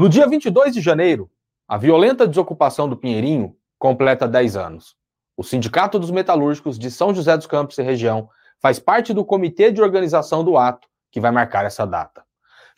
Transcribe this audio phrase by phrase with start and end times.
[0.00, 1.30] No dia 22 de janeiro,
[1.68, 4.96] a violenta desocupação do Pinheirinho completa 10 anos.
[5.36, 8.26] O Sindicato dos Metalúrgicos de São José dos Campos e região
[8.62, 12.24] faz parte do comitê de organização do ato que vai marcar essa data.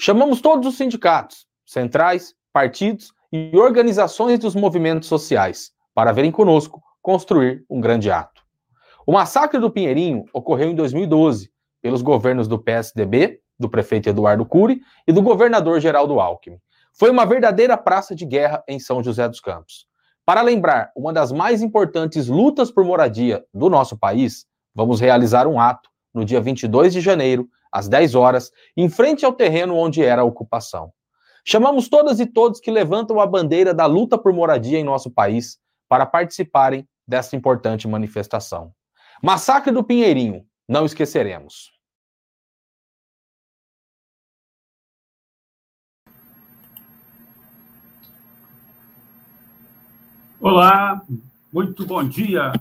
[0.01, 7.65] Chamamos todos os sindicatos, centrais, partidos e organizações dos movimentos sociais para verem conosco construir
[7.71, 8.43] um grande ato.
[9.07, 14.81] O massacre do Pinheirinho ocorreu em 2012 pelos governos do PSDB, do prefeito Eduardo Cury
[15.07, 16.59] e do governador Geraldo Alckmin.
[16.99, 19.87] Foi uma verdadeira praça de guerra em São José dos Campos.
[20.25, 25.59] Para lembrar uma das mais importantes lutas por moradia do nosso país, vamos realizar um
[25.59, 30.23] ato no dia 22 de janeiro, às 10 horas, em frente ao terreno onde era
[30.23, 30.93] a ocupação.
[31.45, 35.59] Chamamos todas e todos que levantam a bandeira da luta por moradia em nosso país
[35.89, 38.73] para participarem dessa importante manifestação.
[39.23, 41.72] Massacre do Pinheirinho, não esqueceremos.
[50.45, 51.01] Olá,
[51.53, 52.53] muito bom dia.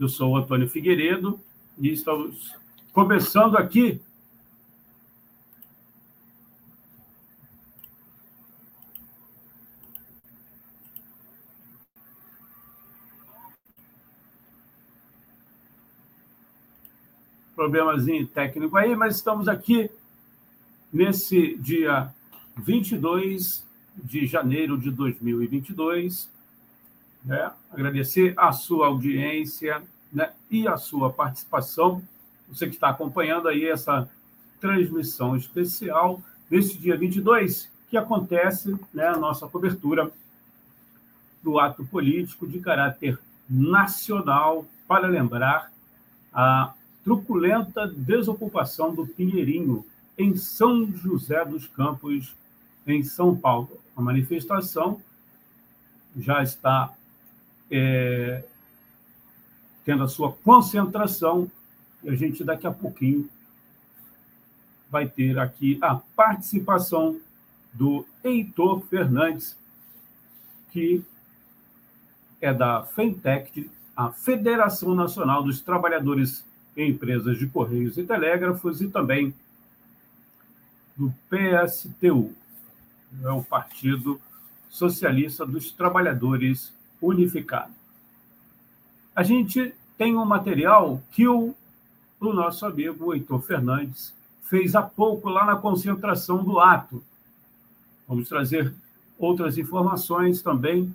[0.00, 1.38] Eu sou o Antônio Figueiredo
[1.78, 2.52] e estamos
[2.92, 4.00] começando aqui
[17.54, 19.88] problemazinho técnico aí, mas estamos aqui
[20.92, 22.12] nesse dia
[22.56, 23.64] 22
[23.94, 26.36] de janeiro de 2022
[27.28, 27.52] né?
[27.70, 30.32] agradecer a sua audiência né?
[30.50, 32.02] e a sua participação.
[32.48, 34.08] Você que está acompanhando aí essa
[34.58, 40.10] transmissão especial desse dia 22, que acontece né, a nossa cobertura
[41.42, 43.18] do ato político de caráter
[43.48, 45.70] nacional para lembrar
[46.32, 46.72] a
[47.04, 49.84] truculenta desocupação do Pinheirinho
[50.16, 52.34] em São José dos Campos,
[52.86, 53.78] em São Paulo.
[53.94, 55.00] A manifestação
[56.16, 56.92] já está
[57.70, 58.44] é,
[59.84, 61.50] tendo a sua concentração,
[62.02, 63.28] e a gente daqui a pouquinho
[64.90, 67.20] vai ter aqui a participação
[67.72, 69.56] do Heitor Fernandes,
[70.72, 71.02] que
[72.40, 76.44] é da FENTEC, a Federação Nacional dos Trabalhadores
[76.76, 79.34] em Empresas de Correios e Telégrafos, e também
[80.96, 82.32] do PSTU,
[83.22, 84.20] é o Partido
[84.68, 87.72] Socialista dos Trabalhadores unificado.
[89.14, 91.54] A gente tem um material que o,
[92.20, 97.02] o nosso amigo Heitor Fernandes fez há pouco lá na concentração do ato.
[98.06, 98.72] Vamos trazer
[99.18, 100.94] outras informações também.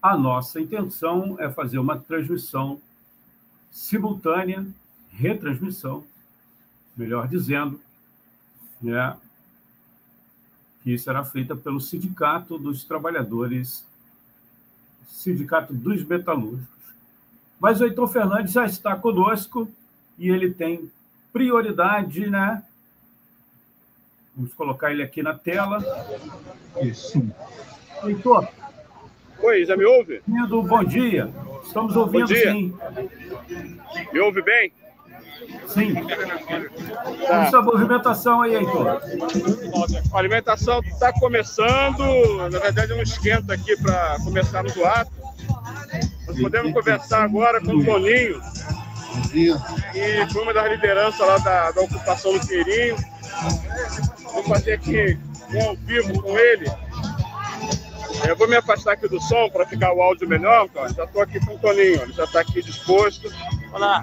[0.00, 2.80] A nossa intenção é fazer uma transmissão
[3.70, 4.66] simultânea,
[5.10, 6.04] retransmissão,
[6.96, 7.80] melhor dizendo,
[8.80, 9.16] né,
[10.82, 13.84] que será feita pelo Sindicato dos Trabalhadores
[15.10, 16.66] Sindicato dos Metalúrgicos.
[17.60, 19.68] Mas o Heitor Fernandes já está conosco
[20.18, 20.90] e ele tem
[21.32, 22.62] prioridade, né?
[24.34, 25.78] Vamos colocar ele aqui na tela.
[26.80, 27.22] Isso.
[28.02, 28.48] Heitor.
[29.42, 30.22] Oi, já me ouve?
[30.26, 31.28] Bom dia.
[31.64, 32.52] Estamos ouvindo bom dia.
[32.52, 32.78] sim.
[34.12, 34.72] Me ouve bem?
[35.68, 35.94] Sim.
[37.26, 37.44] Tá.
[37.44, 39.00] Essa movimentação aí, Heitor.
[40.12, 45.12] A alimentação está começando, na verdade é um esquenta aqui para começar no ato.
[46.26, 48.40] Nós podemos conversar agora com o Toninho,
[49.30, 49.54] que
[50.32, 52.96] foi uma das lideranças lá da, da ocupação do Pinheirinho.
[54.32, 55.18] Vou fazer aqui
[55.52, 56.70] um ao vivo com ele.
[58.28, 60.66] Eu vou me afastar aqui do som para ficar o áudio melhor.
[60.66, 60.88] Então.
[60.88, 63.32] Já estou aqui com o Toninho, ele já está aqui disposto.
[63.72, 64.02] Olá.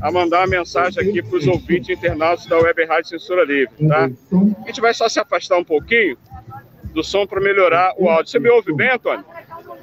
[0.00, 4.10] A mandar uma mensagem aqui para os ouvintes internautas da Web Rádio Censura Livre, tá?
[4.64, 6.16] A gente vai só se afastar um pouquinho
[6.92, 8.30] do som para melhorar o áudio.
[8.30, 9.24] Você me ouve bem, Antônio?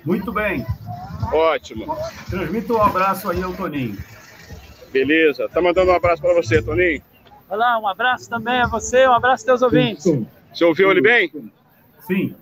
[0.06, 0.66] Muito bem.
[1.32, 1.98] Ótimo.
[2.30, 3.98] Transmito um abraço aí ao Toninho.
[4.92, 5.50] Beleza.
[5.50, 7.02] Tá mandando um abraço para você, Toninho?
[7.50, 10.06] Olá, um abraço também a você, um abraço aos teus ouvintes.
[10.54, 11.32] Você ouviu ele bem?
[12.08, 12.36] Sim.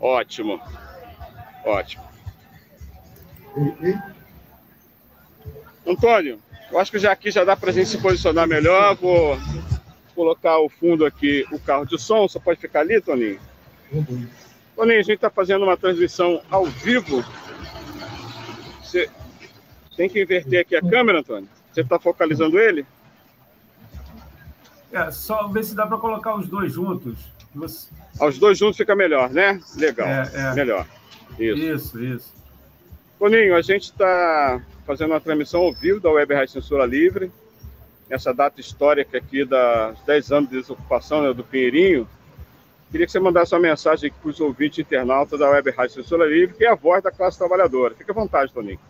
[0.00, 0.60] Ótimo.
[1.64, 2.02] Ótimo.
[5.86, 6.38] Antônio,
[6.70, 8.94] eu acho que já aqui já dá para a gente se posicionar melhor.
[8.96, 9.38] Vou
[10.14, 12.28] colocar o fundo aqui, o carro de som.
[12.28, 13.40] Você pode ficar ali, Toninho?
[14.76, 17.24] Toninho, a gente está fazendo uma transmissão ao vivo.
[18.82, 19.08] Você
[19.96, 21.48] tem que inverter aqui a câmera, Antônio.
[21.72, 22.86] Você está focalizando ele?
[24.92, 27.18] É, só ver se dá para colocar os dois juntos.
[27.54, 27.88] Você...
[28.20, 29.60] Os dois juntos fica melhor, né?
[29.76, 30.08] Legal.
[30.08, 30.54] É, é.
[30.54, 30.86] Melhor.
[31.38, 31.58] Isso.
[31.58, 32.34] Isso, isso.
[33.18, 37.30] Toninho, a gente está fazendo uma transmissão ao vivo da Web Rádio Censura Livre,
[38.08, 42.08] nessa data histórica aqui das 10 anos de desocupação né, do Pinheirinho.
[42.90, 46.56] Queria que você mandasse uma mensagem para os ouvintes internautas da Web Rádio Censura Livre,
[46.56, 47.94] que é a voz da classe trabalhadora.
[47.94, 48.80] Fique à vontade, Toninho.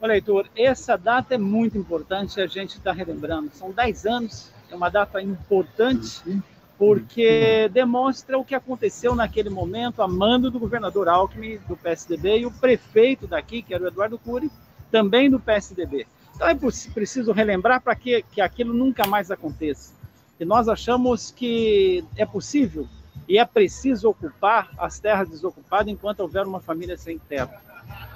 [0.00, 3.50] Olha, Heitor, essa data é muito importante, a gente está relembrando.
[3.52, 6.40] São 10 anos, é uma data importante,
[6.78, 12.46] porque demonstra o que aconteceu naquele momento, a mando do governador Alckmin, do PSDB, e
[12.46, 14.48] o prefeito daqui, que era o Eduardo Cury,
[14.90, 16.06] também do PSDB.
[16.34, 19.94] Então é preciso relembrar para que, que aquilo nunca mais aconteça.
[20.38, 22.86] E nós achamos que é possível
[23.28, 27.60] e é preciso ocupar as terras desocupadas enquanto houver uma família sem terra.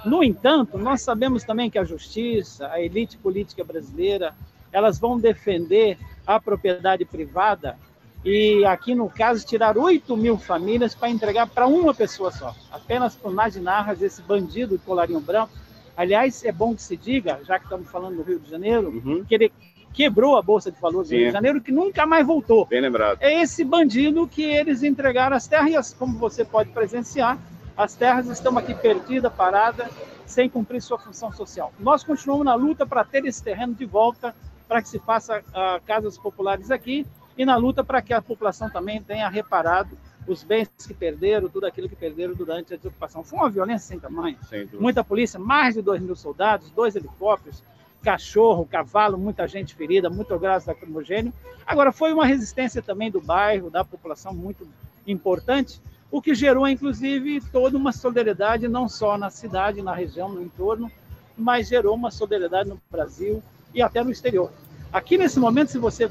[0.04, 4.34] No entanto, nós sabemos também que a justiça, a elite política brasileira,
[4.72, 7.76] elas vão defender a propriedade privada
[8.24, 13.14] e aqui no caso tirar 8 mil famílias para entregar para uma pessoa só, apenas
[13.14, 15.52] para o Nadinarras, esse bandido de colarinho branco,
[15.96, 19.24] Aliás, é bom que se diga, já que estamos falando do Rio de Janeiro, uhum.
[19.24, 19.52] que ele
[19.92, 22.66] quebrou a Bolsa de Valores do Rio de Janeiro, que nunca mais voltou.
[22.66, 23.18] Bem lembrado.
[23.20, 27.38] É esse bandido que eles entregaram as terras, e como você pode presenciar,
[27.76, 29.88] as terras estão aqui perdidas, paradas,
[30.26, 31.72] sem cumprir sua função social.
[31.78, 34.34] Nós continuamos na luta para ter esse terreno de volta,
[34.68, 38.70] para que se faça uh, casas populares aqui, e na luta para que a população
[38.70, 39.96] também tenha reparado
[40.26, 43.24] os bens que perderam, tudo aquilo que perderam durante a desocupação.
[43.24, 44.36] Foi uma violência sem tamanho.
[44.48, 47.62] Sem muita polícia, mais de 2 mil soldados, dois helicópteros,
[48.02, 51.32] cachorro, cavalo, muita gente ferida, muito gás lacrimogênio.
[51.66, 54.66] Agora, foi uma resistência também do bairro, da população muito
[55.06, 55.80] importante,
[56.10, 60.90] o que gerou, inclusive, toda uma solidariedade, não só na cidade, na região, no entorno,
[61.36, 64.50] mas gerou uma solidariedade no Brasil e até no exterior.
[64.92, 66.10] Aqui, nesse momento, se você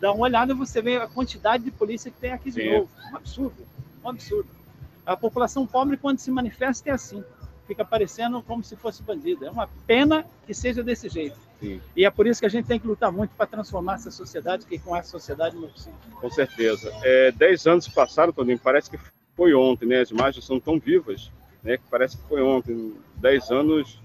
[0.00, 2.70] dá uma olhada, você vê a quantidade de polícia que tem aqui de Sim.
[2.72, 2.88] novo.
[3.12, 3.66] Um absurdo,
[4.04, 4.48] um absurdo.
[5.04, 7.24] A população pobre, quando se manifesta, é assim.
[7.66, 9.44] Fica parecendo como se fosse bandido.
[9.44, 11.36] É uma pena que seja desse jeito.
[11.60, 11.80] Sim.
[11.96, 14.64] E é por isso que a gente tem que lutar muito para transformar essa sociedade,
[14.64, 15.98] que com essa sociedade não é possível.
[16.20, 16.92] Com certeza.
[17.02, 18.98] É, dez anos passaram, Toninho, parece que
[19.36, 20.00] foi ontem, né?
[20.00, 21.30] As imagens são tão vivas,
[21.62, 21.76] né?
[21.76, 22.94] Que parece que foi ontem.
[23.16, 24.00] Dez anos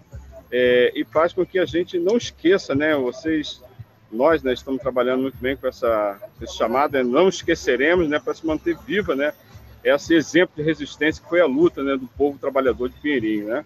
[0.51, 2.95] é, e faz com que a gente não esqueça, né?
[2.95, 3.61] Vocês
[4.13, 8.33] nós né, estamos trabalhando muito bem com essa, esse chamado, né, não esqueceremos, né, para
[8.33, 9.33] se manter viva, né,
[9.83, 13.65] esse exemplo de resistência que foi a luta né, do povo trabalhador de Pinheirinho, né.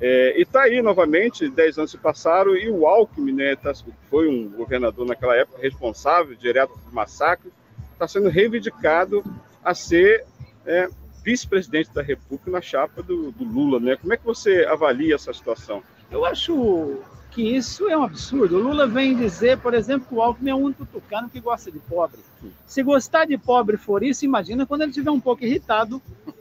[0.00, 3.72] É, e está aí novamente, dez anos se passaram e o Alckmin, né, tá,
[4.08, 7.50] foi um governador naquela época responsável direto do massacre,
[7.92, 9.24] está sendo reivindicado
[9.64, 10.24] a ser
[10.64, 10.88] é,
[11.24, 13.96] vice-presidente da República na chapa do, do Lula, né?
[13.96, 15.82] Como é que você avalia essa situação?
[16.10, 18.56] Eu acho que isso é um absurdo.
[18.56, 21.70] O Lula vem dizer, por exemplo, que o Alckmin é o único tucano que gosta
[21.70, 22.20] de pobre.
[22.66, 26.00] Se gostar de pobre for isso, imagina quando ele estiver um pouco irritado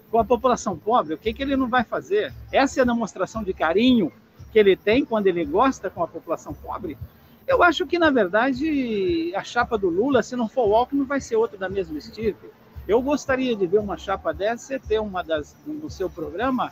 [0.10, 2.34] com a população pobre, o que, que ele não vai fazer?
[2.52, 4.12] Essa é a demonstração de carinho
[4.52, 6.98] que ele tem quando ele gosta com a população pobre?
[7.46, 11.22] Eu acho que, na verdade, a chapa do Lula, se não for o Alckmin, vai
[11.22, 12.48] ser outra da mesma estirpe.
[12.88, 16.72] Eu gostaria de ver uma chapa dessa e ter uma das, no seu programa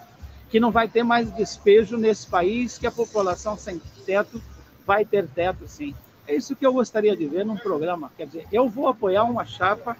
[0.55, 4.41] que não vai ter mais despejo nesse país, que a população sem teto
[4.87, 5.93] vai ter teto, sim.
[6.25, 8.09] É isso que eu gostaria de ver num programa.
[8.15, 9.97] Quer dizer, eu vou apoiar uma chapa,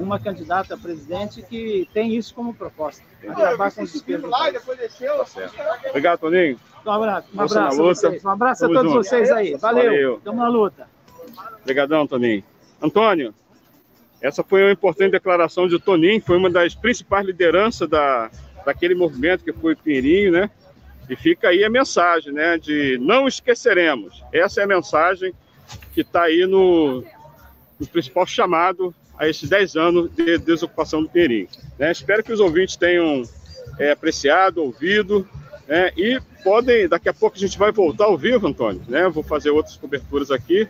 [0.00, 3.00] uma candidata a presidente que tem isso como proposta.
[3.28, 4.28] Acabar com o despejo.
[5.90, 6.58] Obrigado, Toninho.
[6.84, 7.28] Um abraço.
[7.32, 8.24] Um abraço, a vocês.
[8.24, 9.04] Um abraço a todos junto.
[9.04, 9.54] vocês aí.
[9.54, 10.16] Valeu.
[10.16, 10.88] Estamos na luta.
[11.60, 12.42] Obrigadão, Toninho.
[12.82, 13.32] Antônio,
[14.20, 18.28] essa foi uma importante declaração de Toninho, foi uma das principais lideranças da,
[18.64, 20.50] daquele movimento que foi Pinheirinho, né?
[21.08, 22.58] E fica aí a mensagem, né?
[22.58, 24.22] De não esqueceremos.
[24.32, 25.32] Essa é a mensagem
[25.92, 27.04] que está aí no,
[27.78, 31.48] no, principal chamado a esses 10 anos de desocupação do Pinheirinho.
[31.78, 31.92] Né?
[31.92, 33.22] Espero que os ouvintes tenham
[33.78, 35.28] é, apreciado, ouvido
[35.68, 39.08] É, e podem, daqui a pouco a gente vai voltar ao vivo, Antônio, né?
[39.08, 40.68] Vou fazer outras coberturas aqui.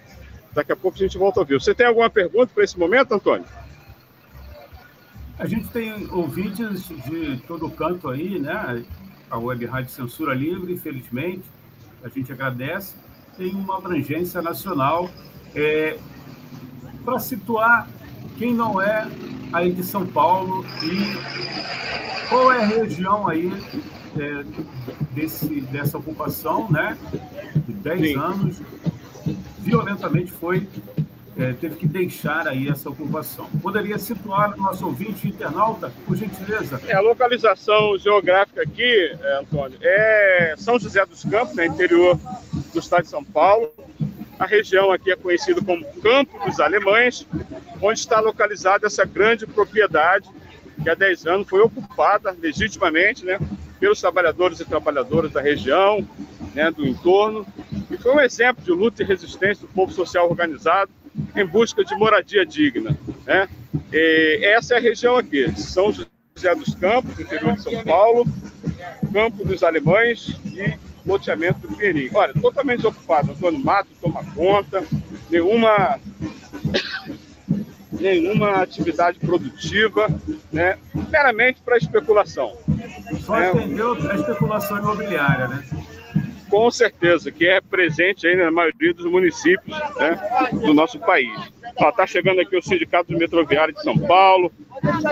[0.53, 1.61] Daqui a pouco a gente volta ao vivo.
[1.61, 3.47] Você tem alguma pergunta para esse momento, Antônio?
[5.39, 8.85] A gente tem ouvintes de todo canto aí, né?
[9.31, 11.43] A Web Rádio Censura Livre, infelizmente,
[12.05, 12.95] a gente agradece.
[13.37, 15.11] Tem uma abrangência nacional.
[15.55, 15.99] É,
[17.05, 17.89] para situar
[18.39, 19.09] quem não é
[19.53, 23.53] aí de São Paulo e qual é a região aí
[24.17, 24.45] é,
[25.13, 26.97] desse, dessa ocupação, né?
[27.67, 28.63] De 10 anos,
[29.59, 30.69] violentamente foi,
[31.37, 33.49] é, teve que deixar aí essa ocupação.
[33.63, 36.81] Poderia situar o nosso ouvinte internauta, por gentileza?
[36.87, 42.19] É, a localização geográfica aqui, é, Antônio, é São José dos Campos, né, interior
[42.73, 43.73] do estado de São Paulo.
[44.39, 47.27] A região aqui é conhecida como Campo dos Alemães,
[47.81, 50.29] onde está localizada essa grande propriedade
[50.83, 53.39] que há 10 anos foi ocupada legitimamente né,
[53.79, 56.07] pelos trabalhadores e trabalhadoras da região,
[56.55, 57.47] né, do entorno,
[57.91, 60.91] e foi um exemplo de luta e resistência do povo social organizado
[61.35, 62.97] em busca de moradia digna.
[63.27, 63.49] Né?
[63.93, 68.27] E essa é a região aqui, São José dos Campos, interior de São Paulo,
[69.13, 72.11] Campo dos Alemães e loteamento do Pinheirinho.
[72.15, 74.85] Olha, totalmente desocupado, Antônio Mato toma conta,
[75.31, 75.99] nenhuma
[77.93, 80.09] nenhuma atividade produtiva,
[80.51, 80.77] né,
[81.11, 82.57] meramente para especulação.
[83.21, 85.65] Só é, entendeu a especulação imobiliária, né?
[86.53, 91.33] Com certeza, que é presente aí na maioria dos municípios né, do nosso país.
[91.81, 94.53] Está chegando aqui o Sindicato Metroviário de São Paulo,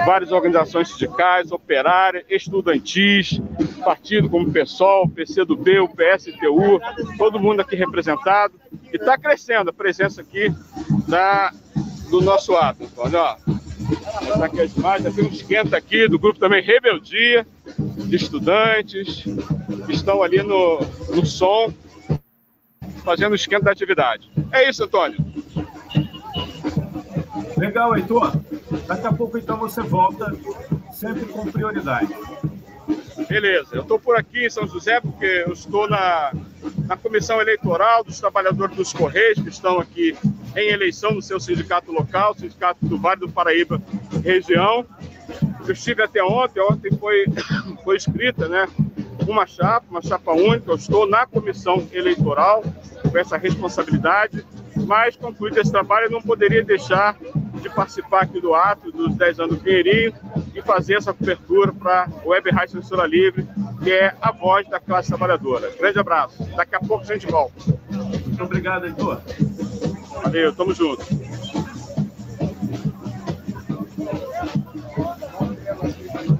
[0.04, 3.40] várias organizações sindicais, operárias, estudantis,
[3.82, 6.78] partido como o PSOL, PCdoB, o PSTU,
[7.16, 8.52] todo mundo aqui representado.
[8.92, 10.52] E está crescendo a presença aqui
[11.08, 11.54] da
[12.10, 12.86] do nosso ato.
[12.98, 13.36] Olha, ó.
[13.90, 17.46] Mostrar aqui as imagens, tem um esquenta aqui do grupo também Rebeldia,
[17.78, 19.24] de estudantes,
[19.86, 20.80] que estão ali no,
[21.14, 21.72] no som,
[23.04, 24.30] fazendo o esquenta da atividade.
[24.52, 25.18] É isso, Antônio.
[27.56, 28.32] Legal, Heitor.
[28.86, 30.34] Daqui a pouco, então, você volta
[30.92, 32.14] sempre com prioridade.
[33.30, 36.32] Beleza, eu estou por aqui em São José porque eu estou na,
[36.84, 40.18] na comissão eleitoral dos trabalhadores dos Correios que estão aqui
[40.56, 43.80] em eleição no seu sindicato local, sindicato do Vale do Paraíba
[44.24, 44.84] região.
[45.64, 47.24] Eu estive até ontem, ontem foi,
[47.84, 48.66] foi escrita né,
[49.28, 52.64] uma chapa, uma chapa única, eu estou na comissão eleitoral
[53.08, 54.44] com essa responsabilidade,
[54.74, 57.16] mas concluído esse trabalho eu não poderia deixar
[57.62, 60.12] de participar aqui do ato dos 10 anos do Pinheirinho
[60.60, 63.48] e fazer essa cobertura para a Web Rádio Censura Livre,
[63.82, 65.70] que é a voz da classe trabalhadora.
[65.78, 66.44] Grande abraço.
[66.54, 67.54] Daqui a pouco a gente volta.
[67.90, 69.20] Muito obrigado, Heitor.
[70.22, 71.04] Valeu, tamo junto.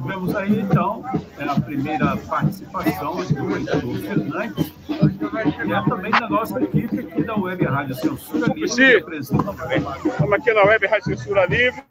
[0.00, 1.02] Vamos aí, então,
[1.38, 7.36] é a primeira participação do Heitor Fernandes, e é também da nossa equipe aqui da
[7.36, 9.18] Web Rádio Censura Livre.
[9.18, 11.82] Estamos aqui na Web Rádio Censura Livre.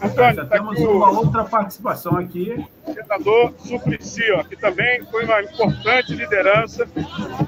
[0.00, 2.64] Antônio, Já tá temos aqui uma outra participação aqui.
[2.86, 6.88] O senador Suplicy, ó, que também foi uma importante liderança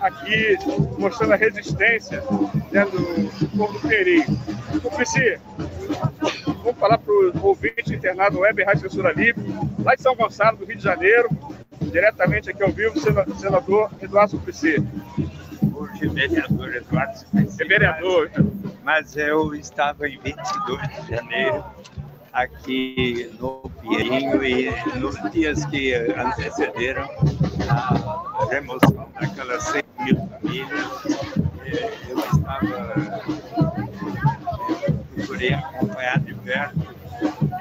[0.00, 0.56] aqui,
[0.98, 2.22] mostrando a resistência
[2.70, 4.24] né, do, povo do Peri.
[4.80, 5.38] Suplicy,
[6.62, 9.42] vou falar para o ouvinte internado Web Rádio Censura Livre,
[9.82, 11.28] lá de São Gonçalo, do Rio de Janeiro,
[11.80, 14.76] diretamente aqui ao vivo, senador Eduardo Suplicy.
[15.74, 17.62] Hoje, vereador Eduardo Suplicy.
[17.62, 18.30] É vereador.
[18.84, 21.64] Mas eu estava em 22 de janeiro
[22.34, 27.08] aqui no Pinheirinho e nos dias que antecederam
[27.68, 31.06] a remoção daquelas 100 mil famílias,
[31.64, 33.22] eh, eu estava,
[35.14, 36.94] procurei acompanhar de perto,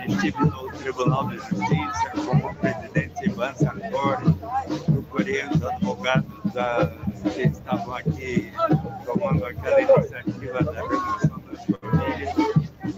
[0.08, 4.36] estive no Tribunal de Justiça como presidente Ivan Sartori,
[4.86, 6.92] procurei os advogados da,
[7.32, 8.52] que estavam aqui
[9.06, 12.53] tomando aquela iniciativa da remoção das famílias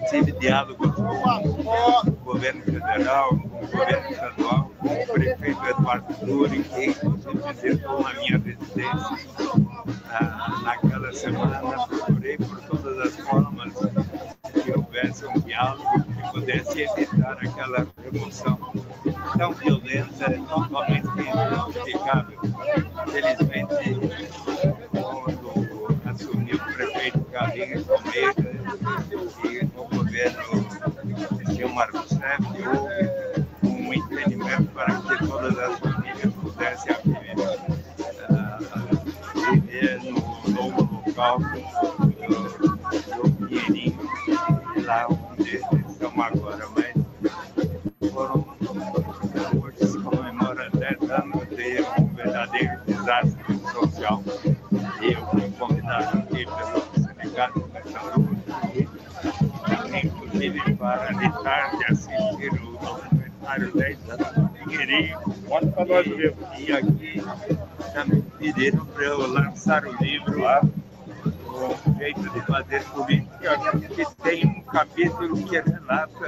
[0.10, 6.64] tive diálogo com o governo federal, com o governo estadual, com o prefeito Eduardo Turing,
[6.64, 9.18] que inclusive visitou na minha residência
[10.10, 11.60] ah, naquela semana.
[11.88, 13.74] Procurei por todas as formas
[14.64, 18.58] que houvesse um diálogo que pudesse evitar aquela remoção
[19.38, 22.40] tão violenta, totalmente injustificável.
[23.12, 24.45] Felizmente,
[41.26, 41.66] Alves,
[43.16, 44.00] do Pinheirinho,
[44.86, 48.46] lá onde estamos agora, mas foram
[49.60, 54.24] hoje se comemora 10 anos de um verdadeiro desastre social.
[55.02, 58.90] E eu fui convidado aqui pelo sindicato da saúde,
[60.04, 65.20] inclusive para de tarde assistir o documentário 10 anos do Pinheirinho.
[65.48, 66.36] Pode para nós ver.
[66.60, 67.24] E aqui
[67.96, 70.62] também pediram para eu lançar o livro lá.
[71.56, 73.58] O Jeito de Fazer Política,
[73.96, 76.26] que tem um capítulo que relata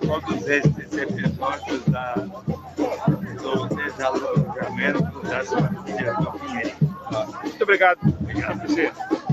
[0.00, 6.96] todos estes episódios da, do desalojamento das famílias do Pinheirinho.
[7.42, 7.98] Muito obrigado.
[8.20, 9.25] Obrigado, presidente.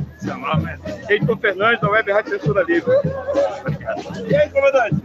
[1.10, 2.92] Heitor Fernandes, da Web Rádio Censura Livre.
[4.30, 4.96] E aí, comandante?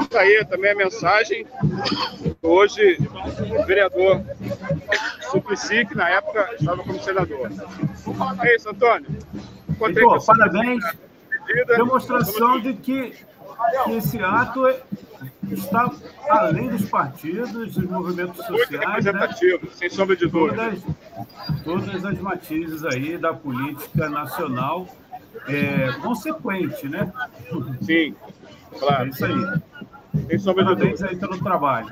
[0.00, 1.46] Isso aí também a mensagem.
[2.42, 2.98] Hoje,
[3.58, 4.22] o vereador
[5.30, 7.50] Suplicy, que na época estava como senador.
[8.42, 9.06] É isso, Antônio.
[9.80, 10.84] Heitor, parabéns.
[11.76, 13.14] Demonstração de que,
[13.84, 14.80] que esse ato é-
[15.50, 15.90] está
[16.28, 18.86] além dos partidos, dos movimentos Muito sociais, né?
[18.86, 20.72] representativo, sem sombra de dúvida.
[21.62, 24.86] todas, todas as matizes aí da política nacional
[25.46, 27.12] é, consequente, né?
[27.82, 28.14] Sim,
[28.72, 29.32] É claro, isso aí.
[30.28, 31.08] sem sombra de Parabéns dúvida.
[31.10, 31.88] aí pelo trabalho.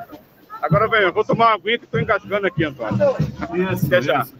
[0.60, 2.98] Agora, vem, eu vou tomar uma aguinha que estou engasgando aqui, Antônio.
[3.72, 4.22] Isso, Até já.
[4.22, 4.34] isso.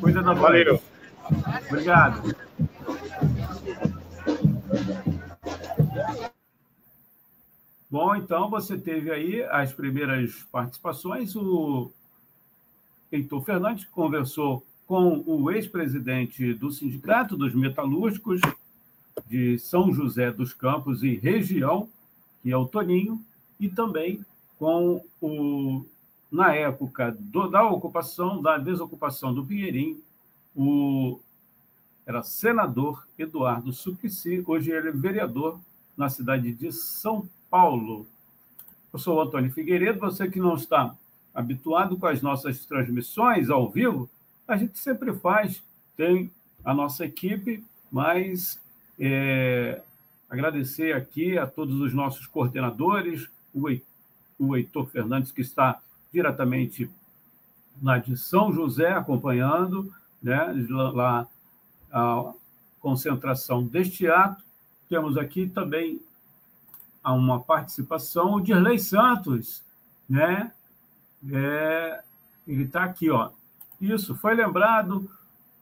[0.00, 0.80] Coisa da Valeu.
[1.70, 2.34] Obrigado.
[7.94, 11.36] Bom, então você teve aí as primeiras participações.
[11.36, 11.92] O
[13.12, 18.40] Heitor Fernandes conversou com o ex-presidente do Sindicato dos Metalúrgicos
[19.28, 21.88] de São José dos Campos e região,
[22.42, 23.24] que é o Toninho,
[23.60, 24.26] e também
[24.58, 25.86] com o,
[26.32, 30.02] na época do- da ocupação, da desocupação do Pinheirinho,
[30.52, 31.20] o
[32.04, 35.60] era senador Eduardo Suplicy, hoje ele é vereador
[35.96, 38.04] na cidade de São Paulo.
[38.92, 40.92] Eu sou o Antônio Figueiredo, você que não está
[41.32, 44.10] habituado com as nossas transmissões ao vivo,
[44.48, 45.62] a gente sempre faz,
[45.96, 46.32] tem
[46.64, 48.60] a nossa equipe, mas
[48.98, 49.80] é,
[50.28, 53.84] agradecer aqui a todos os nossos coordenadores, o Hei-
[54.36, 55.80] o Heitor Fernandes, que está
[56.12, 56.90] diretamente
[57.80, 60.52] lá de São José acompanhando, né,
[60.92, 61.24] lá
[61.92, 62.32] a
[62.80, 64.42] concentração deste ato.
[64.88, 66.00] Temos aqui também
[67.12, 69.62] uma participação, o Dirley Santos,
[70.08, 70.52] né?
[71.30, 72.02] É,
[72.46, 73.30] ele está aqui, ó.
[73.80, 75.10] Isso, foi lembrado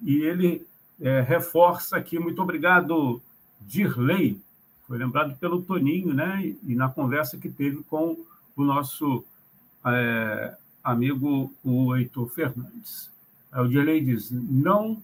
[0.00, 0.66] e ele
[1.00, 2.18] é, reforça aqui.
[2.18, 3.20] Muito obrigado,
[3.60, 4.40] Dirley.
[4.86, 6.40] Foi lembrado pelo Toninho, né?
[6.44, 8.16] E, e na conversa que teve com
[8.56, 9.24] o nosso
[9.84, 13.10] é, amigo, o Heitor Fernandes.
[13.52, 15.02] O Dirley diz: não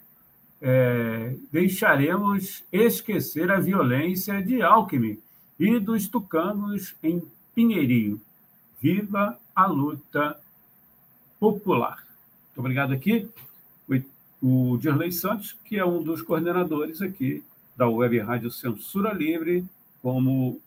[0.60, 5.20] é, deixaremos esquecer a violência de Alckmin
[5.58, 7.22] e dos tucanos em
[7.54, 8.20] Pinheirinho.
[8.80, 10.38] Viva a luta
[11.40, 12.06] popular.
[12.46, 13.28] Muito obrigado aqui.
[14.40, 17.42] O, o Dirley Santos, que é um dos coordenadores aqui
[17.76, 19.64] da Web Rádio Censura Livre,
[20.00, 20.60] como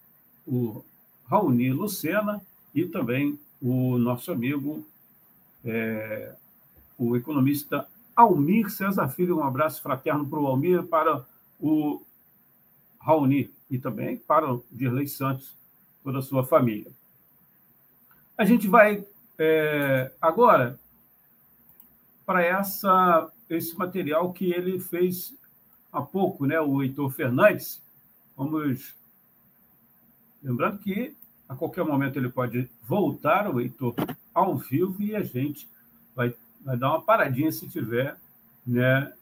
[0.45, 0.83] o
[1.25, 2.41] Raoni Lucena
[2.75, 4.85] e também o nosso amigo,
[5.63, 6.35] é,
[6.97, 9.37] o economista Almir César Filho.
[9.37, 11.25] Um abraço fraterno para o Almir, para
[11.59, 12.01] o
[12.99, 15.57] Raoni e também para o Dirley Santos,
[16.03, 16.91] toda a sua família.
[18.37, 19.05] A gente vai
[19.39, 20.77] é, agora
[22.25, 25.33] para essa esse material que ele fez
[25.91, 27.81] há pouco, né, o Heitor Fernandes.
[28.35, 28.95] Vamos
[30.41, 31.15] lembrando que
[31.49, 33.93] a qualquer momento ele pode voltar o Heitor
[34.33, 35.67] ao vivo e a gente
[36.15, 38.17] vai, vai dar uma paradinha se tiver,
[38.65, 39.13] né,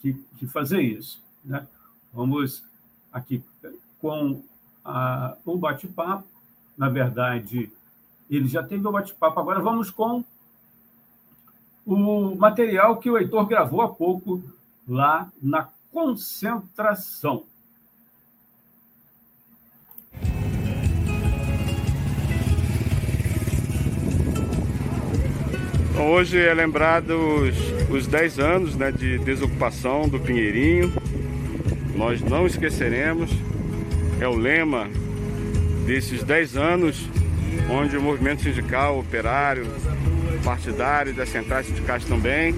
[0.00, 1.66] que, que fazer isso, né?
[2.12, 2.64] Vamos
[3.12, 3.42] aqui
[4.00, 4.42] com
[4.84, 6.24] a, o bate-papo.
[6.76, 7.70] Na verdade,
[8.30, 9.40] ele já teve o bate-papo.
[9.40, 10.24] Agora vamos com
[11.86, 14.42] o material que o Heitor gravou há pouco
[14.88, 17.44] lá na concentração.
[26.02, 30.90] Hoje é lembrado os, os 10 anos né, de desocupação do Pinheirinho.
[31.94, 33.30] Nós não esqueceremos.
[34.20, 34.88] É o lema
[35.86, 37.08] desses 10 anos,
[37.70, 39.66] onde o movimento sindical, operário,
[40.44, 42.54] partidário das centrais sindicais também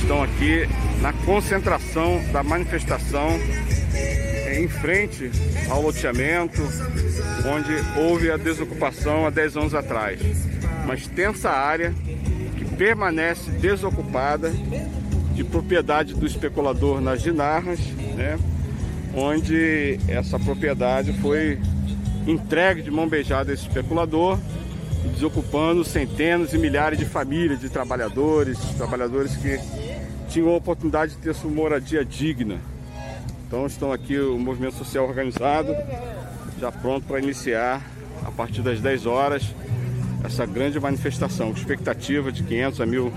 [0.00, 0.68] estão aqui
[1.00, 3.38] na concentração da manifestação
[4.54, 5.30] em frente
[5.70, 6.62] ao loteamento
[7.46, 10.20] onde houve a desocupação há 10 anos atrás.
[10.84, 11.94] Uma extensa área
[12.56, 14.52] que permanece desocupada
[15.34, 17.80] de propriedade do especulador nas Ginarras,
[18.14, 18.38] né?
[19.14, 21.58] Onde essa propriedade foi
[22.26, 24.38] entregue de mão beijada a esse especulador,
[25.14, 29.58] desocupando centenas e milhares de famílias de trabalhadores, trabalhadores que
[30.28, 32.58] tinham a oportunidade de ter sua moradia digna.
[33.46, 35.74] Então estão aqui o movimento social organizado,
[36.58, 37.82] já pronto para iniciar
[38.24, 39.54] a partir das 10 horas
[40.24, 43.12] essa grande manifestação, com expectativa de 500 a mil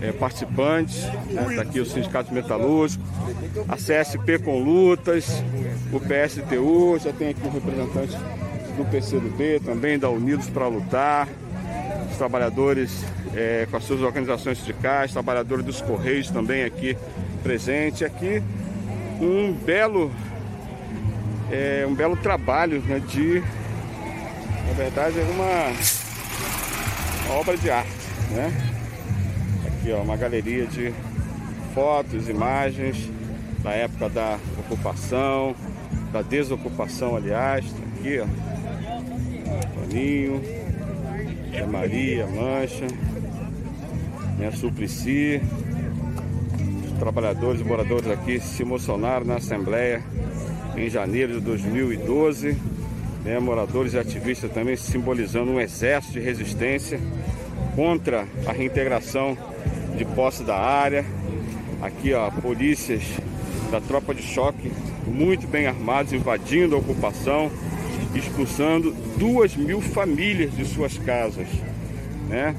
[0.00, 1.02] é, participantes.
[1.30, 1.46] Né?
[1.50, 3.04] Está aqui o Sindicato Metalúrgico,
[3.68, 5.42] a CSP com lutas,
[5.92, 8.16] o PSTU, já tem aqui um representante
[8.76, 11.28] do PCdoB, também da Unidos para Lutar,
[12.10, 13.04] os trabalhadores
[13.34, 16.96] é, com as suas organizações sindicais, trabalhadores dos Correios também aqui
[17.42, 18.04] presente.
[18.04, 18.42] Aqui
[19.20, 20.12] um belo,
[21.50, 23.40] é, um belo trabalho né, de,
[24.66, 25.72] na verdade, é uma
[27.38, 27.90] obra de arte,
[28.30, 28.75] né?
[29.86, 30.92] Aqui, ó, uma galeria de
[31.72, 33.08] fotos, imagens
[33.62, 35.54] da época da ocupação,
[36.12, 37.64] da desocupação, aliás.
[37.94, 38.26] Aqui, ó.
[39.78, 40.42] Toninho,
[41.70, 42.88] Maria, Mancha,
[44.36, 45.40] minha Suplicy.
[46.84, 50.02] Os trabalhadores e moradores aqui se emocionaram na Assembleia
[50.76, 52.56] em janeiro de 2012
[53.24, 56.98] né, moradores e ativistas também simbolizando um exército de resistência
[57.76, 59.38] contra a reintegração
[59.96, 61.04] de posse da área.
[61.80, 63.02] Aqui, ó, polícias
[63.70, 64.70] da tropa de choque
[65.06, 67.50] muito bem armados, invadindo a ocupação,
[68.14, 71.48] expulsando duas mil famílias de suas casas,
[72.28, 72.54] né?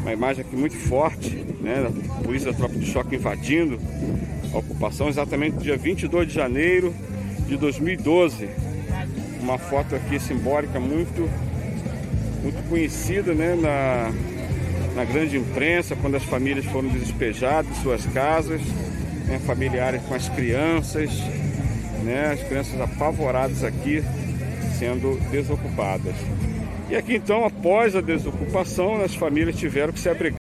[0.00, 1.90] Uma imagem aqui muito forte, né?
[2.24, 3.78] Polícia da tropa de choque invadindo
[4.52, 6.94] a ocupação exatamente no dia 22 de janeiro
[7.46, 8.48] de 2012
[9.40, 11.28] uma foto aqui simbólica muito,
[12.42, 14.12] muito conhecida né, na,
[15.00, 18.60] na grande imprensa, quando as famílias foram despejadas de suas casas,
[19.26, 21.10] né, familiares com as crianças,
[22.04, 24.02] né, as crianças apavoradas aqui
[24.78, 26.14] sendo desocupadas.
[26.90, 30.38] E aqui então, após a desocupação, as famílias tiveram que se abrigar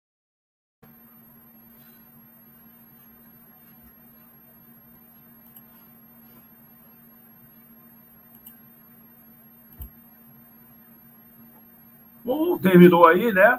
[12.25, 13.59] Bom, terminou aí, né?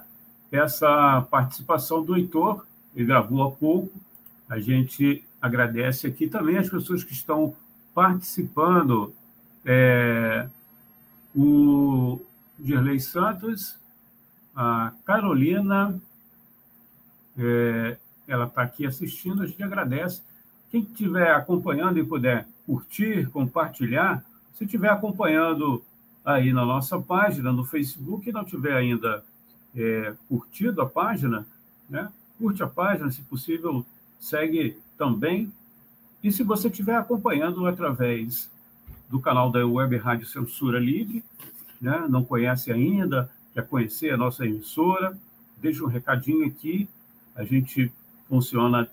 [0.56, 2.66] Essa participação do Heitor,
[2.96, 3.92] ele gravou há pouco.
[4.50, 7.56] A gente agradece aqui também as pessoas que estão
[7.94, 9.14] participando.
[9.66, 10.48] É,
[11.36, 12.20] o
[12.58, 13.76] Dirley Santos,
[14.56, 16.00] a Carolina,
[17.38, 20.22] é, ela está aqui assistindo, a gente agradece.
[20.72, 25.84] Quem estiver acompanhando e puder curtir, compartilhar, se estiver acompanhando
[26.24, 29.24] aí na nossa página, no Facebook, e não tiver ainda
[29.76, 31.46] é, curtido a página,
[31.90, 32.10] né?
[32.38, 33.86] curte a página, se possível,
[34.20, 35.52] segue também.
[36.24, 38.50] E se você estiver acompanhando através
[39.10, 41.24] do canal da Web Rádio Censura Livre,
[41.80, 42.06] né?
[42.10, 45.18] não conhece ainda, quer conhecer a nossa emissora,
[45.62, 46.90] deixa um recadinho aqui.
[47.36, 47.92] A gente
[48.28, 48.90] funciona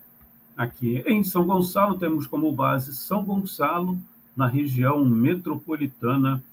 [0.55, 3.97] aqui em São Gonçalo, temos como base São Gonçalo,
[4.35, 6.43] na região metropolitana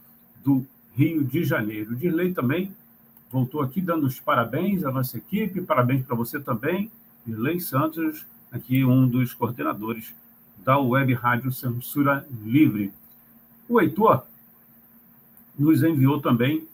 [0.44, 1.96] do Rio de Janeiro.
[1.96, 2.74] Dirley também
[3.30, 6.90] voltou aqui dando os parabéns à nossa equipe, parabéns para você também,
[7.24, 10.12] Dirley Santos, aqui um dos coordenadores
[10.58, 12.92] da Web Rádio Censura Livre.
[13.68, 14.24] O Heitor
[15.56, 16.66] nos enviou também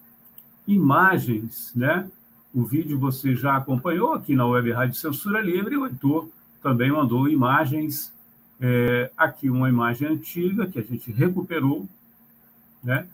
[0.66, 2.10] imagens, né?
[2.54, 6.28] O vídeo você já acompanhou aqui na Web Rádio Censura Livre, o Heitor
[6.62, 8.12] também mandou imagens,
[8.58, 11.86] é, aqui uma imagem antiga que a gente recuperou,
[12.82, 13.06] né?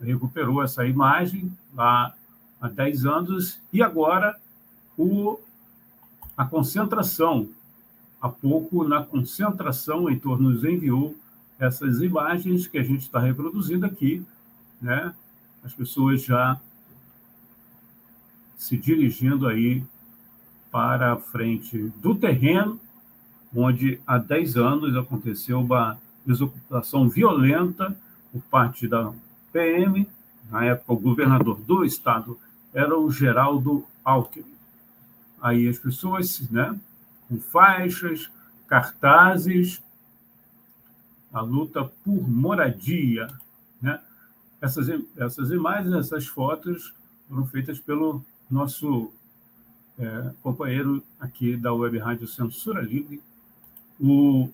[0.00, 2.14] recuperou essa imagem lá
[2.62, 4.38] há 10 anos e agora
[4.96, 5.40] o,
[6.36, 7.48] a concentração,
[8.20, 11.16] há pouco na concentração, o Heitor nos enviou
[11.58, 14.24] essas imagens que a gente está reproduzindo aqui,
[14.80, 15.12] né?
[15.64, 16.60] as pessoas já
[18.56, 19.84] se dirigindo aí
[20.70, 22.80] para a frente do terreno,
[23.54, 27.94] onde há 10 anos aconteceu uma desocupação violenta
[28.32, 29.12] por parte da
[29.52, 30.08] PM,
[30.48, 32.38] na época o governador do estado
[32.72, 34.46] era o Geraldo Alckmin.
[35.40, 36.78] Aí as pessoas, né,
[37.28, 38.30] com faixas,
[38.66, 39.82] cartazes,
[41.32, 43.28] a luta por moradia,
[43.80, 44.00] né?
[44.60, 46.94] Essas, essas imagens, essas fotos
[47.28, 49.10] foram feitas pelo nosso
[49.98, 53.20] é, companheiro aqui da Web Rádio Censura Livre,
[53.98, 54.50] o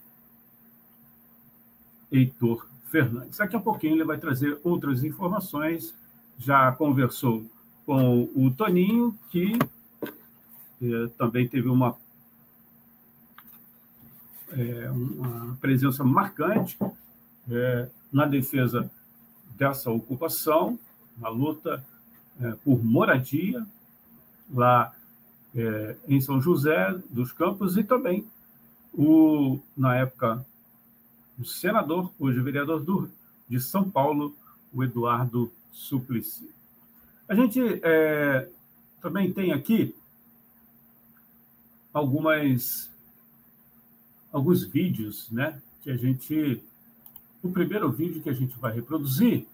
[2.10, 3.38] Heitor Fernandes.
[3.38, 5.94] Daqui a pouquinho ele vai trazer outras informações.
[6.38, 7.44] Já conversou
[7.88, 9.58] com o Toninho, que
[10.82, 11.96] eh, também teve uma,
[14.52, 16.78] eh, uma presença marcante
[17.50, 18.90] eh, na defesa
[19.56, 20.78] dessa ocupação,
[21.16, 21.82] na luta
[22.62, 23.66] por moradia,
[24.52, 24.94] lá
[26.06, 28.24] em São José dos Campos, e também,
[28.94, 30.46] o, na época
[31.36, 33.10] o senador, hoje vereador do,
[33.48, 34.36] de São Paulo,
[34.72, 36.57] o Eduardo Suplicy.
[37.28, 38.48] A gente é,
[39.00, 39.94] também tem aqui
[41.92, 42.90] algumas
[44.32, 46.62] alguns vídeos, né, que a gente
[47.42, 49.46] o primeiro vídeo que a gente vai reproduzir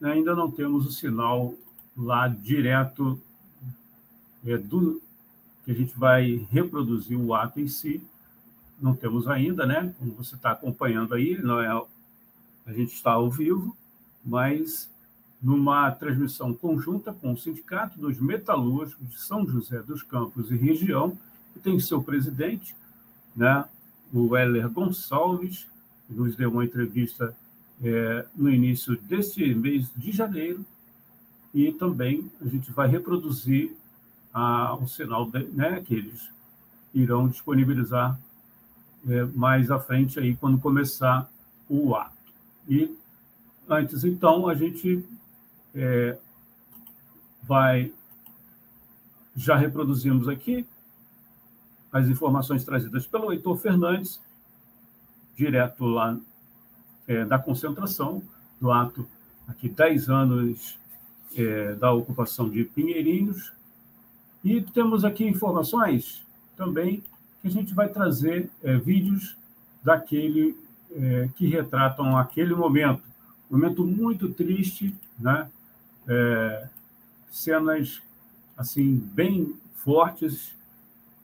[0.00, 1.54] né, ainda não temos o sinal
[1.96, 3.20] lá direto
[4.44, 5.00] é, do
[5.64, 8.00] que a gente vai reproduzir o ato em si.
[8.80, 9.92] Não temos ainda, né?
[9.98, 11.86] Como você está acompanhando aí, não é
[12.66, 13.76] a gente está ao vivo,
[14.24, 14.90] mas
[15.46, 21.16] numa transmissão conjunta com o Sindicato dos Metalúrgicos de São José dos Campos e região,
[21.52, 22.74] que tem seu presidente,
[23.36, 23.64] né,
[24.12, 25.68] o Heller Gonçalves,
[26.04, 27.32] que nos deu uma entrevista
[27.80, 30.66] é, no início deste mês de janeiro,
[31.54, 33.72] e também a gente vai reproduzir
[34.34, 36.28] a, o sinal de, né, que eles
[36.92, 38.18] irão disponibilizar
[39.08, 41.30] é, mais à frente aí quando começar
[41.68, 42.16] o ato.
[42.68, 42.92] E
[43.68, 45.04] antes, então, a gente
[45.76, 46.18] é,
[47.42, 47.92] vai
[49.36, 50.66] já reproduzimos aqui
[51.92, 54.20] as informações trazidas pelo Heitor Fernandes,
[55.36, 56.18] direto lá
[57.06, 58.22] é, da concentração,
[58.60, 59.06] do ato
[59.46, 60.78] aqui 10 anos
[61.36, 63.52] é, da ocupação de Pinheirinhos.
[64.42, 67.02] E temos aqui informações também
[67.42, 69.36] que a gente vai trazer é, vídeos
[69.82, 70.56] daquele
[70.94, 73.02] é, que retratam aquele momento.
[73.50, 75.48] Momento muito triste, né?
[76.08, 76.68] É,
[77.30, 78.02] cenas
[78.56, 80.54] assim bem fortes,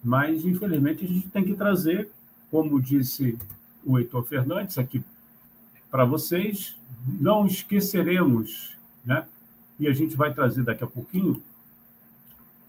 [0.05, 2.11] mas infelizmente a gente tem que trazer,
[2.51, 3.39] como disse
[3.85, 5.03] o Heitor Fernandes aqui
[5.91, 9.27] para vocês, não esqueceremos, né?
[9.79, 11.43] E a gente vai trazer daqui a pouquinho,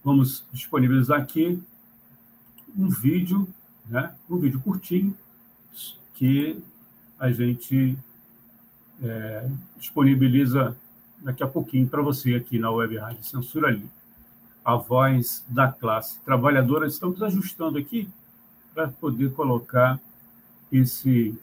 [0.04, 1.62] vamos disponibilizar aqui
[2.76, 3.47] um vídeo,
[3.88, 4.15] né?
[4.30, 5.15] Um vídeo curtinho
[6.13, 6.62] que
[7.19, 7.97] a gente
[9.02, 10.76] é, disponibiliza
[11.23, 13.89] daqui a pouquinho para você aqui na Web Rádio Censura Livre.
[14.63, 16.86] A voz da classe trabalhadora.
[16.86, 18.09] Estamos ajustando aqui
[18.73, 19.99] para poder colocar
[20.71, 21.38] esse,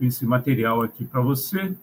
[0.00, 1.76] esse material aqui para você.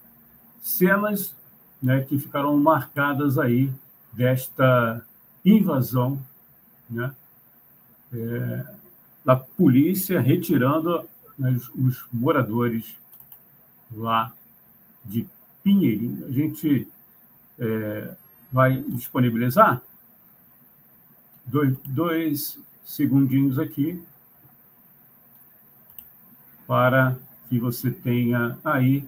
[0.62, 1.36] Cenas
[1.82, 3.71] né, que ficaram marcadas aí
[4.12, 5.02] desta
[5.45, 6.19] invasão
[6.89, 7.13] né,
[8.13, 8.65] é,
[9.23, 12.95] da polícia retirando né, os, moradores
[13.91, 14.34] lá
[15.06, 15.28] de
[15.63, 16.26] Pinheirinho.
[16.26, 16.88] A gente
[17.58, 18.15] é,
[18.52, 19.82] vai disponibilizar
[21.45, 24.02] dois, dois segundinhos aqui
[26.65, 27.17] para
[27.48, 29.08] que você tenha aí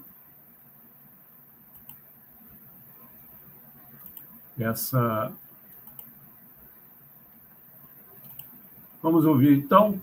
[4.59, 5.31] essa.
[9.01, 9.99] Vamos ouvir então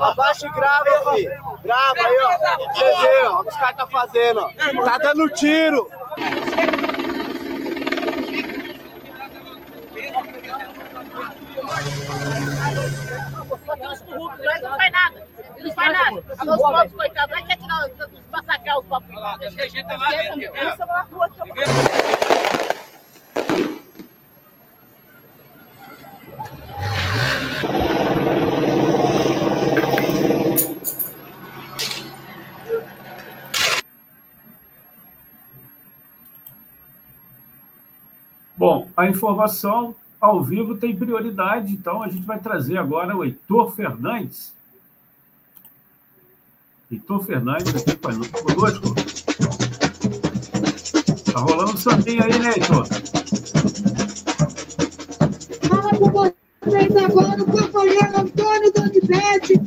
[0.00, 1.30] Abaixa e grava, filho.
[1.62, 2.72] Grava aí, ó.
[2.72, 3.40] Você vê, ó.
[3.40, 4.50] O que os caras tá fazendo, ó.
[4.84, 5.90] Tá dando tiro.
[14.62, 15.26] Não faz nada.
[15.58, 16.24] Não faz nada.
[16.30, 17.88] Os pobres, coitados, vai quer tirar,
[18.30, 19.18] massacrar os pobres.
[19.38, 20.52] Deixa a gente lá dentro.
[38.54, 43.74] Bom, a informação ao vivo tem prioridade, então a gente vai trazer agora o Heitor
[43.74, 44.52] Fernandes.
[46.90, 48.94] Heitor Fernandes aqui conosco.
[51.32, 52.86] Tá rolando um sambinho aí, né, Heitor?
[55.68, 59.58] Fala com vocês agora o companheiro Antônio Donivete,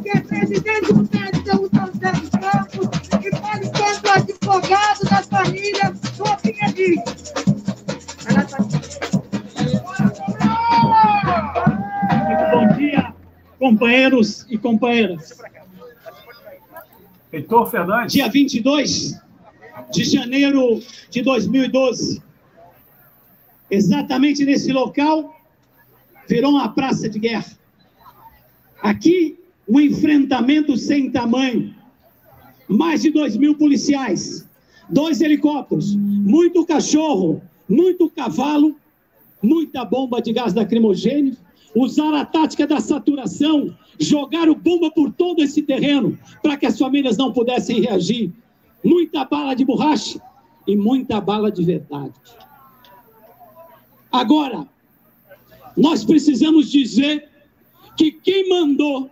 [0.00, 2.86] que é presidente do Perdão São José dos Campos
[3.24, 7.15] e pode ser advogado da família do Pinheirinho.
[13.66, 15.40] Companheiros e companheiras.
[17.32, 18.12] Heitor Fernandes.
[18.12, 19.20] Dia 22,
[19.92, 22.22] de janeiro de 2012.
[23.68, 25.36] Exatamente nesse local,
[26.28, 27.50] virou uma praça de guerra.
[28.80, 29.36] Aqui,
[29.68, 31.74] um enfrentamento sem tamanho.
[32.68, 34.48] Mais de dois mil policiais,
[34.88, 38.76] dois helicópteros, muito cachorro, muito cavalo,
[39.42, 41.36] muita bomba de gás lacrimogêneo,
[41.76, 47.18] usaram a tática da saturação, jogaram bomba por todo esse terreno para que as famílias
[47.18, 48.32] não pudessem reagir.
[48.82, 50.20] Muita bala de borracha
[50.66, 52.14] e muita bala de verdade.
[54.10, 54.66] Agora,
[55.76, 57.28] nós precisamos dizer
[57.96, 59.10] que quem mandou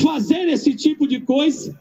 [0.00, 1.78] fazer esse tipo de coisa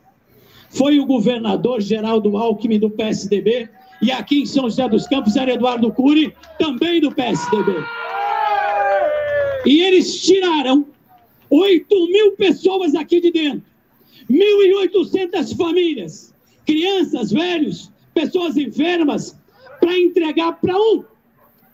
[0.70, 3.70] foi o governador Geraldo Alckmin do PSDB
[4.02, 7.72] e aqui em São José dos Campos era Eduardo Cury, também do PSDB.
[9.66, 10.86] E eles tiraram
[11.50, 13.64] 8 mil pessoas aqui de dentro,
[14.30, 16.34] 1.800 famílias,
[16.66, 19.38] crianças, velhos, pessoas enfermas,
[19.80, 21.04] para entregar para um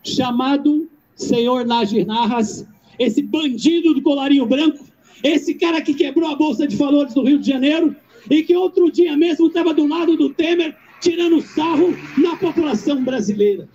[0.02, 2.66] chamado senhor Najir Narras,
[2.98, 4.84] esse bandido do colarinho branco,
[5.22, 7.94] esse cara que quebrou a Bolsa de Valores do Rio de Janeiro
[8.30, 13.68] e que outro dia mesmo estava do lado do Temer tirando sarro na população brasileira.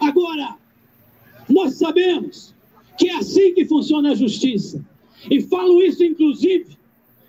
[0.00, 0.56] Agora,
[1.48, 2.53] nós sabemos
[2.98, 4.84] que é assim que funciona a justiça.
[5.30, 6.76] E falo isso, inclusive,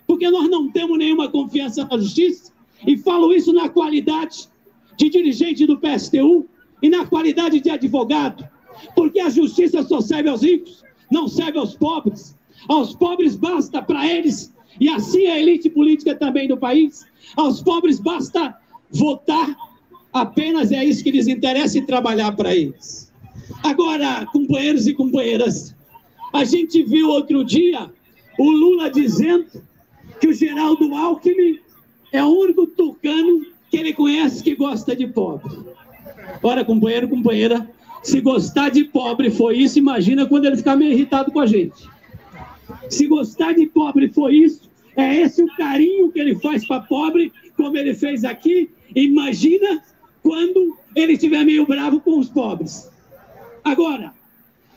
[0.06, 2.52] porque nós não temos nenhuma confiança na justiça,
[2.86, 4.48] e falo isso na qualidade
[4.96, 6.46] de dirigente do PSTU
[6.82, 8.46] e na qualidade de advogado,
[8.94, 12.36] porque a justiça só serve aos ricos, não serve aos pobres.
[12.68, 17.98] Aos pobres basta para eles, e assim a elite política também do país, aos pobres
[18.00, 18.56] basta
[18.90, 19.56] votar,
[20.12, 23.05] apenas é isso que lhes interessa e trabalhar para eles.
[23.62, 25.74] Agora, companheiros e companheiras,
[26.32, 27.90] a gente viu outro dia
[28.38, 29.46] o Lula dizendo
[30.20, 31.58] que o Geraldo Alckmin
[32.12, 35.50] é o único tucano que ele conhece que gosta de pobre.
[36.42, 37.68] Ora, companheiro, companheira,
[38.02, 41.88] se gostar de pobre foi isso, imagina quando ele ficar meio irritado com a gente.
[42.88, 47.32] Se gostar de pobre foi isso, é esse o carinho que ele faz para pobre,
[47.56, 48.70] como ele fez aqui.
[48.94, 49.82] Imagina
[50.22, 52.90] quando ele estiver meio bravo com os pobres.
[53.66, 54.14] Agora,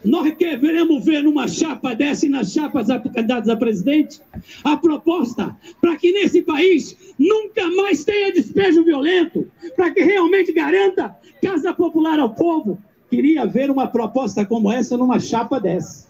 [0.03, 4.19] nós queremos ver numa chapa dessa e nas chapas candidatas a presidente
[4.63, 11.15] a proposta para que nesse país nunca mais tenha despejo violento, para que realmente garanta
[11.39, 12.79] casa popular ao povo.
[13.11, 16.07] Queria ver uma proposta como essa numa chapa dessa.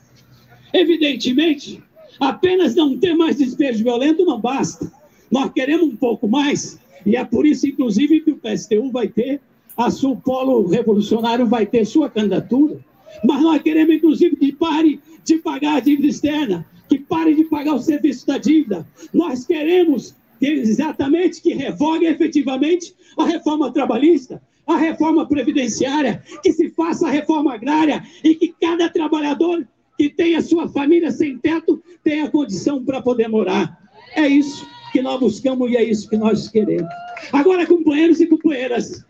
[0.74, 1.84] Evidentemente,
[2.18, 4.90] apenas não ter mais despejo violento não basta.
[5.30, 9.42] Nós queremos um pouco mais, e é por isso, inclusive, que o PSTU vai ter,
[9.80, 12.78] a seu polo revolucionário vai ter sua candidatura.
[13.24, 17.76] Mas nós queremos, inclusive, que pare de pagar a dívida externa, que pare de pagar
[17.76, 18.86] o serviço da dívida.
[19.14, 27.08] Nós queremos exatamente que revogue efetivamente a reforma trabalhista, a reforma previdenciária, que se faça
[27.08, 29.66] a reforma agrária e que cada trabalhador
[29.98, 33.80] que tenha sua família sem teto tenha condição para poder morar.
[34.14, 36.90] É isso que nós buscamos e é isso que nós queremos.
[37.32, 39.06] Agora, companheiros e companheiras,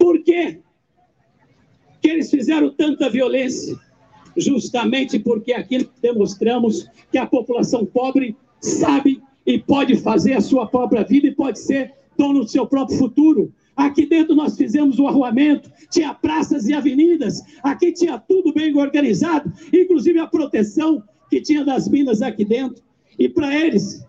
[0.00, 0.58] por que
[2.00, 3.78] que eles fizeram tanta violência?
[4.34, 11.04] Justamente porque que demonstramos que a população pobre sabe e pode fazer a sua própria
[11.04, 13.52] vida e pode ser dono do seu próprio futuro.
[13.76, 19.52] Aqui dentro nós fizemos o arruamento, tinha praças e avenidas, aqui tinha tudo bem organizado,
[19.72, 22.82] inclusive a proteção que tinha das minas aqui dentro.
[23.18, 24.02] E para eles,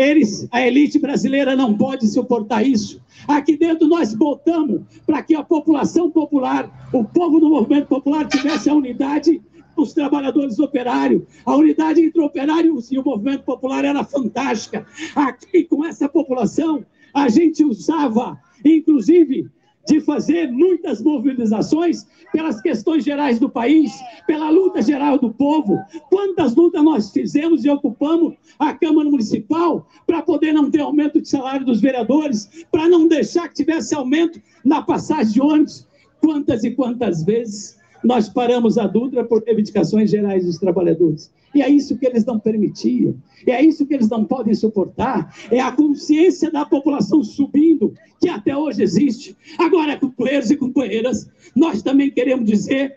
[0.00, 3.00] eles, a elite brasileira não pode suportar isso.
[3.28, 8.70] Aqui dentro nós botamos para que a população popular, o povo do movimento popular tivesse
[8.70, 9.42] a unidade
[9.76, 11.22] os trabalhadores operários.
[11.44, 14.86] A unidade entre operários e o movimento popular era fantástica.
[15.14, 19.48] Aqui, com essa população, a gente usava, inclusive,
[19.86, 23.92] de fazer muitas mobilizações pelas questões gerais do país,
[24.26, 25.78] pela luta geral do povo.
[26.08, 31.28] Quantas lutas nós fizemos e ocupamos a Câmara Municipal para poder não ter aumento de
[31.28, 35.88] salário dos vereadores, para não deixar que tivesse aumento na passagem de ônibus.
[36.20, 41.30] Quantas e quantas vezes nós paramos a Dutra por reivindicações gerais dos trabalhadores.
[41.54, 43.14] E é isso que eles não permitiam.
[43.46, 45.34] E é isso que eles não podem suportar.
[45.50, 49.36] É a consciência da população subindo, que até hoje existe.
[49.58, 52.94] Agora, companheiros e companheiras, nós também queremos dizer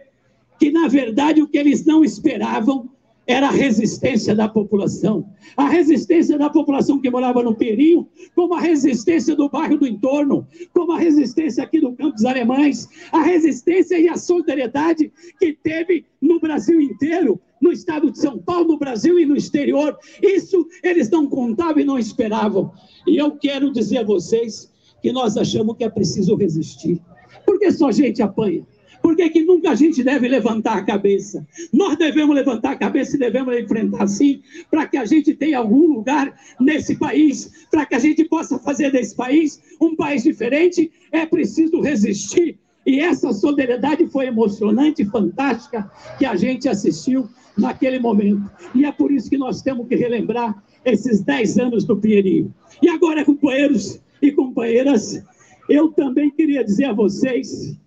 [0.60, 2.90] que, na verdade, o que eles não esperavam
[3.26, 5.26] era a resistência da população.
[5.56, 10.48] A resistência da população que morava no Perinho, como a resistência do bairro do entorno,
[10.74, 16.40] como a resistência aqui do Campos Alemães, a resistência e a solidariedade que teve no
[16.40, 19.98] Brasil inteiro, no estado de São Paulo, no Brasil e no exterior.
[20.22, 22.74] Isso eles não contavam e não esperavam.
[23.08, 24.70] E eu quero dizer a vocês
[25.02, 27.02] que nós achamos que é preciso resistir.
[27.46, 28.66] Porque só gente apanha.
[29.04, 31.46] Por que, que nunca a gente deve levantar a cabeça?
[31.74, 34.42] Nós devemos levantar a cabeça e devemos enfrentar sim,
[34.72, 38.94] para que a gente tenha algum lugar nesse país, para que a gente possa fazer
[38.94, 42.58] desse país um país diferente, é preciso resistir.
[42.86, 47.28] E essa solidariedade foi emocionante, fantástica, que a gente assistiu
[47.58, 48.50] naquele momento.
[48.74, 52.54] E é por isso que nós temos que relembrar esses 10 anos do Pinheirinho.
[52.82, 55.22] E agora, companheiros e companheiras,
[55.70, 57.78] eu também queria dizer a vocês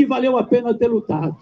[0.00, 1.36] que valeu a pena ter lutado,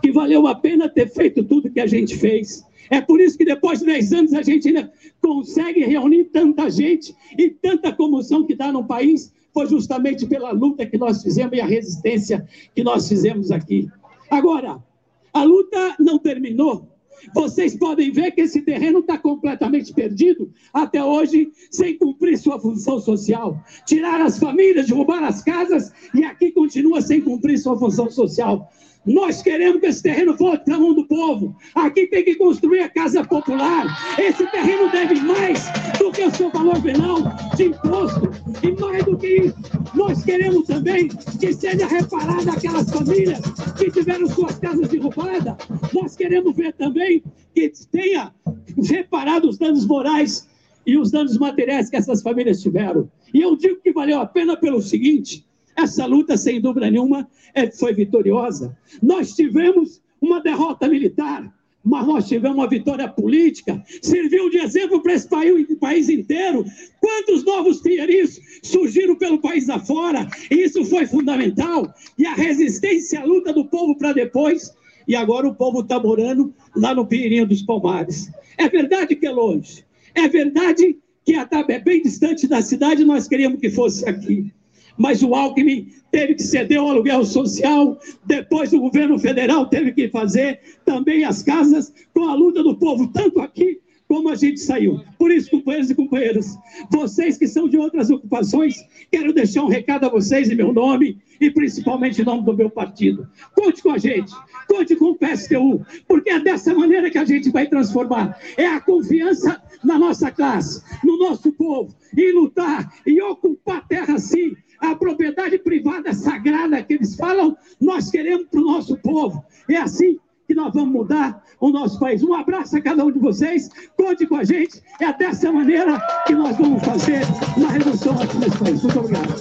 [0.00, 2.64] que valeu a pena ter feito tudo que a gente fez.
[2.88, 4.90] É por isso que depois de 10 anos a gente ainda
[5.20, 10.86] consegue reunir tanta gente e tanta comoção que dá no país, foi justamente pela luta
[10.86, 13.90] que nós fizemos e a resistência que nós fizemos aqui.
[14.30, 14.82] Agora,
[15.30, 16.88] a luta não terminou.
[17.34, 22.98] Vocês podem ver que esse terreno está completamente perdido até hoje, sem cumprir sua função
[23.00, 23.62] social.
[23.86, 28.70] Tirar as famílias, derrubar as casas e aqui continua sem cumprir sua função social.
[29.06, 31.56] Nós queremos que esse terreno volte na mão do povo.
[31.74, 33.86] Aqui tem que construir a casa popular.
[34.18, 35.64] Esse terreno deve mais
[35.98, 37.18] do que o seu valor venal
[37.56, 38.30] de imposto.
[38.62, 39.56] E mais do que isso,
[39.94, 43.40] nós queremos também que seja reparada aquelas famílias
[43.78, 45.56] que tiveram suas casas derrubadas.
[45.94, 47.22] Nós queremos ver também
[47.54, 48.34] que tenha
[48.82, 50.46] reparado os danos morais
[50.86, 53.10] e os danos materiais que essas famílias tiveram.
[53.32, 55.46] E eu digo que valeu a pena pelo seguinte:
[55.82, 58.76] essa luta, sem dúvida nenhuma, é, foi vitoriosa.
[59.02, 61.52] Nós tivemos uma derrota militar,
[61.82, 66.64] mas nós tivemos uma vitória política, serviu de exemplo para esse país, país inteiro.
[67.00, 70.28] Quantos novos pinheirinhos surgiram pelo país afora?
[70.50, 71.92] Isso foi fundamental.
[72.18, 74.74] E a resistência, a luta do povo para depois.
[75.08, 78.30] E agora o povo está morando lá no Pinheirinho dos Palmares.
[78.58, 79.84] É verdade que é longe.
[80.14, 84.52] É verdade que é bem distante da cidade, nós queríamos que fosse aqui
[84.96, 90.08] mas o Alckmin teve que ceder o aluguel social, depois o governo federal teve que
[90.08, 93.80] fazer também as casas com a luta do povo, tanto aqui
[94.10, 95.00] como a gente saiu.
[95.16, 96.58] Por isso, companheiros e companheiras,
[96.90, 98.74] vocês que são de outras ocupações,
[99.08, 102.68] quero deixar um recado a vocês em meu nome e principalmente em nome do meu
[102.68, 103.28] partido.
[103.54, 104.32] Conte com a gente,
[104.66, 108.36] conte com o PSTU, porque é dessa maneira que a gente vai transformar.
[108.56, 114.18] É a confiança na nossa classe, no nosso povo, e lutar e ocupar a terra
[114.18, 119.44] sim a propriedade privada sagrada que eles falam, nós queremos para o nosso povo.
[119.68, 120.18] É assim
[120.50, 122.24] que nós vamos mudar o nosso país.
[122.24, 125.96] Um abraço a cada um de vocês, conte com a gente, é dessa maneira
[126.26, 127.20] que nós vamos fazer
[127.56, 128.82] uma redução aqui nesse país.
[128.82, 129.32] Muito obrigado.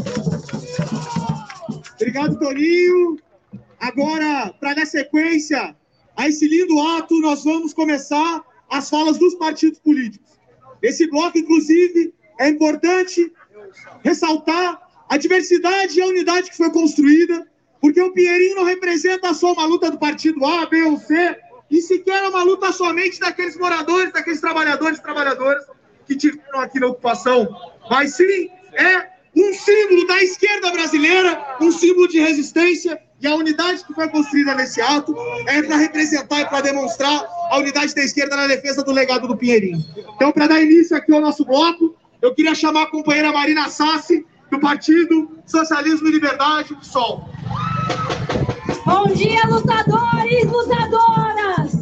[1.96, 3.18] Obrigado, Toninho.
[3.80, 5.76] Agora, para dar sequência
[6.16, 10.38] a esse lindo ato, nós vamos começar as falas dos partidos políticos.
[10.80, 13.34] Esse bloco, inclusive, é importante
[14.04, 14.80] ressaltar
[15.10, 17.48] a diversidade e a unidade que foi construída,
[17.82, 21.38] porque o Pinheirinho não representa só uma luta do partido A, B ou C,
[21.70, 25.64] e sequer uma luta somente daqueles moradores, daqueles trabalhadores e trabalhadoras
[26.08, 27.48] que tiveram aqui na ocupação,
[27.90, 33.84] mas sim é um símbolo da esquerda brasileira, um símbolo de resistência, e a unidade
[33.86, 35.16] que foi construída nesse ato
[35.48, 39.36] é para representar e para demonstrar a unidade da esquerda na defesa do legado do
[39.36, 39.84] Pinheirinho.
[40.16, 44.26] Então, para dar início aqui ao nosso bloco, eu queria chamar a companheira Marina Sassi,
[44.50, 47.30] do Partido Socialismo e Liberdade, do SOL.
[48.86, 51.74] Bom dia, lutadores, lutadoras!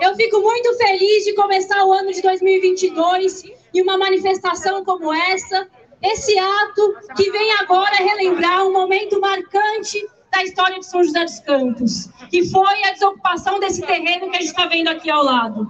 [0.00, 5.68] Eu fico muito feliz de começar o ano de 2022 em uma manifestação como essa,
[6.02, 11.40] esse ato que vem agora relembrar um momento marcante da história de São José dos
[11.40, 15.66] Campos, que foi a desocupação desse terreno que a gente está vendo aqui ao lado.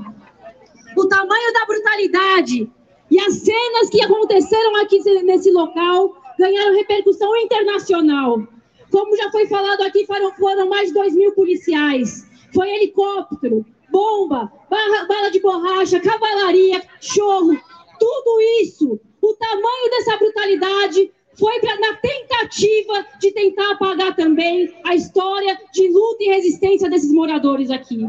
[0.96, 2.70] O tamanho da brutalidade
[3.10, 8.46] e as cenas que aconteceram aqui nesse local ganharam repercussão internacional.
[8.90, 12.26] Como já foi falado aqui, foram, foram mais de 2 mil policiais.
[12.54, 17.56] Foi helicóptero, bomba, barra, bala de borracha, cavalaria, chorro,
[17.98, 18.98] tudo isso.
[19.20, 25.88] O tamanho dessa brutalidade foi pra, na tentativa de tentar apagar também a história de
[25.88, 28.00] luta e resistência desses moradores aqui.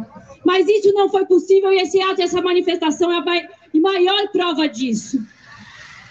[0.45, 5.19] Mas isso não foi possível e esse ato, essa manifestação é a maior prova disso.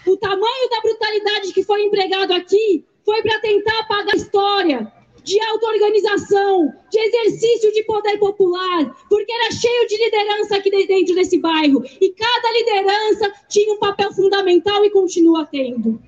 [0.06, 4.92] O tamanho da brutalidade que foi empregado aqui foi para tentar apagar a história
[5.24, 11.38] de auto-organização, de exercício de poder popular, porque era cheio de liderança aqui dentro desse
[11.38, 11.82] bairro.
[12.02, 15.98] E cada liderança tinha um papel fundamental e continua tendo.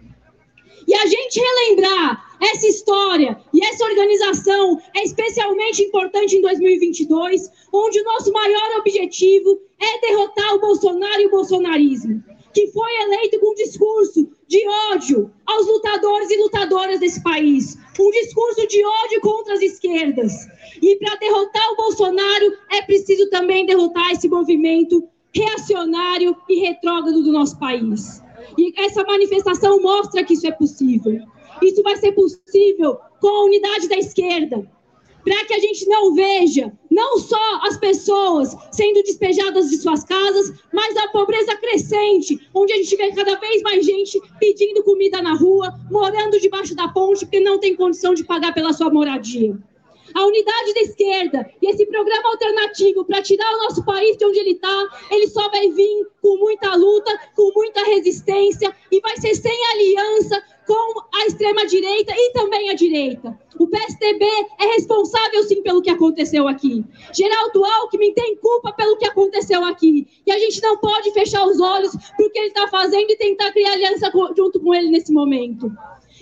[0.87, 7.99] E a gente relembrar essa história e essa organização é especialmente importante em 2022, onde
[7.99, 12.23] o nosso maior objetivo é derrotar o Bolsonaro e o bolsonarismo.
[12.53, 18.11] Que foi eleito com um discurso de ódio aos lutadores e lutadoras desse país, um
[18.11, 20.33] discurso de ódio contra as esquerdas.
[20.83, 27.33] E para derrotar o Bolsonaro é preciso também derrotar esse movimento reacionário e retrógrado do
[27.33, 28.23] nosso país.
[28.59, 31.21] E essa manifestação mostra que isso é possível.
[31.63, 34.67] Isso vai ser possível com a unidade da esquerda,
[35.25, 40.53] para que a gente não veja não só as pessoas sendo despejadas de suas casas,
[40.73, 45.35] mas a pobreza crescente, onde a gente vê cada vez mais gente pedindo comida na
[45.35, 49.57] rua, morando debaixo da ponte porque não tem condição de pagar pela sua moradia.
[50.15, 54.39] A unidade da esquerda e esse programa alternativo para tirar o nosso país de onde
[54.39, 59.35] ele está, ele só vai vir com muita luta, com muita resistência e vai ser
[59.35, 63.37] sem aliança com a extrema-direita e também a direita.
[63.59, 64.25] O PSDB
[64.61, 66.85] é responsável, sim, pelo que aconteceu aqui.
[67.13, 70.07] Geraldo Alckmin tem culpa pelo que aconteceu aqui.
[70.25, 73.17] E a gente não pode fechar os olhos para o que ele está fazendo e
[73.17, 75.71] tentar criar aliança junto com ele nesse momento.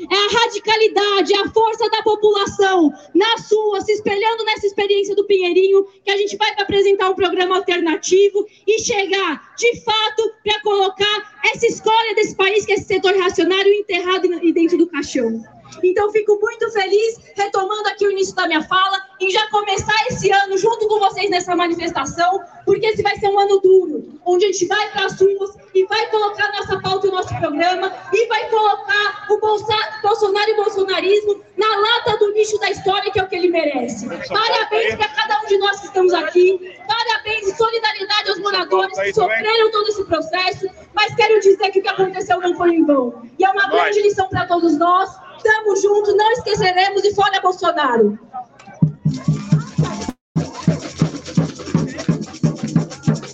[0.00, 5.24] É a radicalidade, é a força da população na sua, se espelhando nessa experiência do
[5.24, 11.40] Pinheirinho, que a gente vai apresentar um programa alternativo e chegar, de fato, para colocar
[11.52, 15.42] essa escolha desse país, que é esse setor reacionário, enterrado dentro do caixão.
[15.82, 20.30] Então, fico muito feliz, retomando aqui o início da minha fala, em já começar esse
[20.30, 24.52] ano junto com vocês nessa manifestação, porque esse vai ser um ano duro, onde a
[24.52, 28.48] gente vai para as ruas e vai colocar nossa pauta e nosso programa e vai
[28.48, 33.28] colocar o Bolsonaro e o bolsonarismo na lata do lixo da história, que é o
[33.28, 34.06] que ele merece.
[34.08, 39.12] Parabéns para cada um de nós que estamos aqui, parabéns e solidariedade aos moradores que
[39.12, 43.22] sofreram todo esse processo, mas quero dizer que o que aconteceu não foi em vão.
[43.38, 45.10] E é uma grande lição para todos nós.
[45.38, 48.18] Estamos juntos, não esqueceremos e fora Bolsonaro.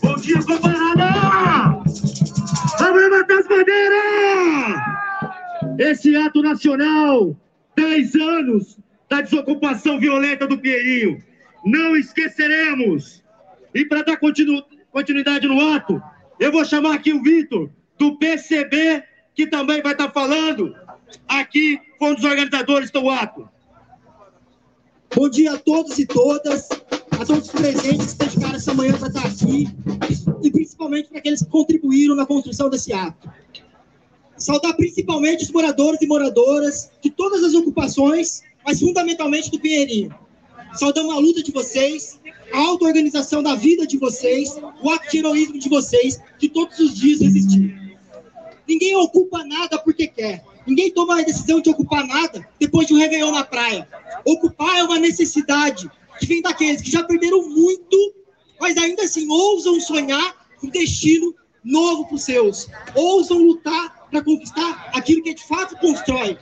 [0.02, 1.82] Bom dia, companheirada!
[2.78, 4.80] Vamos levantar as bandeiras!
[5.78, 7.34] Esse ato nacional,
[7.74, 8.78] 10 anos
[9.08, 11.24] da desocupação violenta do Pinheirinho.
[11.64, 13.24] Não esqueceremos!
[13.74, 16.02] E para dar continu continuidade no ato,
[16.38, 19.02] eu vou chamar aqui o Vitor, do PCB,
[19.34, 20.83] que também vai estar falando
[21.28, 23.48] aqui foi um organizadores do ato.
[25.14, 26.68] Bom dia a todos e todas,
[27.10, 29.68] a todos os presentes que dedicaram essa manhã para estar aqui,
[30.42, 33.30] e principalmente para aqueles que contribuíram na construção desse ato.
[34.36, 40.12] Saudar principalmente os moradores e moradoras de todas as ocupações, mas fundamentalmente do Pinheirinho.
[40.74, 42.20] Saudamos a luta de vocês,
[42.52, 46.94] a auto-organização da vida de vocês, o ato de heroísmo de vocês, que todos os
[46.94, 47.72] dias resistiram.
[48.66, 50.44] Ninguém ocupa nada porque quer.
[50.66, 53.88] Ninguém toma a decisão de ocupar nada depois de um réveillon na praia.
[54.24, 58.14] Ocupar é uma necessidade que vem daqueles que já perderam muito,
[58.60, 62.68] mas ainda assim ousam sonhar um destino novo para os seus.
[62.94, 66.38] Ousam lutar para conquistar aquilo que de fato constrói.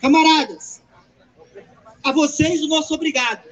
[0.00, 0.82] Camaradas,
[2.02, 3.42] a vocês o nosso obrigado.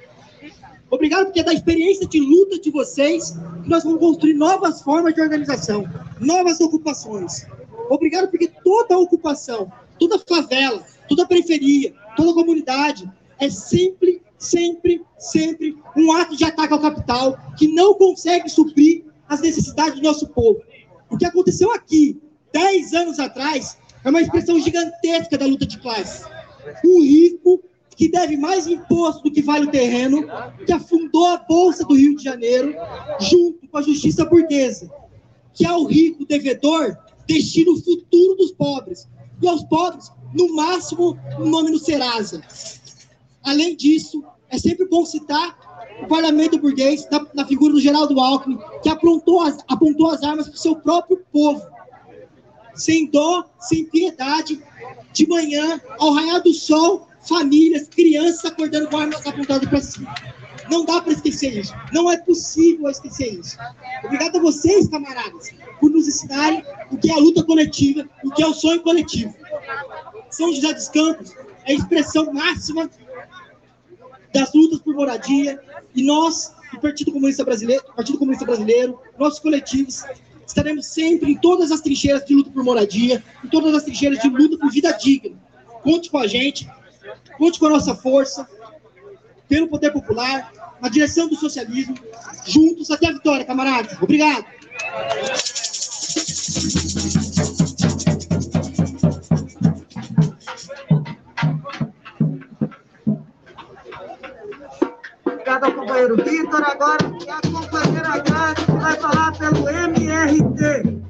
[0.89, 3.31] Obrigado porque é da experiência de luta de vocês
[3.63, 5.85] que nós vamos construir novas formas de organização,
[6.19, 7.45] novas ocupações.
[7.91, 9.69] Obrigado porque toda ocupação,
[9.99, 16.79] toda favela, toda periferia, toda comunidade é sempre, sempre, sempre um ato de ataque ao
[16.79, 20.61] capital que não consegue suprir as necessidades do nosso povo.
[21.09, 22.17] O que aconteceu aqui,
[22.53, 26.25] 10 anos atrás, é uma expressão gigantesca da luta de classe.
[26.85, 27.61] Um rico
[27.97, 30.25] que deve mais imposto do que vale o terreno,
[30.65, 32.73] que afundou a Bolsa do Rio de Janeiro,
[33.19, 34.89] junto com a justiça burguesa,
[35.53, 36.97] que é o rico devedor
[37.31, 39.07] destina o futuro dos pobres.
[39.41, 42.41] E aos pobres, no máximo, o nome no Serasa.
[43.43, 45.57] Além disso, é sempre bom citar
[46.01, 50.47] o parlamento burguês, na, na figura do Geraldo Alckmin, que apontou as, apontou as armas
[50.47, 51.61] para o seu próprio povo.
[52.75, 54.61] Sem dó, sem piedade,
[55.13, 60.13] de manhã, ao raiar do sol, famílias, crianças acordando com armas apontadas para cima.
[60.69, 61.73] Não dá para esquecer isso.
[61.91, 63.57] Não é possível esquecer isso.
[64.03, 68.43] Obrigado a vocês, camaradas, por nos ensinarem o que é a luta coletiva, o que
[68.43, 69.33] é o sonho coletivo.
[70.29, 71.33] São José dos Campos
[71.65, 72.89] é a expressão máxima
[74.33, 75.59] das lutas por moradia
[75.93, 80.03] e nós, do Partido Comunista Brasileiro, Partido Comunista Brasileiro, nossos coletivos,
[80.47, 84.29] estaremos sempre em todas as trincheiras de luta por moradia, em todas as trincheiras de
[84.29, 85.37] luta por vida digna.
[85.83, 86.69] Conte com a gente,
[87.37, 88.47] conte com a nossa força,
[89.51, 90.49] pelo poder popular,
[90.81, 91.93] na direção do socialismo,
[92.47, 94.01] juntos até a vitória, camaradas.
[94.01, 94.45] Obrigado.
[105.25, 106.63] Obrigado ao companheiro Vitor.
[106.63, 111.00] Agora, a companheira Grazi vai falar pelo MRT.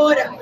[0.00, 0.39] professora.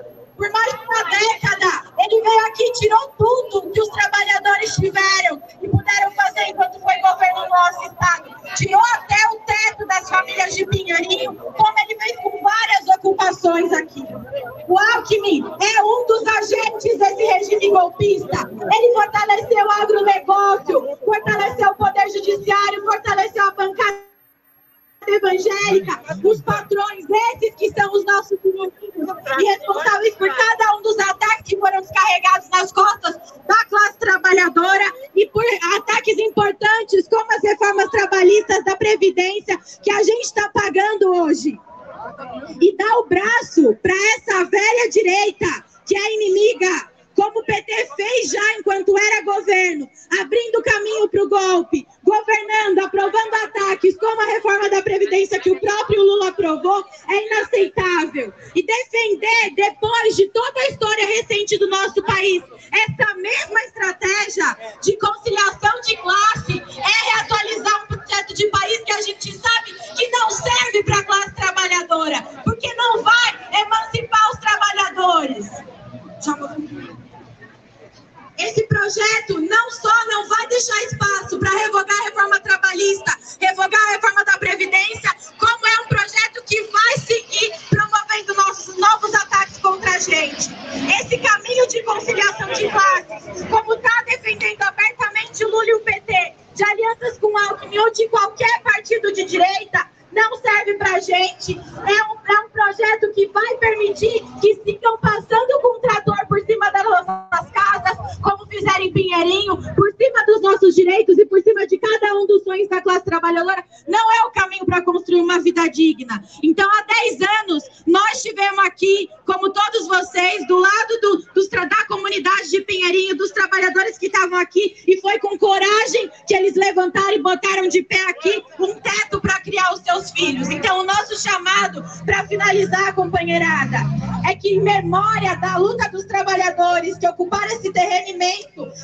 [134.88, 137.98] memória da luta dos trabalhadores que ocuparam esse terreno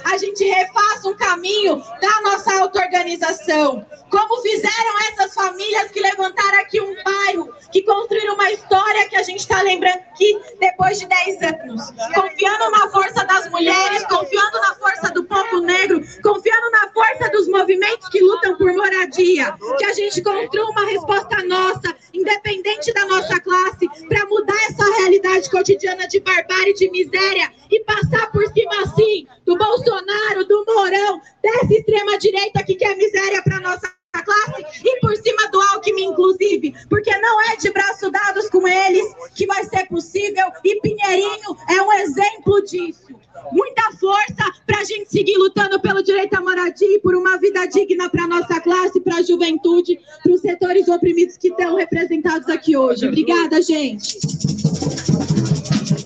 [0.04, 3.84] a gente refaça um caminho da nossa auto-organização.
[4.10, 9.22] Como fizeram essas famílias que levantaram aqui um bairro, que construíram uma história que a
[9.22, 11.90] gente está lembrando aqui depois de 10 anos.
[12.14, 17.48] Confiando na força das mulheres, confiando na força do povo negro, confiando na força dos
[17.48, 19.56] movimentos que lutam por moradia.
[19.78, 21.83] Que a gente construa uma resposta nossa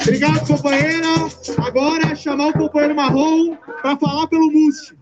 [0.03, 1.07] Obrigado, companheira.
[1.65, 4.97] Agora chamar o companheiro Marrom para falar pelo MUST.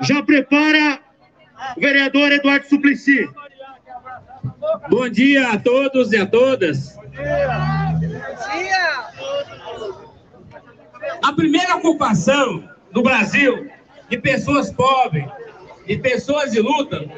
[0.00, 1.00] Já prepara
[1.76, 3.26] o vereador Eduardo Suplicy.
[4.90, 6.96] Bom dia a todos e a todas.
[6.96, 7.84] Bom dia.
[11.22, 13.70] A primeira ocupação no Brasil
[14.10, 15.26] de pessoas pobres,
[15.86, 17.08] de pessoas de luta,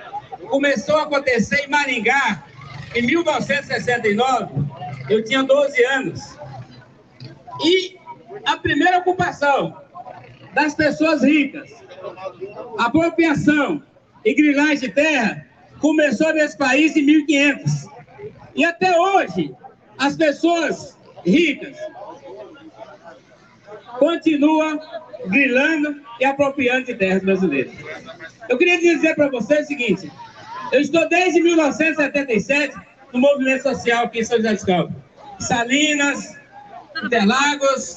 [0.49, 2.45] começou a acontecer em Maringá
[2.95, 4.55] em 1969.
[5.09, 6.39] Eu tinha 12 anos.
[7.65, 7.99] E
[8.45, 9.77] a primeira ocupação
[10.55, 11.71] das pessoas ricas,
[12.79, 13.83] apropriação
[14.25, 15.47] e grilagem de terra
[15.81, 17.87] começou nesse país em 1500.
[18.55, 19.55] E até hoje,
[19.99, 21.77] as pessoas ricas
[23.99, 24.81] continuam
[25.27, 27.73] grilando e apropriando de terras brasileiras.
[28.49, 30.11] Eu queria dizer para vocês o seguinte:
[30.73, 32.77] eu estou desde 1977
[33.13, 34.97] no movimento social aqui em São José dos Campos.
[35.39, 36.37] Salinas,
[37.05, 37.97] Interlagos,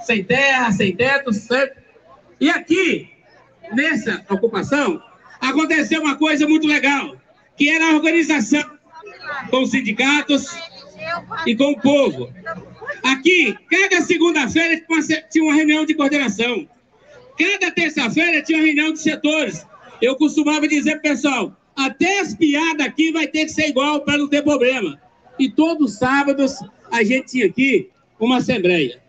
[0.00, 1.82] sem terra, sem teto, certo?
[2.40, 3.10] E aqui,
[3.72, 5.02] nessa ocupação,
[5.40, 7.16] aconteceu uma coisa muito legal,
[7.56, 8.64] que era a organização
[9.50, 10.46] com os sindicatos
[11.46, 12.32] e com o povo.
[13.02, 14.82] Aqui, cada segunda-feira
[15.30, 16.68] tinha uma reunião de coordenação.
[17.38, 19.66] Cada terça-feira tinha uma reunião de setores.
[20.00, 24.28] Eu costumava dizer, pessoal, até as piadas aqui vai ter que ser igual para não
[24.28, 25.00] ter problema.
[25.38, 26.58] E todos os sábados
[26.90, 29.02] a gente tinha aqui uma assembleia.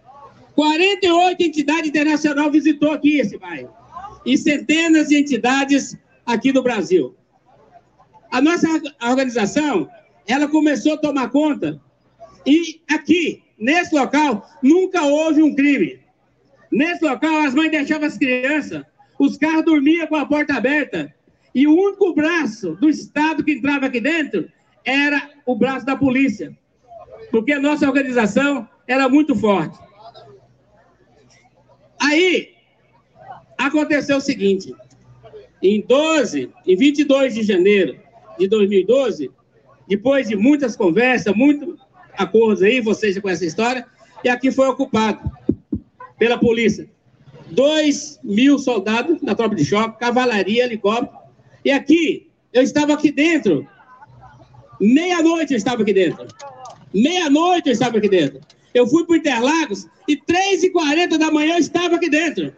[0.55, 3.69] 48 entidades internacionais visitou aqui esse bairro.
[4.25, 5.95] E centenas de entidades
[6.25, 7.15] aqui do Brasil.
[8.31, 8.67] A nossa
[9.03, 9.87] organização,
[10.27, 11.79] ela começou a tomar conta
[12.45, 15.99] e aqui, nesse local, nunca houve um crime.
[16.71, 18.83] Nesse local, as mães deixavam as crianças,
[19.17, 21.14] os carros dormiam com a porta aberta
[21.55, 24.51] e o único braço do Estado que entrava aqui dentro
[24.83, 26.55] era o braço da polícia,
[27.31, 29.79] porque a nossa organização era muito forte.
[31.97, 32.55] Aí,
[33.57, 34.75] aconteceu o seguinte,
[35.63, 37.97] em 12, em 22 de janeiro
[38.37, 39.31] de 2012,
[39.87, 41.79] depois de muitas conversas, muitos
[42.17, 43.87] acordos aí, vocês já conhecem a história,
[44.25, 45.31] e aqui foi ocupado
[46.19, 46.89] pela polícia.
[47.49, 51.24] Dois mil soldados na tropa de choque, cavalaria, helicóptero.
[51.65, 53.67] E aqui, eu estava aqui dentro.
[54.79, 56.27] Meia-noite eu estava aqui dentro.
[56.93, 58.39] Meia-noite eu estava aqui dentro.
[58.71, 62.55] Eu fui para Interlagos e 3h40 da manhã eu estava aqui dentro.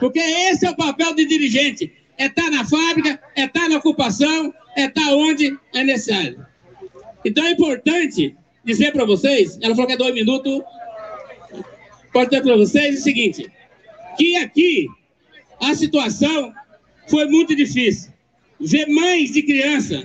[0.00, 3.68] Porque esse é o papel de dirigente é estar tá na fábrica, é estar tá
[3.68, 6.44] na ocupação, é estar tá onde é necessário.
[7.24, 10.60] Então é importante dizer para vocês, ela falou que é dois minutos,
[12.12, 13.50] pode dizer para vocês o seguinte,
[14.16, 14.88] que aqui
[15.60, 16.52] a situação
[17.08, 18.13] foi muito difícil.
[18.66, 20.02] Ver mães de criança,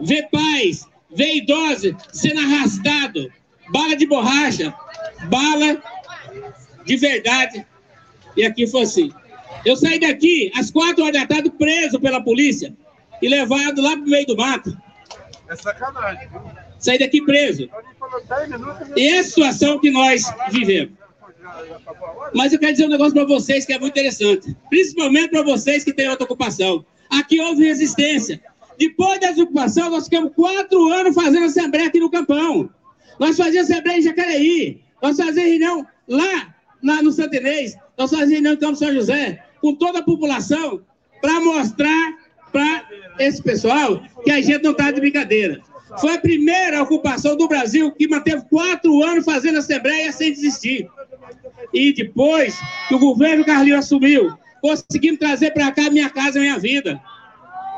[0.00, 3.28] ver pais, ver idosos sendo arrastados,
[3.70, 4.74] bala de borracha,
[5.28, 5.82] bala
[6.84, 7.66] de verdade.
[8.36, 9.12] E aqui foi assim.
[9.64, 12.74] Eu saí daqui às quatro horas da tarde preso pela polícia
[13.22, 14.76] e levado lá pro meio do mato.
[15.48, 16.28] É sacanagem.
[16.78, 17.68] Saí daqui preso.
[18.96, 20.92] E é a situação que nós vivemos.
[22.34, 24.54] Mas eu quero dizer um negócio para vocês que é muito interessante.
[24.68, 26.84] Principalmente para vocês que têm outra ocupação.
[27.10, 28.40] Aqui houve resistência.
[28.78, 32.68] Depois da ocupação, nós ficamos quatro anos fazendo assembleia aqui no Campão.
[33.18, 34.80] Nós fazíamos assembleia em Jacareí.
[35.02, 36.54] Nós fazíamos reunião lá,
[37.02, 37.76] no Santinês.
[37.96, 40.82] Nós fazíamos reunião em Campo São José com toda a população
[41.20, 42.18] para mostrar
[42.52, 42.88] para
[43.18, 45.60] esse pessoal que a gente não está de brincadeira.
[46.00, 50.88] Foi a primeira ocupação do Brasil que manteve quatro anos fazendo assembleia sem desistir.
[51.72, 52.56] E depois
[52.88, 56.98] que o governo Carlinhos assumiu, conseguimos trazer para cá Minha Casa Minha Vida.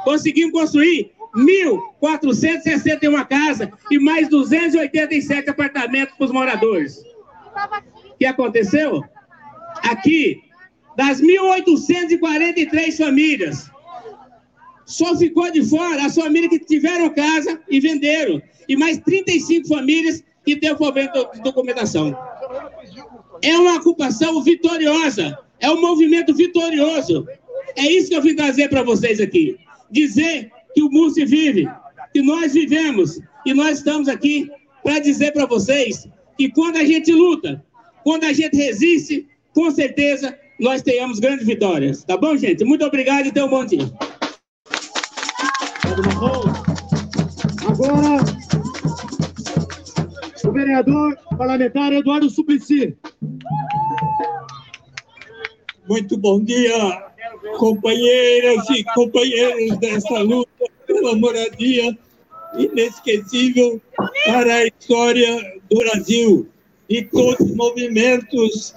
[0.05, 7.03] Conseguimos construir 1.461 casas e mais 287 apartamentos para os moradores.
[8.12, 9.03] O que aconteceu?
[9.82, 10.41] Aqui,
[10.97, 13.68] das 1.843 famílias,
[14.84, 18.41] só ficou de fora as famílias que tiveram casa e venderam.
[18.68, 22.16] E mais 35 famílias que têm problema de documentação.
[23.43, 25.37] É uma ocupação vitoriosa.
[25.61, 27.27] É um movimento vitorioso.
[27.77, 29.59] É isso que eu vim trazer para vocês aqui.
[29.91, 31.69] Dizer que o Múrcio vive,
[32.13, 33.19] que nós vivemos.
[33.45, 34.51] E nós estamos aqui
[34.83, 37.65] para dizer para vocês que quando a gente luta,
[38.05, 42.05] quando a gente resiste, com certeza nós tenhamos grandes vitórias.
[42.05, 42.65] Tá bom, gente?
[42.65, 43.91] Muito obrigado e tenham um bom dia.
[47.69, 48.25] Agora,
[50.45, 52.97] o vereador parlamentar Eduardo Suplicy.
[55.89, 57.05] Muito bom dia,
[57.59, 61.97] companheiras e companheiros dessa luta pela moradia
[62.59, 63.80] inesquecível
[64.26, 66.49] para a história do Brasil
[66.89, 68.74] e todos os movimentos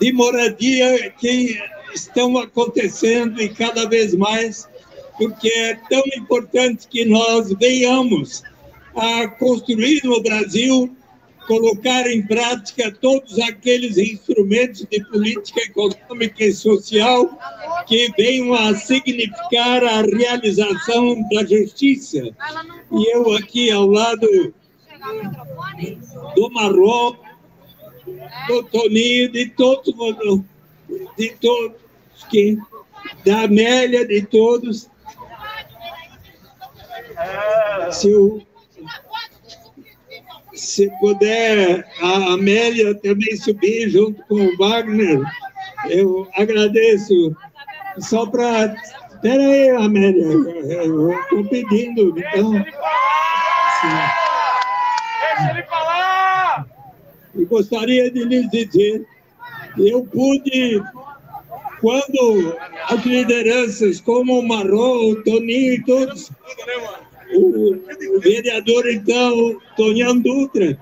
[0.00, 1.56] de moradia que
[1.94, 4.68] estão acontecendo e cada vez mais,
[5.16, 8.42] porque é tão importante que nós venhamos
[8.96, 10.92] a construir no Brasil,
[11.48, 17.26] colocar em prática todos aqueles instrumentos de política econômica e social
[17.86, 22.18] que venham a significar a realização da justiça.
[22.92, 24.54] E eu aqui ao lado
[26.36, 27.16] do Marrom,
[28.46, 29.94] do Toninho, de todos,
[31.16, 31.76] de todos
[32.30, 32.58] que
[33.24, 34.86] da Amélia, de todos.
[37.90, 38.42] Se, o,
[40.58, 45.20] se puder a Amélia também subir junto com o Wagner,
[45.88, 47.36] eu agradeço.
[47.98, 48.74] Só para.
[49.14, 52.52] Espera aí, Amélia, eu estou pedindo, então.
[52.52, 52.66] Deixa
[55.50, 56.66] ele falar!
[57.34, 59.06] E gostaria de lhes dizer
[59.74, 60.82] que eu pude,
[61.80, 62.56] quando
[62.88, 66.30] as lideranças como o Marrom, o Toninho e todos,
[67.34, 70.78] o, vereador, então, Tonhão Dutra,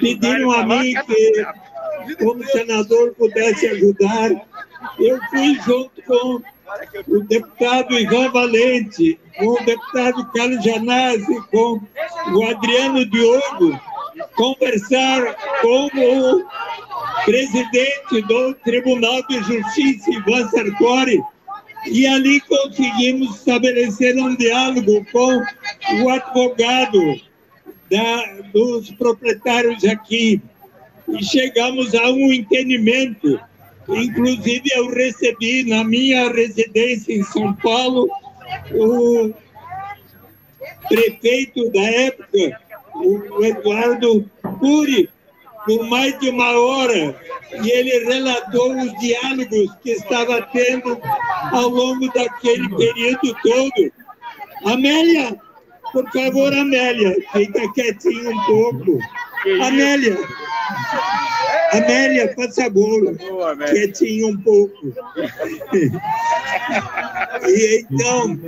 [0.00, 4.30] pediram a mim que, como senador, pudesse ajudar.
[4.98, 6.42] Eu fui junto com
[7.08, 11.80] o deputado Ivan Valente, com o deputado Carlos Janazzi, com
[12.32, 13.80] o Adriano Diogo,
[14.36, 16.44] conversar com o
[17.24, 21.22] presidente do Tribunal de Justiça, Ivan Sartori,
[21.90, 25.42] e ali conseguimos estabelecer um diálogo com
[26.02, 27.20] o advogado
[27.90, 30.40] da, dos proprietários aqui.
[31.08, 33.40] E chegamos a um entendimento.
[33.88, 38.08] Inclusive, eu recebi na minha residência em São Paulo
[38.72, 39.32] o
[40.88, 42.60] prefeito da época,
[42.94, 45.08] o Eduardo Cury,
[45.68, 47.14] por mais de uma hora,
[47.62, 50.98] e ele relatou os diálogos que estava tendo
[51.52, 53.92] ao longo daquele período todo.
[54.64, 55.38] Amélia,
[55.92, 58.98] por favor, Amélia, fica quietinho um pouco.
[59.62, 60.16] Amélia,
[61.72, 63.16] Amélia, faça bolo,
[63.68, 64.92] quietinho um pouco.
[67.46, 68.38] e então,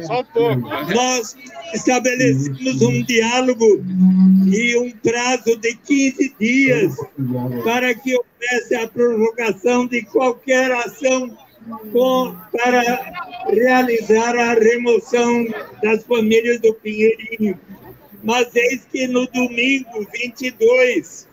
[0.95, 1.37] nós
[1.75, 3.85] estabelecemos um diálogo
[4.53, 6.97] e um prazo de 15 dias
[7.65, 11.37] para que houvesse a prorrogação de qualquer ação
[11.93, 12.83] com, para
[13.49, 15.47] realizar a remoção
[15.83, 17.59] das famílias do Pinheirinho.
[18.23, 21.27] Mas eis que no domingo 22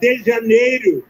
[0.00, 1.04] de janeiro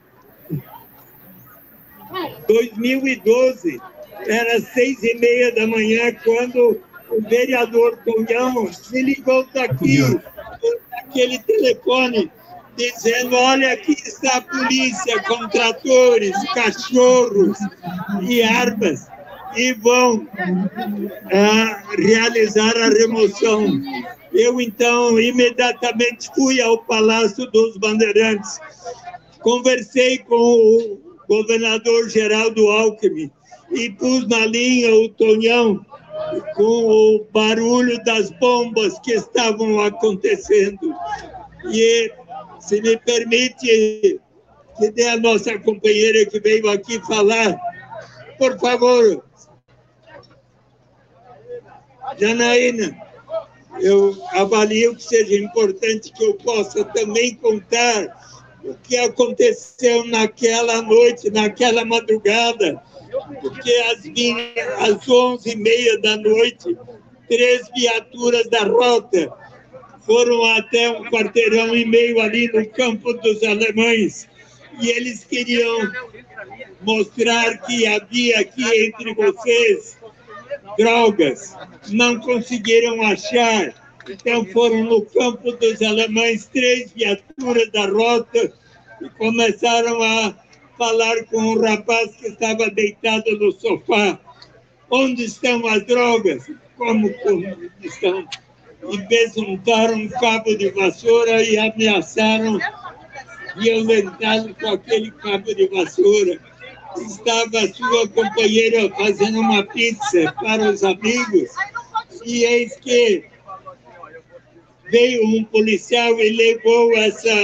[2.46, 3.80] 2012,
[4.26, 9.98] era seis e meia da manhã, quando o vereador Cunhão me ligou daqui,
[10.92, 12.30] aquele telefone,
[12.76, 17.58] dizendo: Olha, aqui está a polícia com tratores, cachorros
[18.22, 19.06] e armas,
[19.56, 20.26] e vão
[21.32, 23.66] ah, realizar a remoção.
[24.32, 28.58] Eu, então, imediatamente fui ao Palácio dos Bandeirantes,
[29.40, 33.30] conversei com o governador Geraldo Alckmin,
[33.70, 35.84] e pus na linha o Tonhão
[36.54, 40.94] com o barulho das bombas que estavam acontecendo.
[41.70, 42.10] E,
[42.66, 44.20] se me permite,
[44.76, 47.56] que dê a nossa companheira que veio aqui falar,
[48.38, 49.24] por favor.
[52.18, 52.96] Janaína,
[53.80, 58.16] eu avalio que seja importante que eu possa também contar
[58.64, 62.82] o que aconteceu naquela noite, naquela madrugada,
[63.40, 66.76] porque às, às onze e meia da noite,
[67.28, 69.45] três viaturas da rota
[70.06, 74.28] foram até um quarteirão e meio ali no campo dos alemães
[74.80, 75.90] e eles queriam
[76.82, 79.98] mostrar que havia aqui entre vocês
[80.78, 81.56] drogas.
[81.88, 83.74] Não conseguiram achar
[84.08, 88.52] então foram no campo dos alemães três viaturas da rota
[89.00, 90.34] e começaram a
[90.78, 94.18] falar com um rapaz que estava deitado no sofá.
[94.88, 96.48] Onde estão as drogas?
[96.76, 98.28] Como, como estão?
[98.82, 102.58] E besuntaram um cabo de vassoura e ameaçaram
[103.56, 106.38] violentá-lo com aquele cabo de vassoura.
[106.96, 111.50] Estava sua companheira fazendo uma pizza para os amigos
[112.24, 113.24] E eis que
[114.90, 117.34] veio um policial e levou essa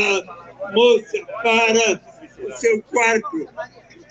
[0.73, 2.01] moça para
[2.47, 3.49] o seu quarto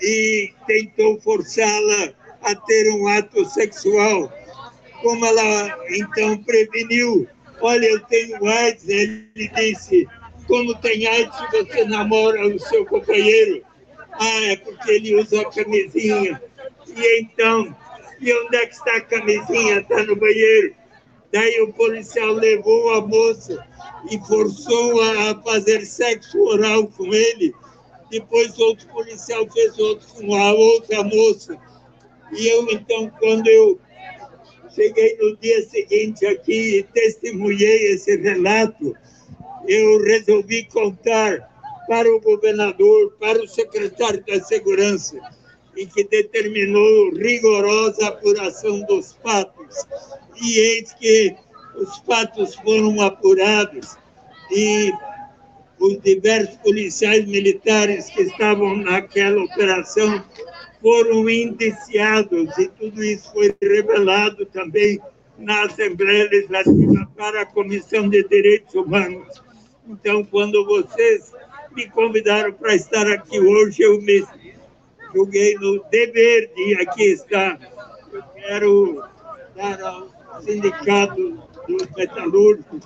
[0.02, 2.14] e tentou forçá-la
[2.44, 4.32] a ter um ato sexual.
[5.02, 7.28] Como ela então preveniu,
[7.60, 10.08] olha, eu tenho AIDS, ele disse,
[10.48, 13.64] como tem AIDS você namora o seu companheiro?
[14.14, 16.42] Ah, é porque ele usa a camisinha.
[16.88, 17.76] E então,
[18.20, 19.80] e onde é que está a camisinha?
[19.80, 20.76] Está no banheiro.
[21.32, 23.66] Daí o policial levou a moça
[24.10, 27.54] e forçou a fazer sexo oral com ele.
[28.12, 31.58] Depois outro policial fez outro com a outra moça.
[32.34, 33.80] E eu, então, quando eu
[34.76, 38.96] cheguei no dia seguinte aqui e testemunhei esse relato,
[39.68, 41.50] eu resolvi contar
[41.88, 45.20] para o governador, para o secretário da Segurança,
[45.76, 49.76] e que determinou rigorosa apuração dos fatos.
[50.42, 51.36] E eis que
[51.76, 53.98] os fatos foram apurados
[54.52, 54.92] e
[55.80, 60.24] os diversos policiais militares que estavam naquela operação
[60.82, 65.00] foram indiciados e tudo isso foi revelado também
[65.38, 69.42] na Assembleia Legislativa para a Comissão de Direitos Humanos.
[69.88, 71.32] Então, quando vocês
[71.76, 74.24] me convidaram para estar aqui hoje, eu me
[75.14, 77.60] julguei no dever de aqui estar.
[78.12, 79.04] Eu quero
[79.56, 80.10] dar ao
[80.42, 82.86] Sindicato dos Metalúrgicos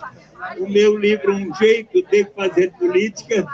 [0.58, 3.46] o meu livro Um Jeito de Fazer Política,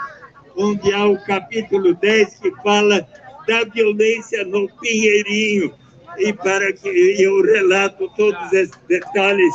[0.56, 3.06] onde há o capítulo 10 que fala
[3.46, 5.74] da violência no Pinheirinho,
[6.18, 9.54] e para que eu relato todos esses detalhes.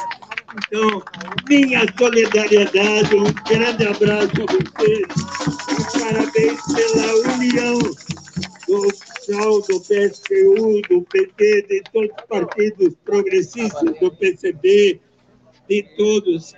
[0.58, 1.04] Então,
[1.48, 5.08] minha solidariedade, um grande abraço a vocês
[5.72, 7.80] e parabéns pela união
[8.68, 8.88] do
[9.28, 15.00] PSOL, do PSTU, do PT, de todos os partidos progressistas, do PCB,
[15.70, 16.54] de todos,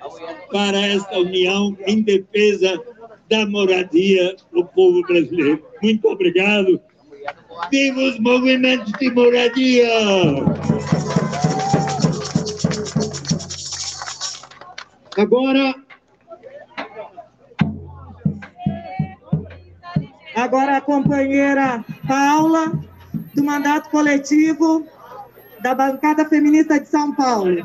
[0.51, 2.79] para esta união em defesa
[3.29, 5.63] da moradia do povo brasileiro.
[5.81, 6.79] Muito obrigado.
[7.67, 9.87] Viva os movimentos de moradia!
[15.17, 15.75] Agora,
[20.35, 22.71] agora a companheira Paula,
[23.35, 24.87] do mandato coletivo
[25.61, 27.61] da bancada feminista de São Paulo.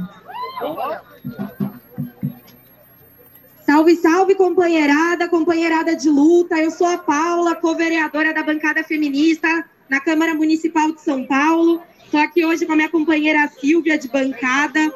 [3.65, 6.59] Salve, salve, companheirada, companheirada de luta.
[6.59, 11.83] Eu sou a Paula, co-vereadora da bancada feminista na Câmara Municipal de São Paulo.
[12.05, 14.93] Estou aqui hoje com a minha companheira Silvia, de bancada.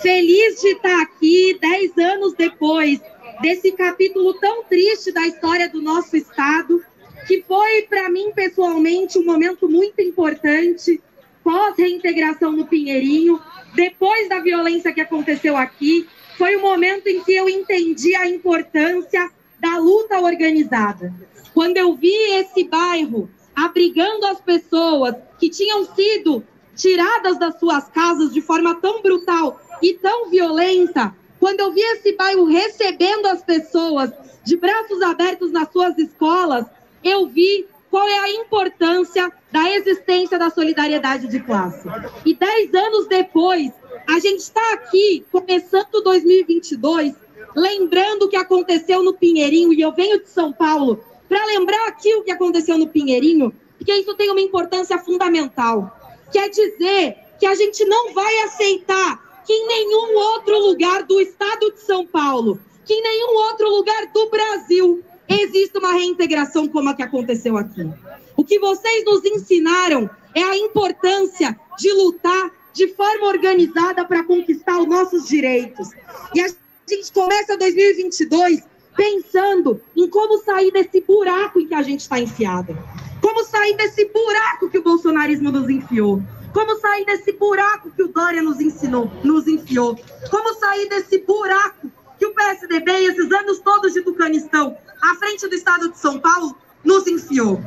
[0.00, 3.00] Feliz de estar aqui, dez anos depois
[3.40, 6.82] desse capítulo tão triste da história do nosso Estado,
[7.26, 11.00] que foi, para mim, pessoalmente, um momento muito importante,
[11.44, 13.40] pós-reintegração no Pinheirinho,
[13.74, 16.06] depois da violência que aconteceu aqui,
[16.38, 19.30] foi o momento em que eu entendi a importância
[19.60, 21.12] da luta organizada.
[21.52, 26.44] Quando eu vi esse bairro abrigando as pessoas que tinham sido
[26.74, 32.12] tiradas das suas casas de forma tão brutal e tão violenta, quando eu vi esse
[32.16, 34.12] bairro recebendo as pessoas
[34.44, 36.66] de braços abertos nas suas escolas,
[37.02, 41.86] eu vi qual é a importância da existência da solidariedade de classe.
[42.24, 43.70] E dez anos depois,
[44.08, 47.14] a gente está aqui, começando 2022,
[47.54, 52.14] lembrando o que aconteceu no Pinheirinho, e eu venho de São Paulo para lembrar aqui
[52.14, 55.98] o que aconteceu no Pinheirinho, porque isso tem uma importância fundamental.
[56.30, 61.72] Quer dizer que a gente não vai aceitar que em nenhum outro lugar do estado
[61.72, 66.94] de São Paulo, que em nenhum outro lugar do Brasil, exista uma reintegração como a
[66.94, 67.90] que aconteceu aqui.
[68.36, 74.78] O que vocês nos ensinaram é a importância de lutar de forma organizada para conquistar
[74.78, 75.88] os nossos direitos.
[76.34, 76.48] E a
[76.86, 82.76] gente começa 2022 pensando em como sair desse buraco em que a gente está enfiada.
[83.20, 86.22] Como sair desse buraco que o bolsonarismo nos enfiou.
[86.52, 89.98] Como sair desse buraco que o Dória nos ensinou, nos enfiou.
[90.30, 95.54] Como sair desse buraco que o PSDB, esses anos todos de Tucanistão, à frente do
[95.54, 97.60] estado de São Paulo, nos enfiou.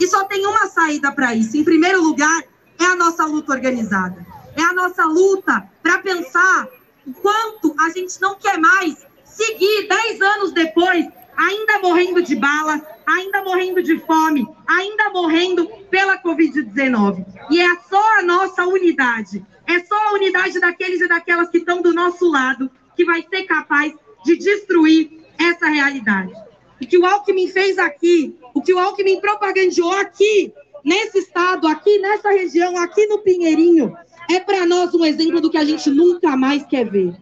[0.00, 1.56] E só tem uma saída para isso.
[1.56, 2.42] Em primeiro lugar,
[2.78, 4.26] é a nossa luta organizada.
[4.56, 6.66] É a nossa luta para pensar
[7.06, 9.09] o quanto a gente não quer mais
[9.40, 16.22] seguir dez anos depois, ainda morrendo de bala, ainda morrendo de fome, ainda morrendo pela
[16.22, 17.24] Covid-19.
[17.50, 21.80] E é só a nossa unidade, é só a unidade daqueles e daquelas que estão
[21.80, 26.32] do nosso lado que vai ser capaz de destruir essa realidade.
[26.80, 30.52] O que o Alckmin fez aqui, o que o Alckmin propagandeou aqui,
[30.84, 33.96] nesse estado, aqui nessa região, aqui no Pinheirinho,
[34.30, 37.14] é para nós um exemplo do que a gente nunca mais quer ver.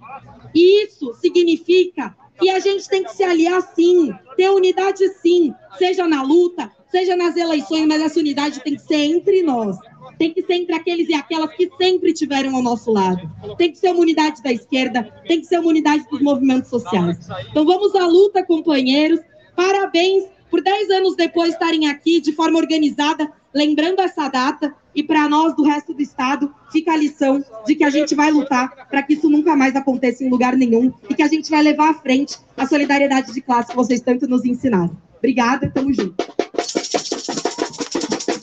[0.55, 6.23] Isso significa que a gente tem que se aliar sim, ter unidade sim, seja na
[6.23, 9.77] luta, seja nas eleições, mas essa unidade tem que ser entre nós.
[10.19, 13.31] Tem que ser entre aqueles e aquelas que sempre tiveram ao nosso lado.
[13.57, 17.17] Tem que ser uma unidade da esquerda, tem que ser uma unidade dos movimentos sociais.
[17.51, 19.21] Então vamos à luta, companheiros.
[19.55, 24.75] Parabéns por 10 anos depois estarem aqui de forma organizada, lembrando essa data.
[24.99, 28.33] E para nós do resto do Estado, fica a lição de que a gente vai
[28.33, 31.63] lutar para que isso nunca mais aconteça em lugar nenhum e que a gente vai
[31.63, 34.99] levar à frente a solidariedade de classe que vocês tanto nos ensinaram.
[35.19, 36.17] Obrigada, tamo junto.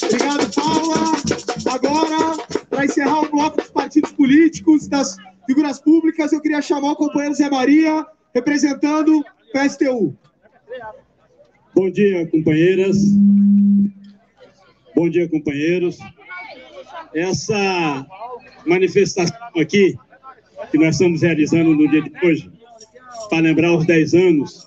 [0.06, 0.96] Obrigado, Paula.
[1.74, 2.38] Agora,
[2.70, 7.36] para encerrar o bloco dos partidos políticos, das figuras públicas, eu queria chamar o companheiro
[7.36, 10.16] Zé Maria, representando o PSTU.
[11.76, 12.96] Bom dia, companheiras.
[14.96, 15.98] Bom dia, companheiros.
[17.14, 18.06] Essa
[18.66, 19.96] manifestação aqui,
[20.72, 22.52] que nós estamos realizando no dia de hoje,
[23.30, 24.66] para lembrar os 10 anos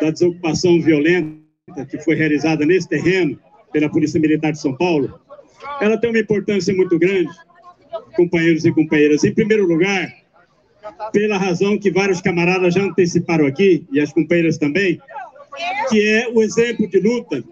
[0.00, 1.42] da desocupação violenta
[1.90, 3.38] que foi realizada nesse terreno
[3.72, 5.18] pela Polícia Militar de São Paulo,
[5.80, 7.30] ela tem uma importância muito grande,
[8.16, 9.24] companheiros e companheiras.
[9.24, 10.12] Em primeiro lugar,
[11.12, 15.00] pela razão que vários camaradas já anteciparam aqui, e as companheiras também,
[15.88, 17.42] que é o exemplo de luta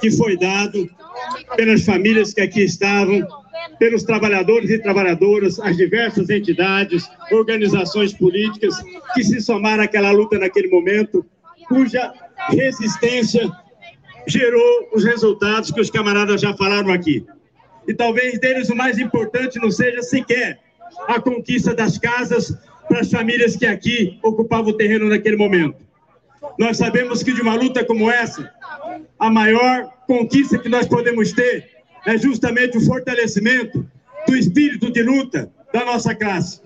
[0.00, 0.88] que foi dado
[1.56, 3.26] pelas famílias que aqui estavam,
[3.78, 8.74] pelos trabalhadores e trabalhadoras, as diversas entidades, organizações políticas
[9.14, 11.24] que se somaram àquela luta naquele momento,
[11.68, 12.12] cuja
[12.48, 13.50] resistência
[14.26, 17.24] gerou os resultados que os camaradas já falaram aqui.
[17.86, 20.58] E talvez deles o mais importante não seja sequer
[21.06, 22.56] a conquista das casas
[22.88, 25.76] para as famílias que aqui ocupavam o terreno naquele momento.
[26.58, 28.50] Nós sabemos que de uma luta como essa,
[29.18, 31.75] a maior conquista que nós podemos ter
[32.06, 33.84] é justamente o fortalecimento
[34.26, 36.60] do espírito de luta da nossa classe.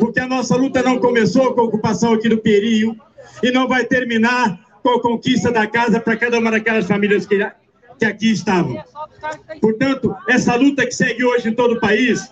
[0.00, 2.96] Porque a nossa luta não começou com a ocupação aqui do Perinho
[3.42, 7.38] e não vai terminar com a conquista da casa para cada uma daquelas famílias que,
[7.98, 8.82] que aqui estavam.
[9.60, 12.26] Portanto, essa luta que segue hoje em todo o país,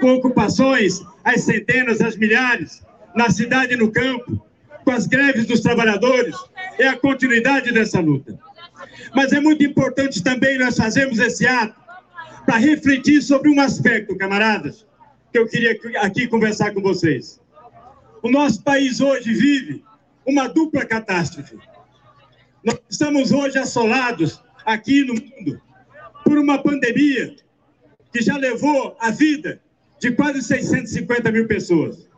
[0.00, 2.82] com ocupações, as centenas, as milhares,
[3.14, 4.44] na cidade e no campo,
[4.84, 6.36] com as greves dos trabalhadores,
[6.78, 8.38] é a continuidade dessa luta.
[9.14, 11.81] Mas é muito importante também nós fazermos esse ato
[12.46, 14.86] para refletir sobre um aspecto, camaradas,
[15.30, 17.40] que eu queria aqui conversar com vocês.
[18.22, 19.84] O nosso país hoje vive
[20.26, 21.56] uma dupla catástrofe.
[22.64, 25.60] Nós estamos hoje assolados aqui no mundo
[26.24, 27.34] por uma pandemia
[28.12, 29.60] que já levou a vida
[29.98, 32.08] de quase 650 mil pessoas.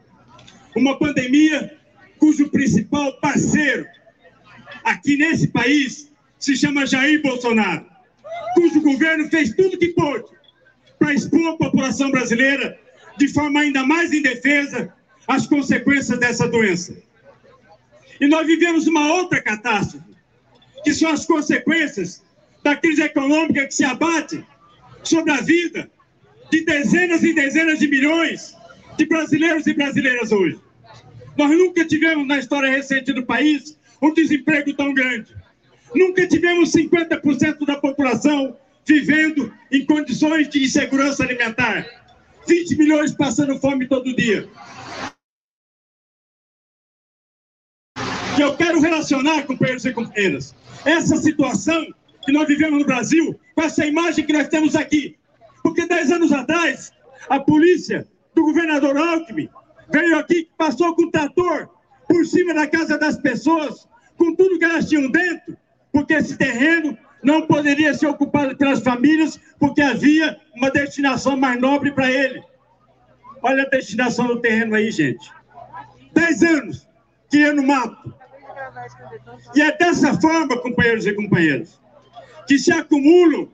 [0.77, 1.77] Uma pandemia
[2.19, 3.87] cujo principal parceiro
[4.83, 7.87] aqui nesse país se chama Jair Bolsonaro,
[8.55, 10.25] cujo governo fez tudo que pôde
[10.99, 12.79] para expor a população brasileira
[13.19, 14.93] de forma ainda mais indefesa
[15.27, 16.97] as consequências dessa doença.
[18.21, 20.05] E nós vivemos uma outra catástrofe,
[20.83, 22.23] que são as consequências
[22.63, 24.45] da crise econômica que se abate
[25.03, 25.91] sobre a vida
[26.51, 28.57] de dezenas e dezenas de milhões
[28.97, 30.59] de brasileiros e brasileiras hoje.
[31.37, 35.35] Nós nunca tivemos na história recente do país um desemprego tão grande.
[35.95, 41.87] Nunca tivemos 50% da população vivendo em condições de insegurança alimentar.
[42.47, 44.49] 20 milhões passando fome todo dia.
[48.37, 50.55] E eu quero relacionar, companheiros e companheiras,
[50.85, 51.87] essa situação
[52.25, 55.17] que nós vivemos no Brasil com essa imagem que nós temos aqui.
[55.63, 56.93] Porque 10 anos atrás,
[57.29, 59.49] a polícia do governador Alckmin
[59.91, 61.69] veio aqui, passou com o trator
[62.09, 65.57] por cima da casa das pessoas, com tudo que elas tinham dentro,
[65.95, 71.93] porque esse terreno não poderia ser ocupado pelas famílias, porque havia uma destinação mais nobre
[71.93, 72.43] para ele.
[73.41, 75.31] Olha a destinação do terreno aí, gente.
[76.13, 76.89] Dez anos
[77.55, 78.15] no mato.
[79.57, 81.81] E é dessa forma, companheiros e companheiras,
[82.47, 83.49] que se acumulam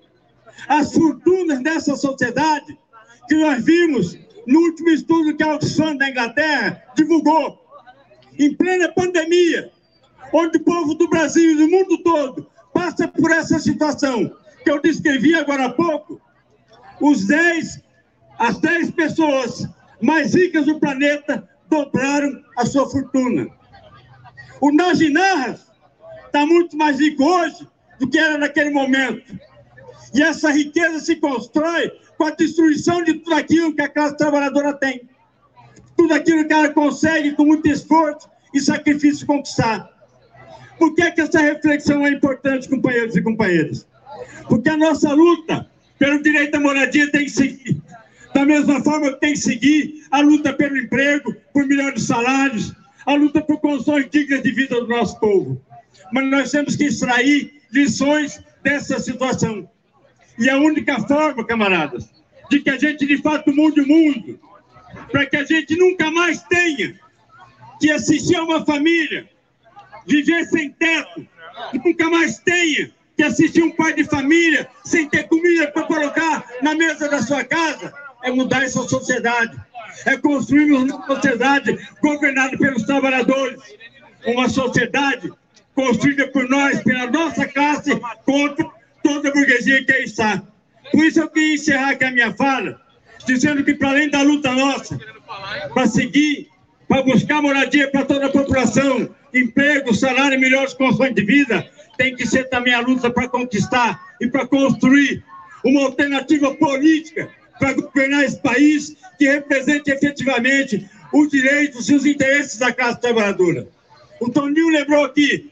[0.69, 2.79] as fortunas dessa sociedade
[3.27, 7.59] que nós vimos no último estudo que a Oxfam da Inglaterra divulgou,
[8.39, 9.71] em plena pandemia,
[10.33, 14.31] onde o povo do Brasil e do mundo todo passa por essa situação
[14.63, 16.21] que eu descrevi agora há pouco,
[17.01, 17.83] os 10,
[18.39, 19.69] as 10 pessoas
[20.01, 23.49] mais ricas do planeta dobraram a sua fortuna.
[24.61, 25.67] O Najinarras
[26.27, 27.67] está muito mais rico hoje
[27.99, 29.39] do que era naquele momento.
[30.15, 34.75] E essa riqueza se constrói com a destruição de tudo aquilo que a classe trabalhadora
[34.75, 35.09] tem.
[35.97, 39.89] Tudo aquilo que ela consegue com muito esforço e sacrifício conquistar.
[40.81, 43.87] Por que, é que essa reflexão é importante, companheiros e companheiras?
[44.49, 47.83] Porque a nossa luta pelo direito à moradia tem que seguir.
[48.35, 52.75] Da mesma forma que tem que seguir a luta pelo emprego, por melhores salários,
[53.05, 55.61] a luta por condições dignas de vida do nosso povo.
[56.15, 59.69] Mas nós temos que extrair lições dessa situação.
[60.39, 62.09] E a única forma, camaradas,
[62.51, 64.41] de que a gente de fato mude o mundo,
[65.13, 66.95] para que a gente nunca mais tenha
[67.79, 69.29] que assistir a uma família
[70.07, 71.27] viver sem teto,
[71.85, 76.75] nunca mais tenha que assistir um pai de família sem ter comida para colocar na
[76.75, 79.59] mesa da sua casa, é mudar essa sociedade.
[80.07, 83.61] É construirmos uma sociedade governada pelos trabalhadores,
[84.27, 85.31] uma sociedade
[85.75, 87.91] construída por nós, pela nossa classe,
[88.25, 88.67] contra
[89.03, 90.43] toda a burguesia que aí está.
[90.91, 92.81] Por isso eu queria encerrar aqui a minha fala,
[93.27, 94.99] dizendo que para além da luta nossa,
[95.73, 96.49] para seguir,
[96.89, 102.15] para buscar moradia para toda a população, emprego, salário e melhores condições de vida, tem
[102.15, 105.23] que ser também a luta para conquistar e para construir
[105.65, 107.29] uma alternativa política
[107.59, 113.69] para governar esse país que represente efetivamente os direitos e os interesses da classe trabalhadora.
[114.19, 115.51] O Toninho lembrou aqui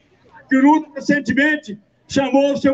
[0.49, 1.77] que o Lula recentemente
[2.07, 2.73] chamou o seu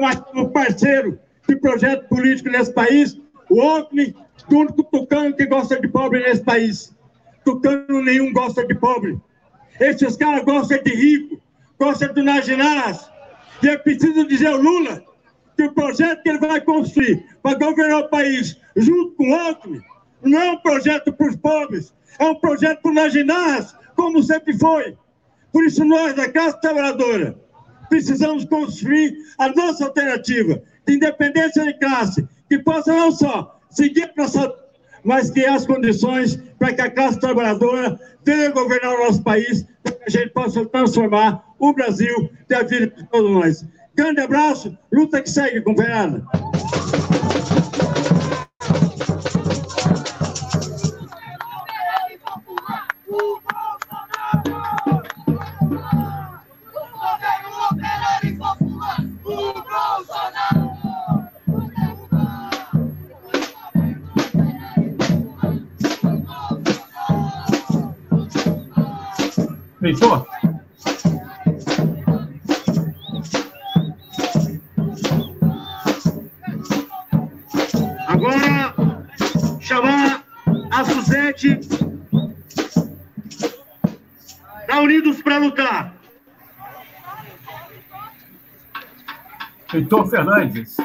[0.53, 3.19] parceiro de projeto político nesse país,
[3.49, 4.15] o Alckmin,
[4.49, 6.95] do único tucano que gosta de pobre nesse país.
[7.43, 9.19] Tucano nenhum gosta de pobre.
[9.79, 11.41] Esses caras gostam de rico,
[11.79, 13.09] gostam do Naginás.
[13.61, 15.03] E é preciso dizer ao Lula
[15.55, 19.81] que o projeto que ele vai construir para governar o país junto com o Alckmin
[20.21, 24.57] não é um projeto para os pobres, é um projeto para o Naginás, como sempre
[24.57, 24.97] foi.
[25.51, 27.37] Por isso nós, da classe trabalhadora,
[27.89, 34.25] precisamos construir a nossa alternativa de independência de classe, que possa não só seguir para
[34.25, 34.64] essa
[35.05, 39.93] mas criar as condições para que a classe trabalhadora venha governar o nosso país, para
[39.93, 43.65] que a gente possa transformar o Brasil e a vida de todos nós.
[43.95, 46.25] Grande abraço, luta que segue, companheirada.
[78.07, 78.73] Agora,
[79.59, 80.23] chamar
[80.71, 81.59] a Suzete
[84.67, 85.93] da Unidos para Lutar.
[89.73, 90.77] Heitor Fernandes.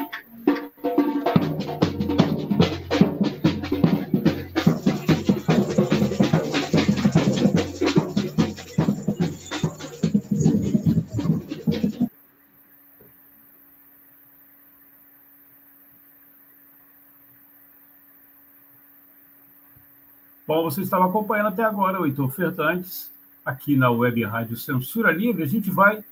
[20.53, 23.09] Bom, você estava acompanhando até agora o Heitor Fernandes,
[23.45, 25.43] aqui na Web Rádio Censura Livre.
[25.43, 26.03] A gente vai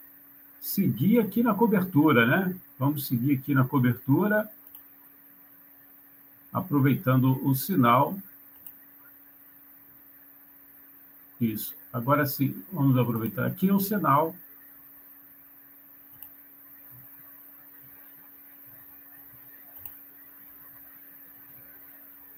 [0.61, 2.55] seguir aqui na cobertura, né?
[2.79, 4.49] Vamos seguir aqui na cobertura,
[6.53, 8.17] aproveitando o sinal.
[11.41, 11.75] Isso.
[11.91, 14.33] Agora sim, vamos aproveitar aqui o sinal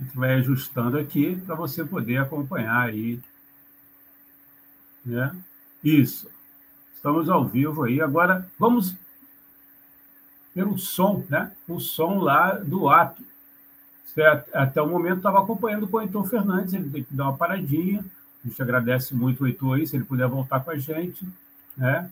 [0.04, 3.20] gente vai ajustando aqui para você poder acompanhar aí.
[5.06, 5.36] Né?
[5.84, 6.30] Isso.
[6.96, 8.02] Estamos ao vivo aí.
[8.02, 8.96] Agora, vamos
[10.54, 11.52] pelo som, né?
[11.68, 13.24] O som lá do ato.
[14.54, 18.04] Até o momento estava acompanhando com o Heitor Fernandes, ele tem que dar uma paradinha.
[18.44, 21.26] A gente agradece muito o Heitor aí, se ele puder voltar com a gente.
[21.78, 22.10] Né?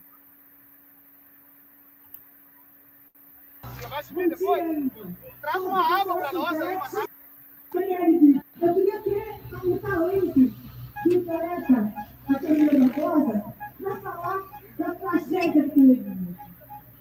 [5.42, 7.10] Traz uma água para nós.
[7.72, 10.34] Fred, eu queria ter um talento
[11.04, 11.94] que interessa
[12.30, 13.44] a primeira coisa
[13.82, 14.42] para falar
[14.78, 16.36] da tragédia do Peregrino.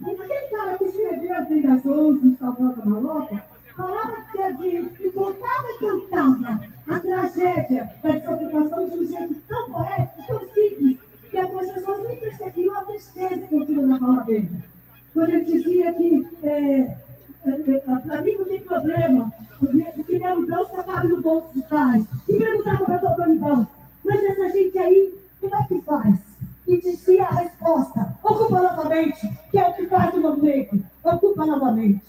[0.00, 5.68] E aquele cara que escreveu as ligações de Salvador Maloca, falava que, de, que contava
[5.70, 10.98] e cantava a tragédia da desocupação de um jeito tão poético, tão simples,
[11.30, 14.50] que as pessoas nem percebiam a tristeza que eu tinha na fala dele.
[15.14, 16.96] Quando ele dizia que é,
[17.42, 19.32] para mim não tem problema,
[20.38, 22.04] meu bolso só cabe no bolso de trás.
[22.28, 23.66] E perguntava para o doutor Ivan,
[24.04, 26.14] mas essa gente aí, como é que faz?
[26.66, 32.04] E dizia a resposta, ocupa novamente, que é o que faz o movimento, ocupa novamente.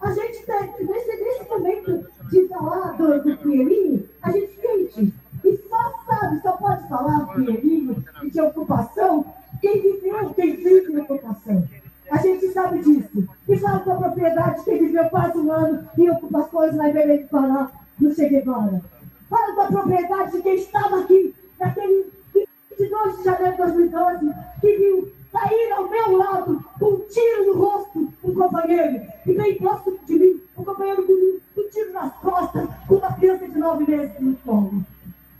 [0.00, 5.56] A gente, tá, nesse, nesse momento de falar do, do Pinheirinho, a gente sente, e
[5.68, 9.24] só sabe, só pode falar do Pinheirinho e de ocupação,
[9.60, 11.66] quem viveu, quem vive ocupação.
[12.10, 13.28] A gente sabe disso.
[13.48, 17.28] E fala com a propriedade que viveu quase um ano em ocupações na Belém do
[17.28, 17.70] Pará.
[17.98, 18.82] do Che Guevara.
[19.28, 22.12] Falo da propriedade de quem estava aqui, naquele
[22.78, 27.64] 22 de janeiro de 2012, que viu cair ao meu lado com um tiro no
[27.64, 31.12] rosto um companheiro, e bem próximo de mim, um companheiro com
[31.60, 34.84] um tiro nas costas, com uma criança de nove meses no colo.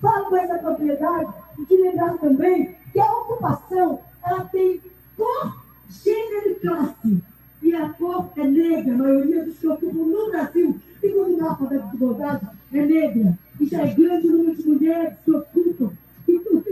[0.00, 4.80] Falo com essa propriedade e te lembrar também que a ocupação ela tem
[5.16, 7.22] cor, gênero e classe.
[7.62, 11.66] E a cor é negra, a maioria dos que ocupam no Brasil, segundo o mapa
[11.66, 13.38] da desigualdade, é negra.
[13.58, 15.92] E já é grande o número de mulheres que ocupam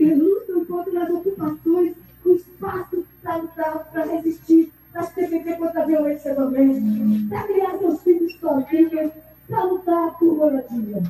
[0.05, 5.82] e lutam contra as ocupações, o espaço para lutar, para resistir, para se defender contra
[5.82, 9.12] a violência doméstica, para criar seus filhos sozinhas,
[9.49, 11.03] para lutar por moradia.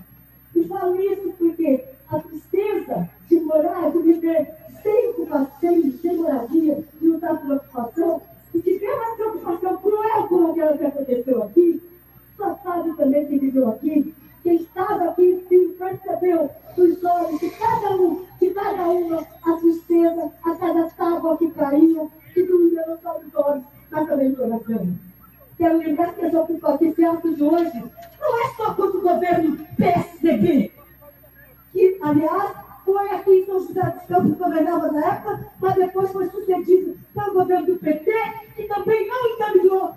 [0.54, 1.84] E falo isso porque
[2.16, 4.48] a tristeza de morar, de viver
[4.82, 8.22] sem ocupação, sem moradia, de lutar por ocupação,
[8.54, 11.82] e de ver uma preocupação cruel como aquela que aconteceu aqui,
[12.36, 17.96] só sabe também quem viveu aqui, quem estava aqui e percebeu os olhos de cada
[17.96, 23.18] um, de cada uma, a tristeza, a cada tábua que caía, que doía não só
[23.18, 24.88] os olhos, mas também no coração.
[25.56, 27.84] Quero lembrar que essa ocupação, ato de hoje,
[28.20, 30.72] não é só contra o governo PSDB,
[31.74, 32.52] que, aliás,
[32.84, 37.34] foi aqui em São José dos Campos, governava na época, mas depois foi sucedido pelo
[37.34, 38.12] governo do PT,
[38.54, 39.94] que também não encaminhou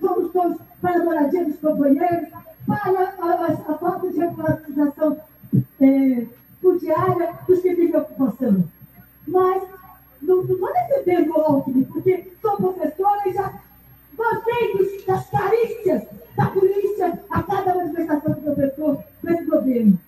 [0.00, 2.28] soluções para a moradia dos companheiros,
[2.66, 5.18] para a, a, a falta de regularização
[5.80, 6.26] é,
[6.62, 8.64] fundiária dos que vivem ocupação.
[9.26, 9.62] Mas
[10.22, 13.52] não estou defendendo o Alckmin, porque sou professora e já
[14.16, 16.06] gostei das carícias
[16.36, 19.98] da polícia a cada manifestação do professor nesse governo.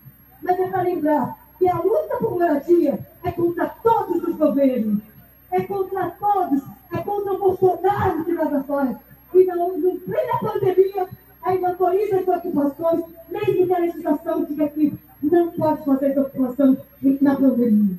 [0.43, 5.03] Mas é para lembrar que a luta por moradia é contra todos os governos,
[5.51, 6.63] é contra todos,
[6.93, 8.97] é contra o Bolsonaro que nada faz.
[9.35, 11.09] E não, no plena pandemia,
[11.43, 16.77] ainda autoriza as ocupações, mesmo que a legislação diga que não pode fazer essa ocupação
[17.21, 17.97] na pandemia.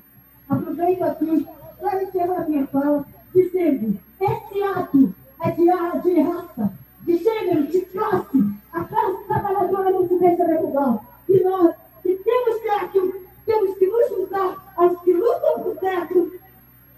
[0.49, 1.47] Aproveito aqui
[1.79, 5.13] para encerrar a minha fala dizendo: esse ato
[5.43, 5.63] é de,
[6.03, 8.37] de raça, de gênero, de classe.
[8.73, 10.99] A classe trabalhadora não se deixa derrubar.
[11.29, 11.75] E nós,
[12.17, 12.61] que temos
[12.91, 16.31] que, temos que nos juntar aos que lutam por teto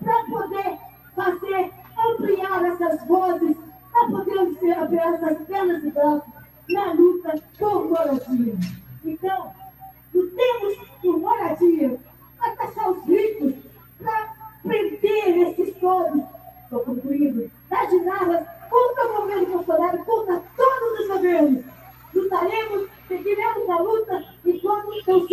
[0.03, 0.77] para poder
[1.15, 3.57] fazer ampliar essas vozes,
[3.91, 6.34] para poder ampliar essas pernas e braços
[6.69, 8.56] na luta por moradia.
[9.06, 9.53] Então,
[10.14, 11.99] lutemos por moradia,
[12.40, 13.53] para taxar os ricos,
[14.02, 14.34] para
[14.64, 16.23] prender esses todos,
[16.64, 21.72] estou concluindo, das ginarras contra o governo Bolsonaro, contra todos os governos.
[22.14, 25.27] Lutaremos, seguiremos a luta enquanto eu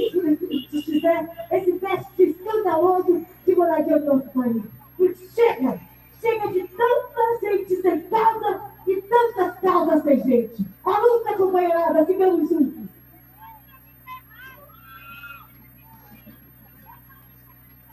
[0.82, 4.01] fizer esse teste escandaloso de moradia
[4.35, 4.62] país.
[4.97, 5.78] Porque chega,
[6.20, 10.66] chega de tanta gente sem casa e tantas casas sem gente.
[10.85, 12.81] A luta, companheirada, ficamos juntos.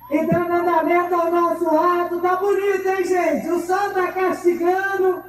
[0.09, 3.49] Entrando andamento ao nosso ato, tá bonito, hein, gente?
[3.49, 5.21] O sol tá castigando,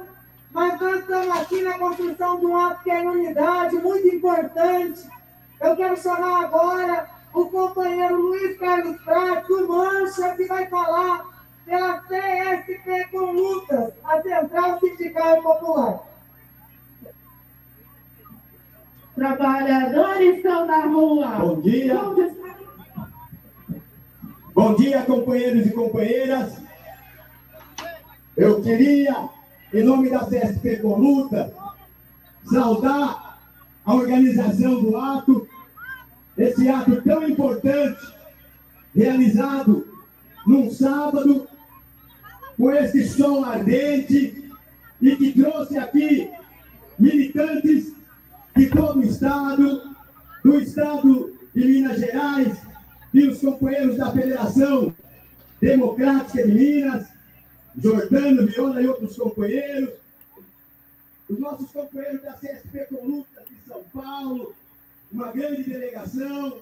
[0.51, 5.07] mas nós estamos aqui na construção de um ato que é unidade, muito importante.
[5.61, 11.25] Eu quero chamar agora o companheiro Luiz Carlos Prato, do Mancha, que vai falar
[11.65, 15.99] pela CSP com lutas, a Central Sindical Popular.
[19.15, 21.27] Trabalhadores estão na rua.
[21.27, 21.99] Bom dia.
[24.55, 26.57] Bom dia, companheiros e companheiras.
[28.35, 29.29] Eu queria,
[29.73, 31.53] em nome da CSP com luta,
[32.45, 33.39] saudar
[33.85, 35.47] a organização do ato,
[36.37, 37.99] esse ato tão importante,
[38.95, 39.87] realizado
[40.45, 41.47] num sábado,
[42.57, 44.51] com esse sol ardente
[45.01, 46.29] e que trouxe aqui
[46.97, 47.93] militantes
[48.55, 49.95] de todo o estado,
[50.43, 52.57] do estado de Minas Gerais
[53.13, 54.93] e os companheiros da Federação
[55.61, 57.07] Democrática de Minas,
[57.81, 59.89] Jordano, Viola e outros companheiros,
[61.29, 64.55] os nossos companheiros da CSP com luta de São Paulo,
[65.11, 66.57] uma grande delegação,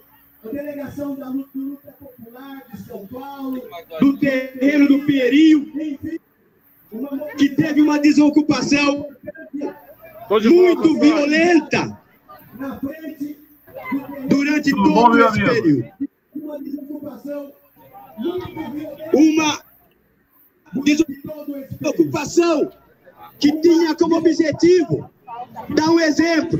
[0.45, 3.61] a delegação da luta, luta popular de São Paulo,
[3.99, 5.71] do terreno do Perio,
[7.37, 9.09] que teve uma desocupação
[10.29, 11.99] muito violenta
[14.27, 15.87] durante todo esse período.
[19.13, 19.66] Uma
[21.79, 22.71] desocupação
[23.39, 25.09] que tinha como objetivo
[25.69, 26.59] dar um exemplo,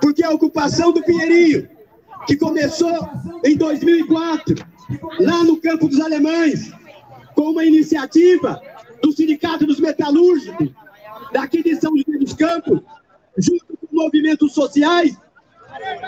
[0.00, 1.68] porque a ocupação do Pinheirinho
[2.26, 3.08] que começou
[3.44, 4.54] em 2004,
[5.20, 6.72] lá no Campo dos Alemães,
[7.34, 8.60] com uma iniciativa
[9.02, 10.70] do Sindicato dos Metalúrgicos,
[11.32, 12.80] daqui de São José dos Campos,
[13.36, 15.16] junto com movimentos sociais,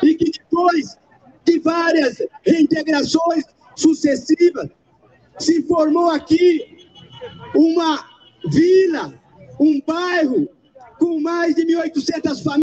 [0.03, 0.97] e que depois
[1.44, 3.44] de várias reintegrações
[3.74, 4.70] sucessivas,
[5.39, 6.76] se formou aqui
[7.55, 8.05] uma
[8.48, 9.12] vila,
[9.59, 10.48] um bairro
[10.98, 12.62] com mais de 1.800 famílias.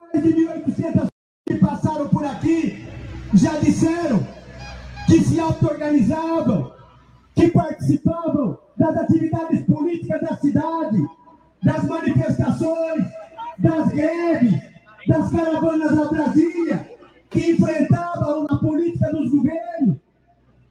[0.00, 1.06] Mais de 1.800
[1.48, 2.86] que passaram por aqui
[3.34, 4.20] já disseram
[5.06, 6.72] que se auto-organizavam,
[7.34, 10.98] que participavam das atividades políticas da cidade,
[11.62, 13.04] das manifestações,
[13.58, 14.73] das greves,
[15.06, 16.90] das caravanas a Brasília,
[17.30, 19.98] que enfrentavam a política dos governos,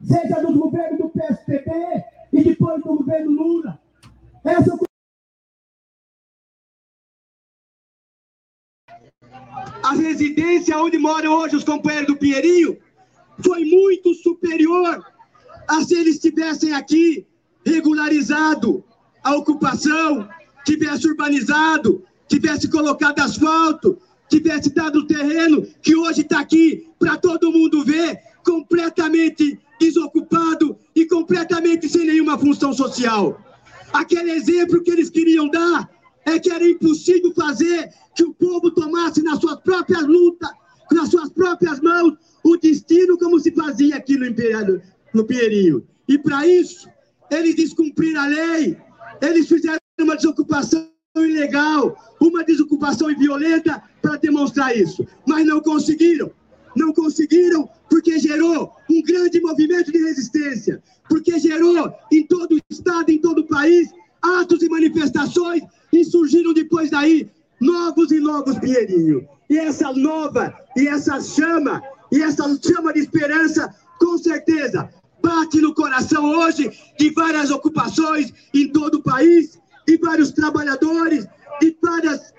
[0.03, 3.80] seja dos governos do PSDB e depois do governo Lula.
[4.43, 4.77] Essa
[9.84, 12.77] a residência onde moram hoje os companheiros do Pinheirinho
[13.43, 15.05] foi muito superior
[15.68, 17.27] a se eles estivessem aqui
[17.65, 18.84] regularizado
[19.23, 20.27] a ocupação,
[20.65, 24.01] tivesse urbanizado, tivesse colocado asfalto,
[24.34, 31.05] tivesse dado o terreno que hoje está aqui para todo mundo ver, completamente desocupado e
[31.05, 33.39] completamente sem nenhuma função social.
[33.91, 35.89] Aquele exemplo que eles queriam dar
[36.26, 40.49] é que era impossível fazer que o povo tomasse nas suas próprias lutas,
[40.91, 44.81] nas suas próprias mãos, o destino como se fazia aqui no, Imperial,
[45.14, 45.85] no Pinheirinho.
[46.07, 46.89] E para isso,
[47.30, 48.77] eles descumpriram a lei,
[49.22, 55.06] eles fizeram uma desocupação ilegal, uma desocupação violenta para demonstrar isso.
[55.27, 56.31] Mas não conseguiram.
[56.76, 63.11] Não conseguiram porque gerou um grande movimento de resistência, porque gerou em todo o estado,
[63.11, 63.91] em todo o país,
[64.23, 65.61] atos e manifestações
[65.91, 67.30] e surgiram depois daí
[67.61, 69.27] novos e novos Pinheirinho.
[69.48, 71.80] E essa nova, e essa chama,
[72.11, 74.90] e essa chama de esperança, com certeza,
[75.22, 81.26] bate no coração hoje de várias ocupações em todo o país, de vários trabalhadores,
[81.61, 82.34] de várias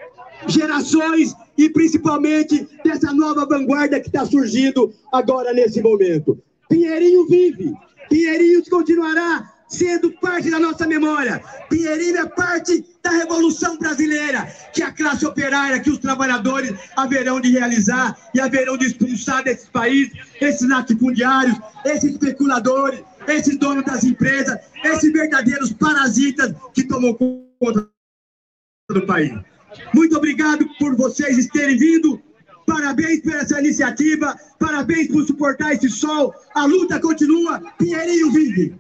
[0.48, 6.38] gerações e principalmente dessa nova vanguarda que está surgindo agora nesse momento.
[6.68, 7.72] Pinheirinho vive,
[8.08, 11.42] Pinheirinho continuará sendo parte da nossa memória.
[11.68, 17.50] Pinheirinho é parte da Revolução Brasileira, que a classe operária, que os trabalhadores haverão de
[17.50, 20.10] realizar e haverão de expulsar desse país
[20.40, 27.88] esses latifundiários, esses especuladores, esses donos das empresas, esses verdadeiros parasitas que tomam conta
[28.90, 29.32] do país.
[29.94, 32.20] Muito obrigado por vocês terem vindo.
[32.66, 36.34] Parabéns por essa iniciativa, parabéns por suportar esse sol.
[36.55, 38.74] A luta continua, Pinheirinho vive.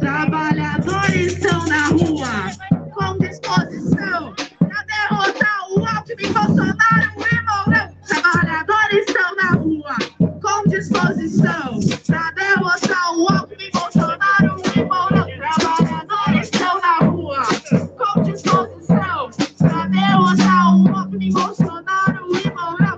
[0.00, 2.50] Trabalhadores estão na rua
[2.94, 7.92] com disposição para derrotar o Alckmin, Bolsonaro e Mourão.
[8.08, 9.96] Trabalhadores estão na rua
[10.46, 14.86] com disposição para derrotar o Alckmin, Bolsonaro e.
[15.36, 17.42] Trabalhadores estão na rua
[17.98, 22.50] com disposição para derrotar o Alckmin, Bolsonaro e.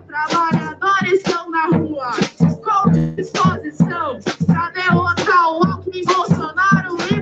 [0.06, 7.18] Trabalhadores estão na rua com disposição para derrotar o Alckmin, Bolsonaro e.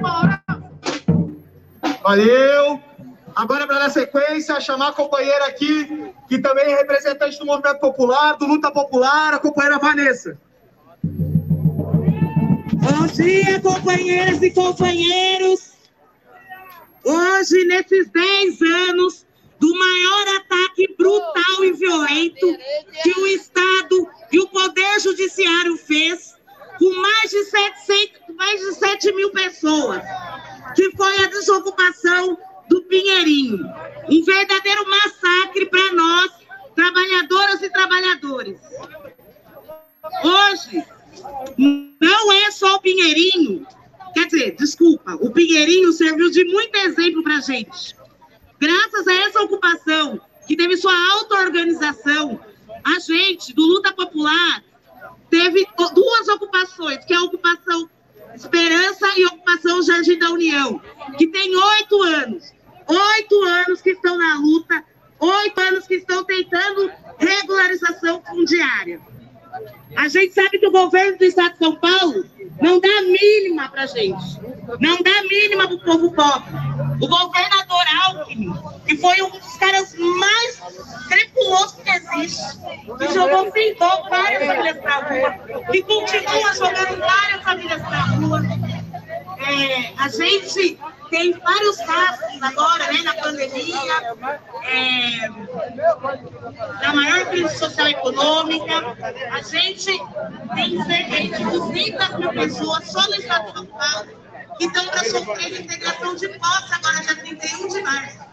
[2.02, 2.85] Valeu!
[3.36, 8.32] Agora, para dar sequência, chamar a companheira aqui, que também é representante do Movimento Popular,
[8.38, 10.40] do Luta Popular, a companheira Vanessa.
[12.72, 15.74] Bom dia, companheiras e companheiros.
[17.04, 19.26] Hoje, nesses 10 anos
[19.60, 22.46] do maior ataque brutal e violento
[23.02, 26.36] que o Estado e o Poder Judiciário fez,
[26.78, 30.00] com mais de 700, mais de 7 mil pessoas,
[30.74, 32.38] que foi a desocupação
[32.68, 33.64] do Pinheirinho.
[34.08, 36.32] Um verdadeiro massacre para nós,
[36.74, 38.58] trabalhadoras e trabalhadores.
[40.22, 40.84] Hoje,
[42.00, 43.66] não é só o Pinheirinho,
[44.14, 47.96] quer dizer, desculpa, o Pinheirinho serviu de muito exemplo para a gente.
[48.58, 52.40] Graças a essa ocupação, que teve sua auto-organização,
[52.84, 54.62] a gente, do Luta Popular,
[55.28, 57.90] teve duas ocupações, que é a ocupação
[58.36, 60.80] Esperança e ocupação Jardim da União,
[61.16, 62.52] que tem oito anos.
[62.88, 64.84] Oito anos que estão na luta,
[65.18, 69.00] oito anos que estão tentando regularização fundiária.
[69.96, 72.24] A gente sabe que o governo do Estado de São Paulo
[72.60, 74.40] não dá mínima para gente,
[74.80, 76.54] não dá mínima para o povo pobre.
[77.00, 78.52] O governador Alckmin,
[78.86, 80.60] que foi um dos caras mais
[81.08, 82.58] crepulosos que existe,
[82.98, 85.32] que jogou findou várias famílias para rua,
[85.70, 88.42] que continua jogando várias famílias para rua.
[89.38, 90.78] É, a gente
[91.10, 93.80] tem vários casos agora, né, na pandemia,
[94.64, 95.28] é,
[96.80, 98.96] da maior crise social e econômica.
[99.32, 99.98] A gente
[100.54, 104.26] tem cerca de 200 mil pessoas só no estado de São Paulo
[104.58, 108.26] que estão para sofrer integração de posse agora, dia 31 de março.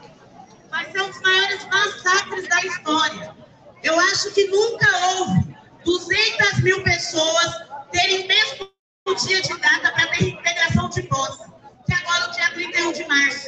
[0.92, 3.36] Ser um dos maiores massacres da história.
[3.84, 5.56] Eu acho que nunca houve
[5.86, 7.52] 200 mil pessoas
[7.92, 8.74] terem o mesmo
[9.28, 10.26] dia de data para ter
[10.94, 11.44] de posse,
[11.86, 13.48] que agora é o dia 31 de março.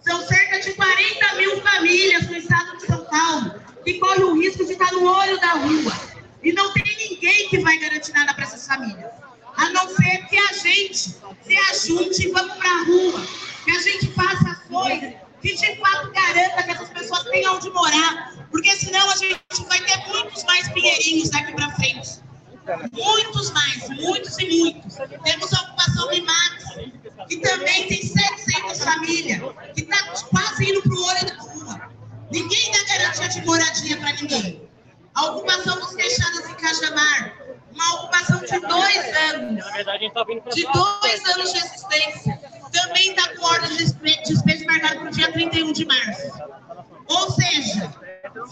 [0.00, 4.64] São cerca de 40 mil famílias no estado de São Paulo que correm o risco
[4.64, 5.92] de estar no olho da rua.
[6.42, 9.10] E não tem ninguém que vai garantir nada para essas famílias.
[9.56, 13.26] A não ser que a gente se ajunte e vamos para a rua.
[13.64, 18.34] Que a gente faça ações que de fato garanta que essas pessoas tenham onde morar.
[18.50, 22.24] Porque senão a gente vai ter muitos mais pinheirinhos daqui para frente.
[22.92, 24.96] Muitos mais, muitos e muitos.
[25.22, 25.52] Temos
[25.84, 26.64] a ocupação Limax,
[27.28, 29.40] que também tem 700 famílias,
[29.74, 29.96] que está
[30.30, 31.90] quase indo para o olho da rua.
[32.30, 34.68] Ninguém dá garantia de moradia para ninguém.
[35.14, 37.36] A ocupação dos fechados em Cajamar,
[37.72, 39.64] uma ocupação de dois anos.
[40.54, 42.40] De dois anos de existência.
[42.72, 46.32] Também está com ordem de despejo marcado para o dia 31 de março.
[47.06, 47.92] Ou seja,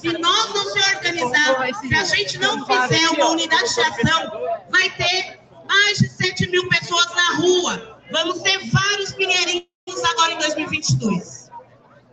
[0.01, 4.33] se nós não se organizarmos, se a gente não fizer uma unidade de ação,
[4.71, 5.42] vai ter
[5.73, 8.01] mais de 7 mil pessoas na rua.
[8.11, 11.51] Vamos ter vários pinheirinhos agora em 2022.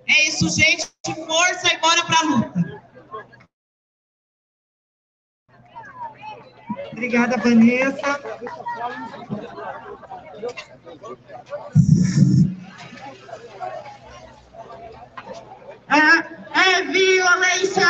[0.08, 0.88] É isso, gente.
[1.28, 2.82] Força e bora para a luta.
[6.92, 8.20] Obrigada, Vanessa.
[15.90, 17.88] É, é violência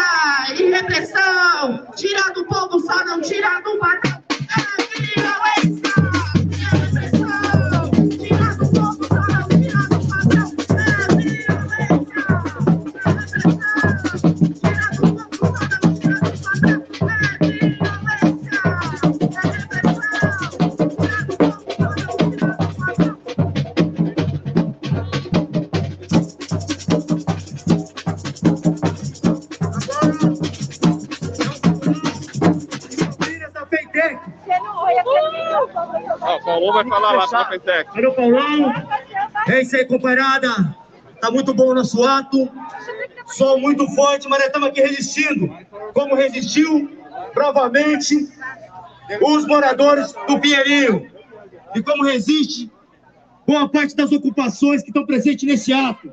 [0.57, 1.91] e repressão.
[1.95, 4.18] Tira do povo, só não tira do patrão.
[5.61, 5.89] É violência.
[5.89, 5.98] Paulão
[36.83, 37.93] vai falar lá para a Pentec.
[37.93, 38.73] Valeu, Paulão.
[39.47, 40.75] É isso aí, companheirada.
[41.21, 42.49] Tá muito bom o nosso ato.
[43.27, 45.55] Sol muito forte, mas estamos aqui resistindo.
[45.93, 46.89] Como resistiu,
[47.33, 48.15] provavelmente,
[49.21, 51.11] os moradores do Pinheirinho.
[51.75, 52.71] E como resiste
[53.45, 56.11] boa parte das ocupações que estão presentes nesse ato.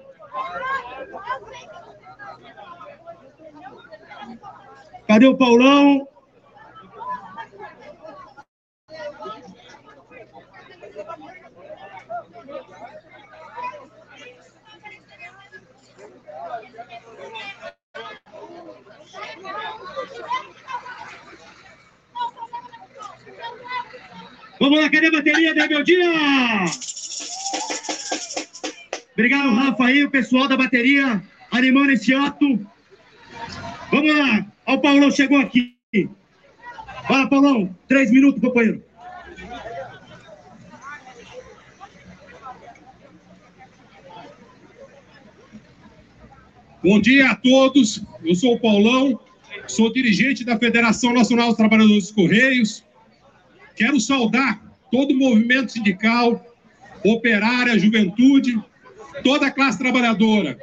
[5.06, 6.08] Cadê o Paulão?
[24.58, 26.12] Vamos lá, cadê a bateria da Rebeldia?
[29.12, 32.66] Obrigado, Rafa aí, o pessoal da bateria animando esse ato.
[33.90, 35.76] Vamos lá, o Paulão chegou aqui.
[37.06, 38.82] Fala, Paulão, três minutos, companheiro.
[46.82, 48.02] Bom dia a todos.
[48.24, 49.20] Eu sou o Paulão,
[49.66, 52.85] sou dirigente da Federação Nacional dos Trabalhadores dos Correios.
[53.76, 56.44] Quero saudar todo o movimento sindical,
[57.04, 58.58] operária, juventude,
[59.22, 60.58] toda a classe trabalhadora.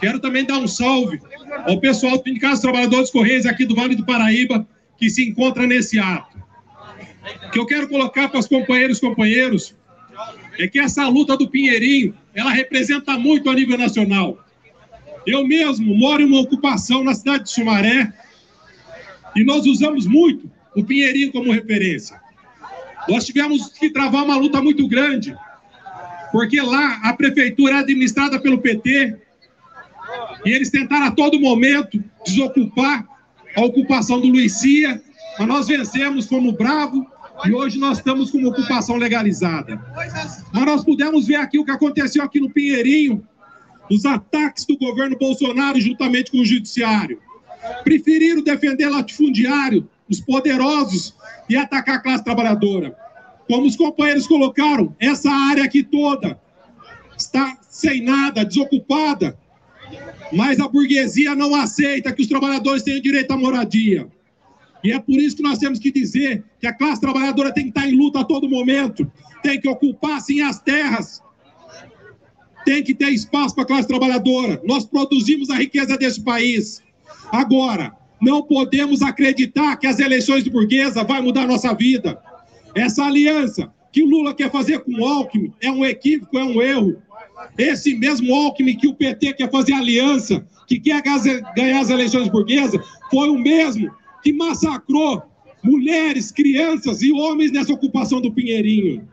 [0.00, 1.20] Quero também dar um salve
[1.66, 4.66] ao pessoal do Sindicato dos Trabalhadores Correios aqui do Vale do Paraíba,
[4.96, 6.36] que se encontra nesse ato.
[7.46, 9.74] O que eu quero colocar para os companheiros e companheiros
[10.58, 14.44] é que essa luta do Pinheirinho, ela representa muito a nível nacional.
[15.26, 18.12] Eu mesmo moro em uma ocupação na cidade de Sumaré
[19.36, 22.20] e nós usamos muito o Pinheirinho como referência.
[23.08, 25.34] Nós tivemos que travar uma luta muito grande,
[26.30, 29.16] porque lá a prefeitura é administrada pelo PT
[30.44, 33.06] e eles tentaram a todo momento desocupar
[33.56, 35.02] a ocupação do Luicia,
[35.38, 37.06] mas nós vencemos como bravo
[37.44, 39.80] e hoje nós estamos com uma ocupação legalizada.
[40.52, 43.26] Mas nós pudemos ver aqui o que aconteceu aqui no Pinheirinho,
[43.90, 47.20] os ataques do governo Bolsonaro juntamente com o judiciário.
[47.84, 51.14] Preferiram defender latifundiário, os poderosos,
[51.48, 52.96] e atacar a classe trabalhadora.
[53.46, 56.38] Como os companheiros colocaram, essa área aqui toda
[57.16, 59.38] está sem nada, desocupada,
[60.32, 64.08] mas a burguesia não aceita que os trabalhadores tenham direito à moradia.
[64.84, 67.70] E é por isso que nós temos que dizer que a classe trabalhadora tem que
[67.70, 69.10] estar em luta a todo momento,
[69.42, 71.22] tem que ocupar sim as terras,
[72.64, 74.60] tem que ter espaço para a classe trabalhadora.
[74.64, 76.82] Nós produzimos a riqueza desse país.
[77.32, 82.20] Agora, não podemos acreditar que as eleições de burguesa vai mudar a nossa vida.
[82.74, 86.60] Essa aliança que o Lula quer fazer com o Alckmin é um equívoco, é um
[86.60, 87.02] erro.
[87.56, 91.02] Esse mesmo Alckmin que o PT quer fazer aliança, que quer
[91.56, 92.80] ganhar as eleições burguesas,
[93.10, 93.90] foi o mesmo
[94.22, 95.22] que massacrou
[95.62, 99.08] mulheres, crianças e homens nessa ocupação do Pinheirinho.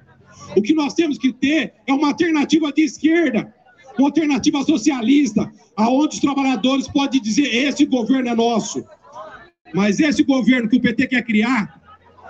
[0.55, 3.53] O que nós temos que ter é uma alternativa de esquerda,
[4.03, 8.83] alternativa socialista, aonde os trabalhadores podem dizer: esse governo é nosso.
[9.73, 11.81] Mas esse governo que o PT quer criar,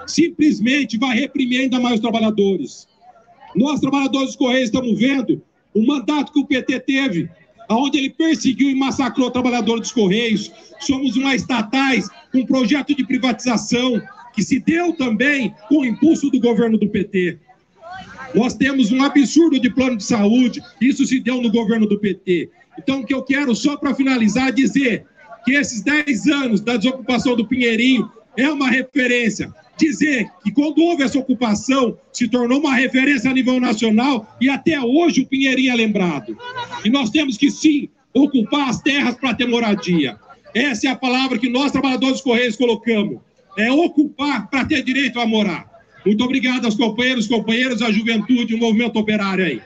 [0.07, 2.87] simplesmente vai reprimir ainda mais os trabalhadores.
[3.55, 5.41] Nós, trabalhadores dos Correios, estamos vendo
[5.73, 7.29] o mandato que o PT teve,
[7.69, 10.51] onde ele perseguiu e massacrou trabalhadores dos Correios.
[10.79, 14.01] Somos uma estatais, um projeto de privatização
[14.33, 17.39] que se deu também com o impulso do governo do PT.
[18.35, 22.49] Nós temos um absurdo de plano de saúde, isso se deu no governo do PT.
[22.77, 25.05] Então, o que eu quero, só para finalizar, dizer
[25.45, 29.53] que esses 10 anos da desocupação do Pinheirinho é uma referência.
[29.77, 34.79] Dizer que quando houve essa ocupação, se tornou uma referência a nível nacional e até
[34.79, 36.37] hoje o Pinheirinho é lembrado.
[36.83, 40.17] E nós temos que, sim, ocupar as terras para ter moradia.
[40.53, 43.19] Essa é a palavra que nós, trabalhadores dos Correios, colocamos.
[43.57, 45.74] É ocupar para ter direito a morar.
[46.06, 49.61] Muito obrigado aos companheiros, companheiras, à juventude, o movimento operário aí.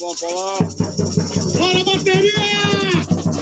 [0.00, 0.58] Bom, Paulão.
[1.56, 2.88] Bora, bateria!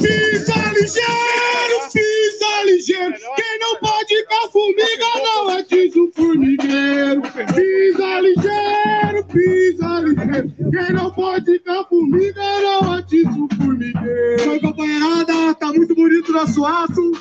[0.00, 3.14] Pisa ligeiro, pisa ligeiro.
[3.36, 7.22] Quem não pode com formiga não é tiso formigueiro.
[7.54, 10.54] Pisa ligeiro, pisa ligeiro.
[10.70, 14.50] Quem não pode com formiga não é tiso formigueiro.
[14.50, 17.12] Oi, companheirada, tá muito bonito o nosso ato.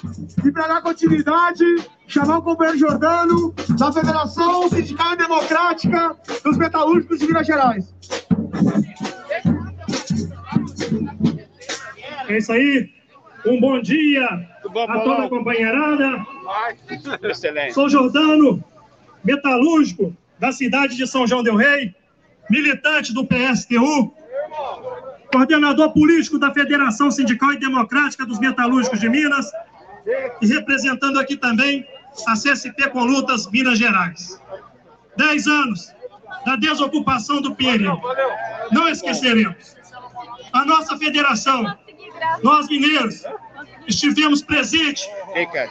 [0.46, 1.66] E para dar continuidade,
[2.08, 7.94] chamar o companheiro Jordano, da Federação Sindical e Democrática dos Metalúrgicos de Minas Gerais.
[12.28, 12.90] É isso aí.
[13.46, 16.26] Um bom dia a toda a companheirada.
[17.24, 17.74] Excelente.
[17.74, 18.64] Sou Jordano,
[19.24, 21.96] metalúrgico da cidade de São João del Rei,
[22.50, 24.14] militante do PSTU,
[25.32, 29.52] coordenador político da Federação Sindical e Democrática dos Metalúrgicos de Minas
[30.42, 31.86] e representando aqui também
[32.28, 34.40] a CSP com Lutas Minas Gerais.
[35.18, 35.92] Dez anos
[36.46, 38.00] da desocupação do Pinheirinho.
[38.72, 39.76] Não esqueceremos.
[40.54, 41.64] A nossa federação,
[42.44, 43.24] nós mineiros,
[43.88, 45.08] estivemos presentes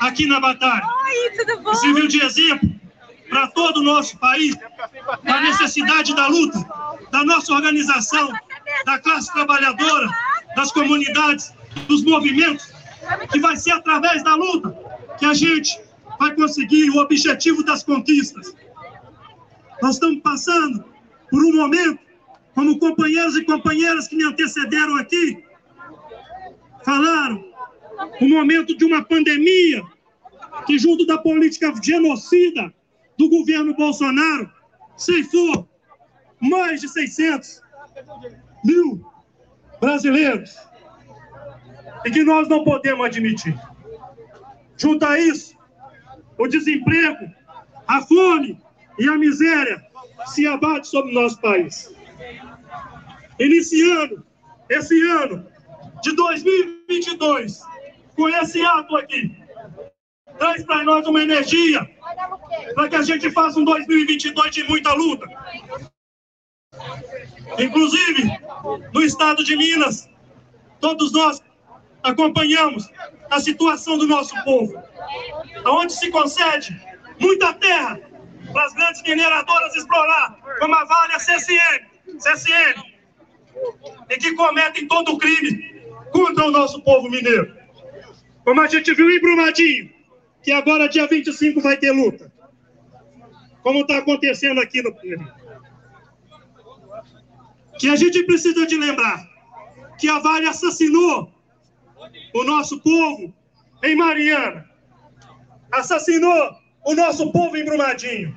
[0.01, 0.85] aqui na batalha.
[1.11, 2.71] E serviu de exemplo
[3.29, 4.57] para todo o nosso país
[5.23, 6.59] da necessidade da luta,
[7.11, 8.33] da nossa organização,
[8.85, 10.09] da classe trabalhadora,
[10.57, 11.53] das comunidades,
[11.89, 12.73] dos movimentos,
[13.33, 14.77] que vai ser através da luta
[15.19, 15.81] que a gente
[16.19, 18.55] vai conseguir o objetivo das conquistas.
[19.83, 20.85] Nós estamos passando
[21.31, 21.99] por um momento,
[22.55, 25.45] como companheiros e companheiras que me antecederam aqui
[26.85, 27.45] falaram,
[28.21, 29.83] um momento de uma pandemia
[30.67, 32.73] que, junto da política genocida
[33.19, 34.51] do governo Bolsonaro,
[34.97, 35.69] ceifou
[36.41, 37.63] mais de 600
[38.65, 39.05] mil
[39.81, 40.55] brasileiros
[42.05, 43.59] e que nós não podemos admitir.
[44.77, 45.54] Junto a isso,
[46.39, 47.31] o desemprego,
[47.87, 48.61] a fome
[48.99, 49.85] e a miséria
[50.27, 51.95] se abate sobre o nosso país.
[53.39, 54.25] Iniciando
[54.69, 55.47] esse ano
[56.03, 57.61] de 2022,
[58.17, 59.37] com esse ato aqui,
[60.39, 61.89] traz para nós uma energia
[62.75, 65.27] para que a gente faça um 2022 de muita luta.
[67.59, 68.31] Inclusive,
[68.93, 70.09] no estado de Minas,
[70.81, 71.43] todos nós
[72.03, 72.89] acompanhamos
[73.31, 74.83] a situação do nosso povo,
[75.67, 76.81] onde se concede
[77.19, 78.01] muita terra
[78.53, 82.83] para as grandes mineradoras explorar, como a Vale, a CSN, CSN,
[84.11, 85.83] e que cometem todo o crime
[86.13, 87.57] contra o nosso povo mineiro.
[88.45, 89.91] Como a gente viu em Brumadinho,
[90.43, 92.33] que agora, dia 25, vai ter luta.
[93.63, 95.33] Como está acontecendo aqui no Pinheirinho.
[97.79, 99.27] Que a gente precisa de lembrar
[99.99, 101.34] que a Vale assassinou
[102.35, 103.33] o nosso povo
[103.83, 104.69] em Mariana,
[105.73, 108.35] assassinou o nosso povo em Brumadinho.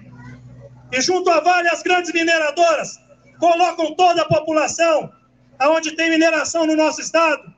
[0.91, 2.99] E junto a Vale, as grandes mineradoras
[3.39, 5.11] colocam toda a população
[5.59, 7.53] aonde tem mineração no nosso estado,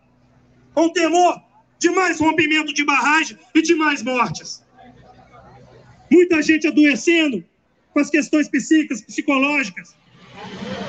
[0.73, 1.41] com temor
[1.77, 4.63] de mais rompimento de barragem e de mais mortes.
[6.11, 7.43] Muita gente adoecendo
[7.93, 9.95] com as questões psíquicas, psicológicas.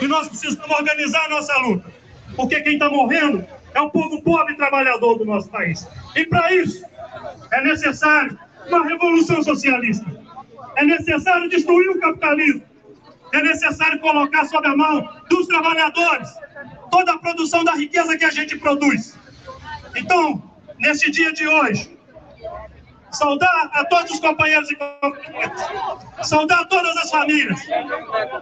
[0.01, 1.93] E nós precisamos organizar a nossa luta.
[2.37, 5.87] Porque quem está morrendo é o povo pobre e trabalhador do nosso país.
[6.15, 6.85] E para isso
[7.53, 10.07] é necessário uma revolução socialista.
[10.77, 12.63] É necessário destruir o capitalismo.
[13.33, 16.29] É necessário colocar sob a mão dos trabalhadores
[16.91, 19.17] toda a produção da riqueza que a gente produz.
[19.97, 20.43] Então,
[20.79, 21.97] nesse dia de hoje,
[23.13, 25.61] saudar a todos os companheiros e companheiras,
[26.23, 27.61] saudar todas as famílias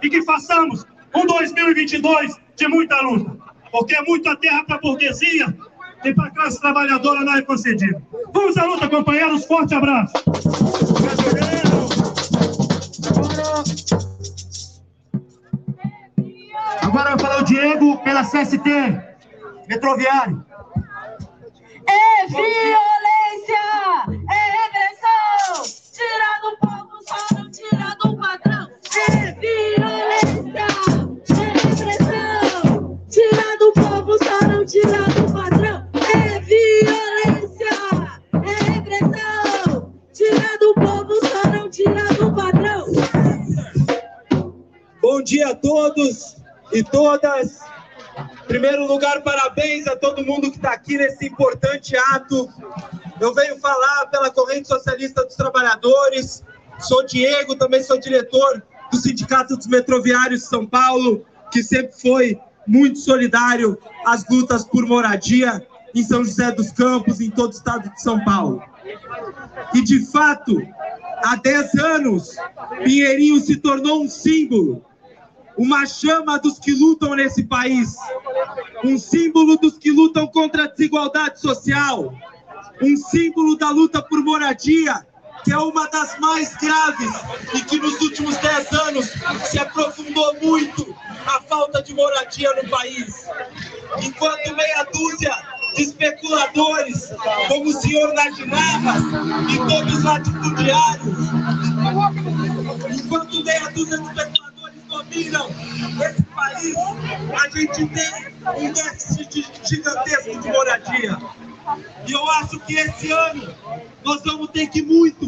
[0.01, 0.85] e que façamos
[1.15, 3.37] um 2022 de muita luta,
[3.71, 5.55] porque é muita terra para a burguesia
[6.03, 8.01] e para a classe trabalhadora não é concedido.
[8.33, 9.45] Vamos à luta, companheiros.
[9.45, 10.13] Forte abraço.
[16.81, 18.69] Agora vai falar o Diego pela CST,
[19.67, 20.43] Metroviário.
[21.87, 23.65] É violência,
[24.29, 25.63] é repressão,
[25.93, 28.67] tira do povo, só não tira do patrão.
[29.09, 30.67] É violência,
[31.29, 33.48] é repressão, tira do povo,
[34.69, 35.89] só não tira do patrão.
[36.15, 37.69] É violência,
[38.33, 42.85] é repressão, tira do povo, só não tira do patrão.
[45.01, 46.37] Bom dia a todos
[46.71, 47.59] e todas.
[48.43, 52.47] Em primeiro lugar, parabéns a todo mundo que está aqui nesse importante ato.
[53.19, 56.43] Eu venho falar pela Corrente Socialista dos Trabalhadores.
[56.79, 62.39] Sou Diego, também sou diretor do Sindicato dos Metroviários de São Paulo, que sempre foi
[62.69, 67.89] muito solidário às lutas por moradia em São José dos Campos, em todo o estado
[67.89, 68.61] de São Paulo.
[69.73, 70.61] E, de fato,
[71.23, 72.35] há 10 anos,
[72.83, 74.85] Pinheirinho se tornou um símbolo
[75.59, 77.93] uma chama dos que lutam nesse país,
[78.81, 82.13] um símbolo dos que lutam contra a desigualdade social,
[82.81, 85.05] um símbolo da luta por moradia,
[85.43, 87.11] que é uma das mais graves
[87.53, 89.11] e que nos últimos dez anos
[89.45, 90.95] se aprofundou muito
[91.25, 93.25] a falta de moradia no país.
[94.01, 95.35] Enquanto meia dúzia
[95.75, 97.11] de especuladores,
[97.47, 99.03] como o senhor Nardinavas
[99.49, 101.17] e todos os latifundiários,
[102.91, 106.75] enquanto meia dúzia de especuladores dominam esse país,
[107.33, 111.17] a gente tem um déficit gigantesco de moradia.
[112.07, 113.53] E eu acho que esse ano
[114.03, 115.25] nós vamos ter que muito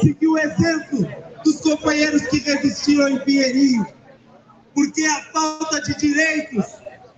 [0.00, 1.06] seguir o exemplo
[1.44, 3.86] dos companheiros que resistiram em Pinheirinho,
[4.74, 6.64] porque a falta de direitos,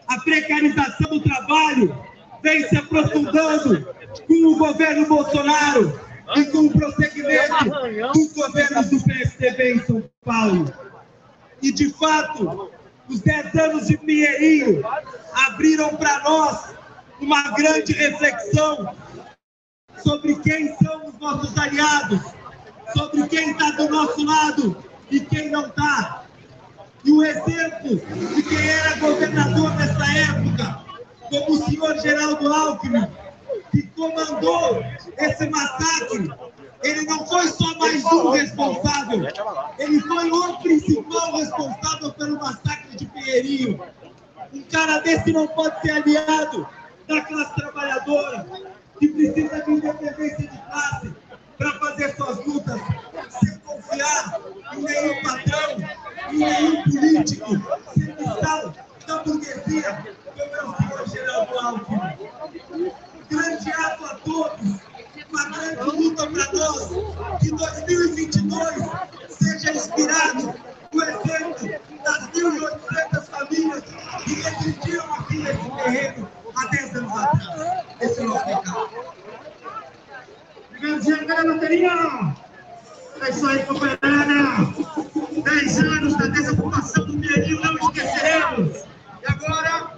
[0.09, 1.97] a precarização do trabalho
[2.43, 3.87] vem se aprofundando
[4.27, 6.01] com o governo Bolsonaro
[6.37, 7.65] e com o prosseguimento
[8.13, 10.73] dos governos do PSDB em São Paulo.
[11.63, 12.71] E, de fato,
[13.09, 14.85] os 10 anos de Pinheirinho
[15.47, 16.75] abriram para nós
[17.21, 18.95] uma grande reflexão
[20.03, 22.21] sobre quem são os nossos aliados,
[22.97, 26.25] sobre quem está do nosso lado e quem não está.
[27.05, 27.97] E o exemplo
[28.35, 30.85] de quem era governador nessa época,
[31.31, 33.07] como o senhor Geraldo Alckmin,
[33.71, 34.83] que comandou
[35.19, 36.31] esse massacre
[36.83, 39.21] ele não foi só mais um responsável,
[39.79, 43.81] ele foi o principal responsável pelo massacre de Pinheirinho.
[44.53, 46.69] Um cara desse não pode ser aliado
[47.07, 48.47] da classe trabalhadora,
[48.99, 51.15] que precisa de independência de classe
[51.59, 52.81] para fazer suas lutas,
[53.41, 54.41] sem confiar
[54.73, 55.77] em nenhum patrão,
[56.33, 57.47] em nenhum político,
[57.95, 58.75] sem missão
[59.07, 62.93] da burguesia, como é o senhor Geraldo Alckmin.
[63.29, 64.81] Grande ato a todos
[65.31, 66.89] uma grande luta para nós,
[67.41, 68.75] que 2022
[69.31, 70.55] seja inspirado
[70.93, 71.69] no exemplo
[72.05, 73.83] das 1.800 famílias
[74.25, 77.85] que resistiram aqui nesse terreno há 10 anos atrás.
[78.01, 78.91] Esse é o nosso recado.
[80.69, 81.27] Obrigado, Jean.
[81.27, 82.35] Cadê a bateria?
[83.23, 84.75] É isso aí, companheirada.
[85.43, 88.85] 10 anos da desocupação do Pinheirinho, não esqueceremos.
[89.23, 89.97] E agora...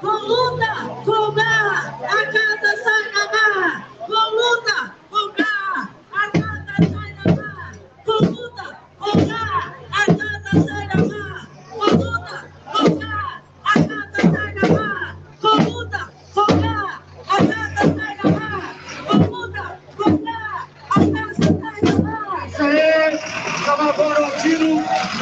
[0.00, 0.72] Com luta,
[1.04, 3.86] com garra, a casa sai da barra.
[4.06, 7.72] Com luta, com garra, a casa sai da barra.
[8.04, 8.66] Com luta,
[8.96, 10.77] com garra, a casa sai da barra.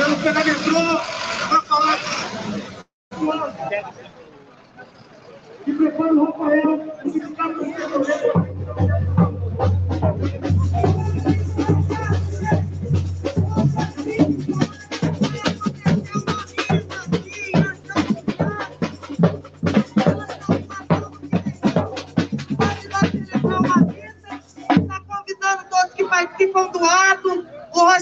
[0.06, 0.78] Pelo pedametrô
[1.48, 1.98] para falar.
[5.66, 7.64] E prepara o Rafael, o sindicato do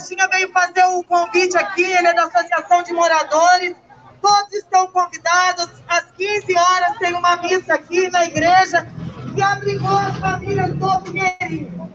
[0.05, 3.75] Rochinha veio fazer o convite aqui, ele é da Associação de Moradores.
[4.21, 5.67] Todos estão convidados.
[5.89, 8.87] Às 15 horas tem uma missa aqui na igreja
[9.35, 11.91] que abrigou as famílias do Pinheirinho.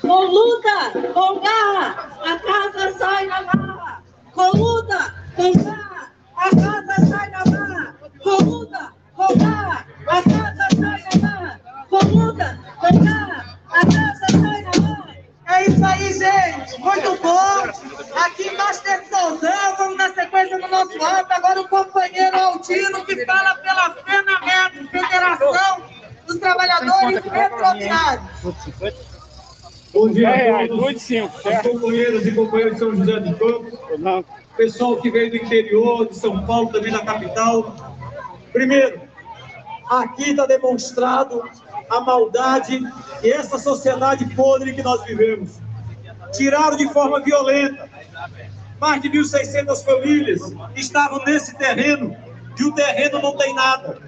[0.00, 4.02] Com luta, com garra, a casa sai da barra.
[4.32, 7.96] Com luta, com garra, a casa sai da barra.
[8.22, 11.10] Com luta, com garra, a casa sai
[15.46, 16.80] é isso aí, gente.
[16.80, 18.20] Muito bom.
[18.24, 21.32] Aqui Master Soldão, vamos dar sequência no nosso ato.
[21.32, 25.82] Agora o companheiro Altino que fala pela FENAMED, Federação
[26.26, 28.24] dos Trabalhadores Retroviários.
[29.92, 34.26] Bom dia a todos, os companheiros e companheiras de São José do Campo,
[34.56, 37.74] pessoal que veio do interior, de São Paulo, também da capital.
[38.52, 39.00] Primeiro,
[39.90, 41.42] aqui está demonstrado
[41.90, 42.80] a maldade
[43.22, 45.58] e essa sociedade podre que nós vivemos.
[46.32, 47.88] Tiraram de forma violenta.
[48.80, 50.40] Mais de 1.600 famílias
[50.74, 52.16] estavam nesse terreno
[52.58, 53.98] e o terreno não tem nada.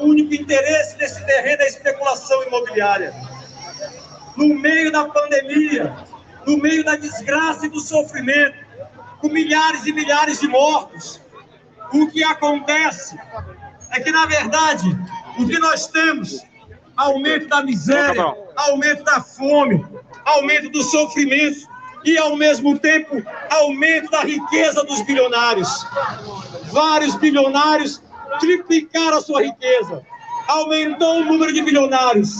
[0.00, 3.12] O único interesse desse terreno é a especulação imobiliária
[4.36, 5.96] no meio da pandemia,
[6.46, 8.56] no meio da desgraça e do sofrimento,
[9.20, 11.20] com milhares e milhares de mortos.
[11.92, 13.18] O que acontece
[13.90, 14.86] é que, na verdade,
[15.38, 16.40] o que nós temos
[16.98, 19.84] aumento da miséria, aumento da fome,
[20.24, 21.66] aumento do sofrimento
[22.04, 25.68] e, ao mesmo tempo, aumento da riqueza dos bilionários.
[26.70, 28.02] Vários bilionários
[28.40, 30.04] triplicaram a sua riqueza
[30.48, 32.36] aumentou o número de bilionários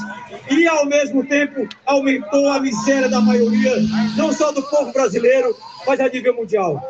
[0.51, 3.74] e, ao mesmo tempo, aumentou a miséria da maioria,
[4.16, 5.55] não só do povo brasileiro,
[5.86, 6.82] mas a nível mundial.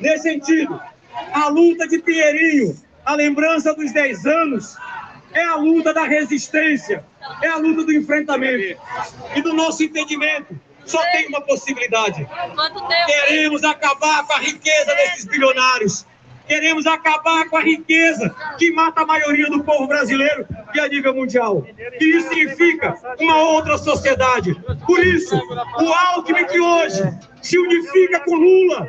[0.00, 0.80] Nesse sentido,
[1.34, 4.76] a luta de Pinheirinho, a lembrança dos 10 anos,
[5.40, 7.04] é a luta da resistência,
[7.42, 8.80] é a luta do enfrentamento.
[9.34, 12.26] E do nosso entendimento, só tem uma possibilidade.
[13.06, 16.06] Queremos acabar com a riqueza desses bilionários.
[16.46, 20.44] Queremos acabar com a riqueza que mata a maioria do povo brasileiro
[20.74, 21.64] e a nível mundial.
[22.00, 24.60] E isso significa uma outra sociedade.
[24.84, 27.02] Por isso, o Alckmin que hoje
[27.40, 28.88] se unifica com Lula,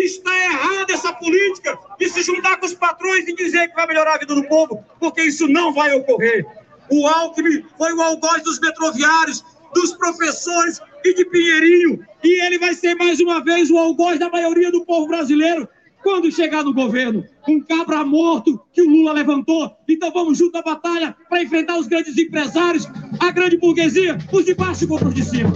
[0.00, 4.14] está errada essa política de se juntar com os patrões e dizer que vai melhorar
[4.14, 6.44] a vida do povo, porque isso não vai ocorrer.
[6.90, 9.44] O Alckmin foi o algoz dos metroviários,
[9.74, 14.28] dos professores e de Pinheirinho, e ele vai ser mais uma vez o algoz da
[14.28, 15.68] maioria do povo brasileiro
[16.02, 19.70] quando chegar no governo, um cabra morto que o Lula levantou.
[19.88, 22.88] Então vamos junto à batalha para enfrentar os grandes empresários,
[23.20, 25.52] a grande burguesia, os de baixo contra os de cima.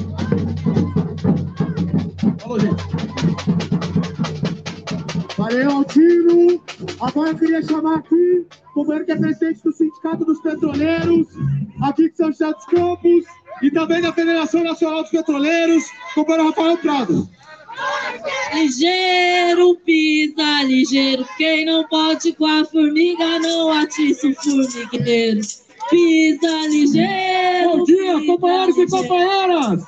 [2.39, 3.76] Falou, gente.
[5.47, 6.60] Valeu, Altino.
[7.01, 11.28] Agora eu queria chamar aqui o companheiro que é presidente do Sindicato dos Petroleiros,
[11.82, 13.24] aqui de São José dos Campos,
[13.62, 15.85] e também da Federação Nacional dos Petroleiros,
[16.16, 17.31] companheiro Rafael Prado.
[18.55, 21.24] Ligeiro, pisa ligeiro.
[21.36, 25.43] Quem não pode com a formiga não atiça o formigueiro.
[25.89, 27.70] Pisa ligeiro.
[27.70, 29.85] Bom dia, companheiros e companheiras.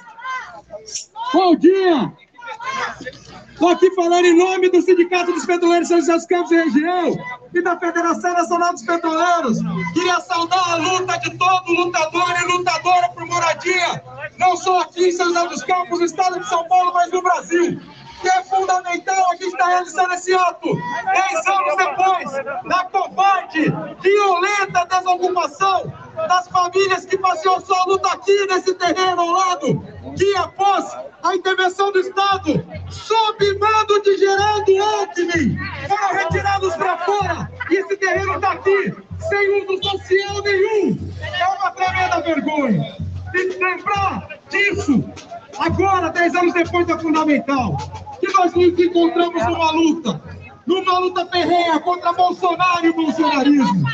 [1.34, 2.12] Bom dia.
[3.58, 7.18] Estou aqui falando em nome do Sindicato dos Petroleiros São José dos Campos e região
[7.52, 9.58] e da Federação Nacional dos Petroleiros.
[9.94, 14.00] Queria saudar a luta de todo lutador e lutadora por moradia,
[14.38, 17.20] não só aqui em São José dos Campos, no estado de São Paulo, mas no
[17.20, 17.80] Brasil.
[18.20, 20.74] Que é fundamental a gente estar realizando esse ato.
[20.74, 25.92] Dez anos depois da covarde, violenta desocupação
[26.26, 29.84] das famílias que faziam sua luta aqui nesse terreno ao lado,
[30.16, 37.50] que após a intervenção do Estado, sob mando de Geraldo Alckmin, foram retirados para fora
[37.70, 38.94] e esse terreno está aqui,
[39.28, 41.12] sem uso social nenhum.
[41.22, 42.96] É uma tremenda vergonha.
[43.34, 45.04] E lembrar disso,
[45.58, 47.76] agora, dez anos depois da Fundamental,
[48.20, 50.22] que nós nos encontramos numa luta,
[50.66, 53.84] numa luta ferrenha contra Bolsonaro e o bolsonarismo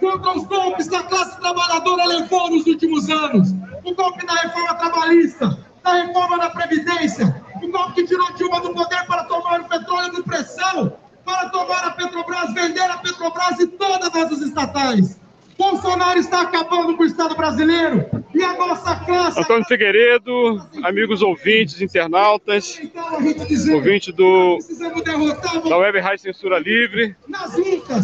[0.00, 3.52] contra os golpes que a classe trabalhadora levou nos últimos anos.
[3.84, 8.74] O golpe da reforma trabalhista, da reforma da Previdência, o golpe que tirou Dilma do
[8.74, 10.92] poder para tomar o petróleo de pressão,
[11.24, 15.20] para tomar a Petrobras, vender a Petrobras e todas essas estatais.
[15.56, 18.04] Bolsonaro está acabando com o Estado brasileiro
[18.34, 19.40] e a nossa classe.
[19.40, 22.80] Antônio Figueiredo, amigos ouvintes, internautas,
[23.72, 24.58] ouvinte do,
[25.68, 27.14] da Web Rádio Censura Livre.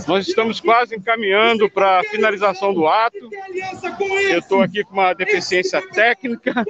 [0.06, 3.18] Nós estamos quase encaminhando para a finalização do ato.
[4.30, 6.64] Eu estou aqui com uma deficiência técnica,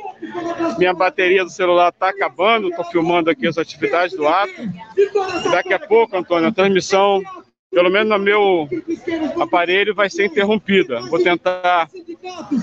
[0.79, 4.51] minha bateria do celular está acabando, estou filmando aqui as atividades do ato.
[5.51, 7.23] Daqui a pouco, Antônio, a transmissão
[7.71, 8.69] pelo menos no meu
[9.41, 11.01] aparelho, vai ser interrompida.
[11.03, 11.89] Vou tentar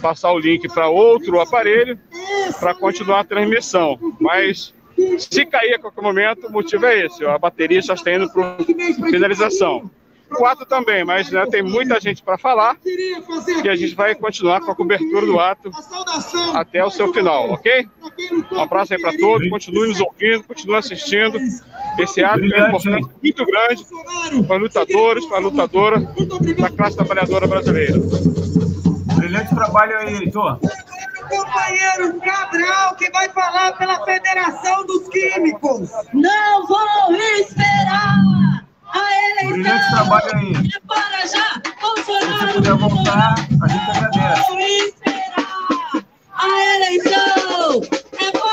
[0.01, 1.97] passar o link para outro aparelho
[2.59, 3.97] para continuar a transmissão.
[4.19, 4.73] Mas
[5.17, 8.57] se cair a qualquer momento, o motivo é esse: a bateria está indo para
[9.09, 9.89] finalização.
[10.39, 14.59] O ato também, mas né, tem muita gente para falar e a gente vai continuar
[14.61, 15.71] com a cobertura do ato
[16.53, 17.87] até o seu final, ok?
[18.51, 21.39] Um abraço aí para todos, continue nos ouvindo, continue assistindo.
[21.97, 23.85] Esse ato é importante, muito grande
[24.45, 27.99] para lutadores, para a lutadora da classe trabalhadora brasileira.
[29.15, 30.59] Brilhante trabalho aí, Heitor.
[31.29, 35.89] Companheiro Cabral, que vai falar pela Federação dos Químicos.
[36.13, 38.46] Não vou esperar
[38.93, 39.51] ah, é, a eleição!
[39.51, 40.69] Brilhante então, trabalho aí.
[40.75, 41.61] É para já!
[41.81, 42.47] Bolsonaro!
[42.47, 44.53] Se puder voltar, a gente agradece.
[44.85, 46.05] Esperar!
[46.33, 47.81] A eleição!
[48.19, 48.41] É, então.
[48.41, 48.46] é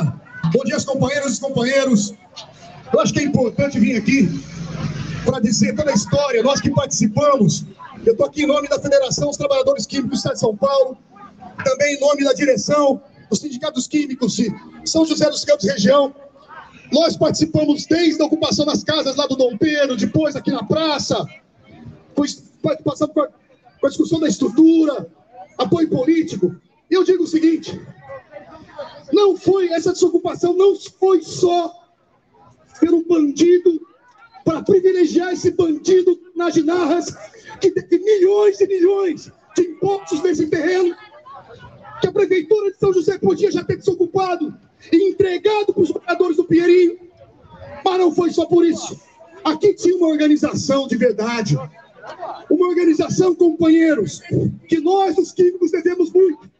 [0.00, 2.14] bom dia, companheiras e companheiros.
[2.92, 4.28] Eu acho que é importante vir aqui
[5.24, 7.64] para dizer toda a história, nós que participamos.
[8.04, 10.96] Eu estou aqui em nome da Federação dos Trabalhadores Químicos do Estado de São Paulo,
[11.64, 14.50] também em nome da direção dos Sindicatos Químicos de
[14.84, 16.14] São José dos Campos região.
[16.92, 21.24] Nós participamos desde a ocupação das casas lá do Dom Pedro, depois aqui na praça,
[22.84, 25.06] passamos com a discussão da estrutura,
[25.56, 26.54] apoio político.
[26.90, 27.80] E eu digo o seguinte:
[29.12, 31.72] não foi, essa desocupação não foi só
[32.80, 33.80] pelo bandido,
[34.44, 37.14] para privilegiar esse bandido nas ginarras,
[37.60, 40.96] que tem milhões e milhões de impostos nesse terreno,
[42.00, 44.52] que a prefeitura de São José podia já ter desocupado
[44.90, 46.98] e entregado para os moradores do Pinheirinho.
[47.84, 49.00] Mas não foi só por isso.
[49.44, 51.56] Aqui tinha uma organização de verdade.
[52.50, 54.20] Uma organização, companheiros,
[54.68, 56.50] que nós, os químicos, devemos muito.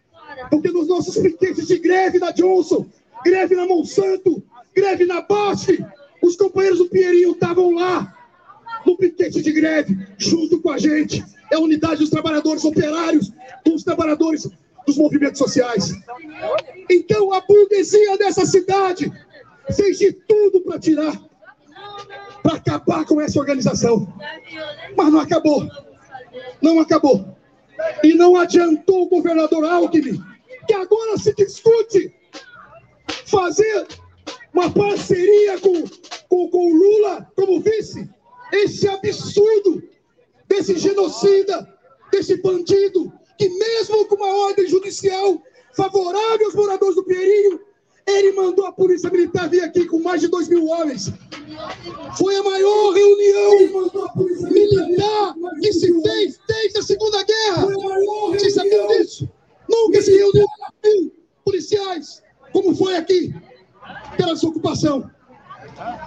[0.50, 2.86] Porque nos nossos piquetes de greve da Johnson,
[3.24, 4.42] greve na Monsanto,
[4.74, 5.78] greve na Bosch,
[6.22, 8.16] os companheiros do Pinheirinho estavam lá,
[8.86, 11.24] no piquete de greve, junto com a gente.
[11.50, 13.32] É a unidade dos trabalhadores operários,
[13.64, 14.48] dos trabalhadores
[14.86, 15.92] dos movimentos sociais.
[16.90, 19.12] Então, a burguesia dessa cidade
[19.74, 21.20] fez de tudo para tirar,
[22.42, 24.12] para acabar com essa organização.
[24.96, 25.68] Mas não acabou.
[26.60, 27.36] Não acabou.
[28.02, 30.22] E não adiantou o governador Alckmin,
[30.66, 32.14] que agora se discute
[33.26, 33.86] fazer
[34.52, 35.82] uma parceria com,
[36.28, 38.08] com, com o Lula como vice.
[38.52, 39.82] Esse absurdo
[40.48, 41.66] desse genocida,
[42.10, 45.42] desse bandido, que mesmo com uma ordem judicial
[45.74, 47.60] favorável aos moradores do Pinheirinho,
[48.06, 51.12] ele mandou a polícia militar vir aqui com mais de dois mil homens.
[52.18, 53.58] Foi a maior reunião
[54.50, 57.66] militar que se fez desde a Segunda Guerra.
[58.30, 59.28] Vocês sabiam disso?
[59.68, 60.46] Nunca se reuniu
[60.84, 61.12] mil
[61.44, 62.22] policiais
[62.52, 63.34] como foi aqui
[64.16, 65.10] pela desocupação.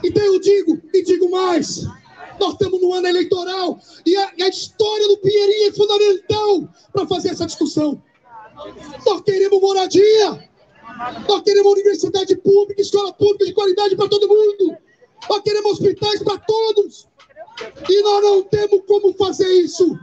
[0.04, 1.86] Então eu digo, e digo mais,
[2.40, 7.30] nós estamos no ano eleitoral e a, a história do Pinheirinho é fundamental para fazer
[7.30, 8.02] essa discussão.
[9.06, 10.50] Nós queremos moradia,
[11.28, 14.78] nós queremos universidade pública, escola pública de qualidade para todo mundo,
[15.30, 17.08] nós queremos hospitais para todos.
[17.90, 19.98] E nós não temos como fazer isso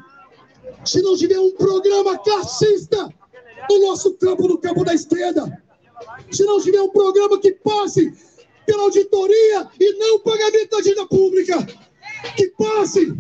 [0.85, 3.09] se não tiver um programa classista
[3.71, 5.63] no nosso campo, no campo da esquerda.
[6.31, 8.13] Se não tiver um programa que passe
[8.67, 11.67] pela auditoria e não pagamento da dívida pública
[12.37, 13.13] que passe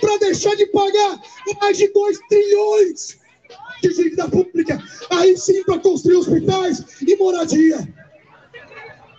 [0.00, 1.20] para deixar de pagar
[1.60, 3.18] mais de 2 trilhões
[3.82, 7.86] de dívida pública, aí sim para construir hospitais e moradia.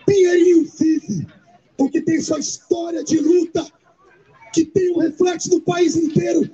[0.06, 1.28] Pinheirinho vive,
[1.78, 3.66] porque tem sua história de luta,
[4.54, 6.50] que tem um reflexo no país inteiro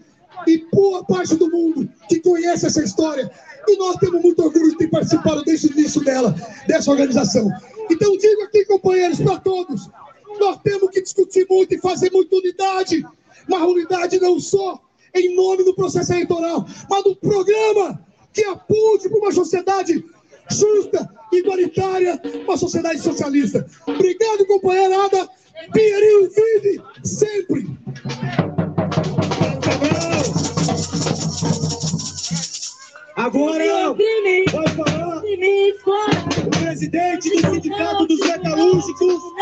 [0.48, 3.32] e boa parte do mundo que conhece essa história.
[3.68, 6.36] E nós temos muito orgulho de ter participado desde o início dela,
[6.68, 7.50] dessa organização.
[7.90, 9.90] Então digo aqui, companheiros, para todos,
[10.40, 13.06] nós temos que discutir muito e fazer muita unidade,
[13.48, 14.82] mas unidade não só
[15.14, 18.00] em nome do processo eleitoral, mas do programa
[18.34, 20.04] que aponte para uma sociedade
[20.50, 23.66] justa, igualitária, uma sociedade socialista.
[23.86, 25.30] Obrigado, companheirada.
[25.72, 27.68] Pinheirinho vive sempre.
[33.16, 35.24] Agora vai falar
[36.46, 39.33] o presidente do Sindicato dos Metalúrgicos,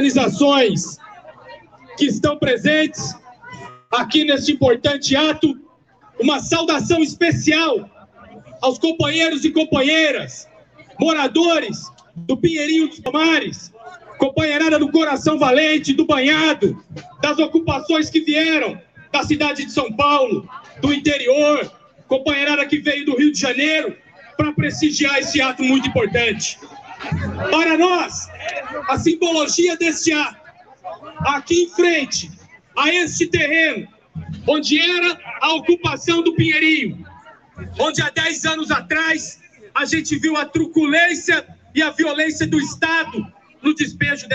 [0.00, 0.98] organizações
[1.98, 3.14] que estão presentes
[3.90, 5.60] aqui neste importante ato,
[6.18, 7.88] uma saudação especial
[8.62, 10.48] aos companheiros e companheiras,
[10.98, 13.72] moradores do Pinheirinho dos Tomares,
[14.18, 16.82] companheirada do Coração Valente, do Banhado,
[17.20, 18.80] das ocupações que vieram
[19.12, 20.48] da cidade de São Paulo,
[20.80, 21.70] do interior,
[22.08, 23.94] companheirada que veio do Rio de Janeiro,
[24.36, 26.58] para prestigiar esse ato muito importante.
[27.50, 28.28] Para nós,
[28.88, 30.40] a simbologia deste ato,
[31.20, 32.30] aqui em frente
[32.76, 33.88] a este terreno,
[34.46, 37.06] onde era a ocupação do Pinheirinho,
[37.78, 39.40] onde há 10 anos atrás
[39.74, 43.26] a gente viu a truculência e a violência do Estado
[43.62, 44.28] no despejo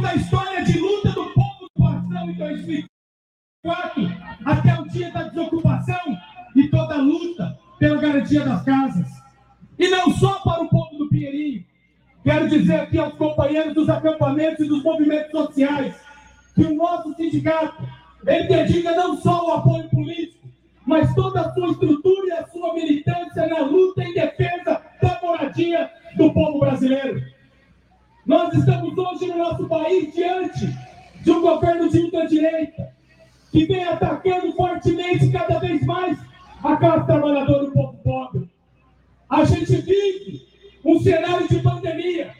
[0.00, 4.02] Da história de luta do povo do Coração em 2004,
[4.44, 6.18] até o dia da desocupação
[6.56, 9.06] e toda a luta pela garantia das casas.
[9.78, 11.64] E não só para o povo do Pinheirinho.
[12.24, 15.94] Quero dizer aqui aos companheiros dos acampamentos e dos movimentos sociais
[16.54, 17.86] que o nosso sindicato
[18.26, 20.48] ele dedica não só o apoio político,
[20.86, 25.90] mas toda a sua estrutura e a sua militância na luta em defesa da moradia
[26.16, 27.41] do povo brasileiro.
[28.24, 30.66] Nós estamos hoje no nosso país diante
[31.22, 32.94] de um governo de ultradireita
[33.50, 36.16] que vem atacando fortemente cada vez mais
[36.62, 38.48] a classe trabalhadora e o povo pobre.
[39.28, 40.46] A gente vive
[40.84, 42.32] um cenário de pandemia,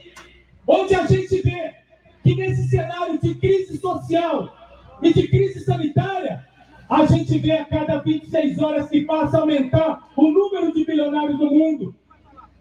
[0.67, 1.75] onde a gente vê
[2.23, 4.57] que nesse cenário de crise social
[5.03, 6.47] e de crise sanitária,
[6.89, 11.51] a gente vê a cada 26 horas que passa aumentar o número de bilionários no
[11.51, 11.95] mundo.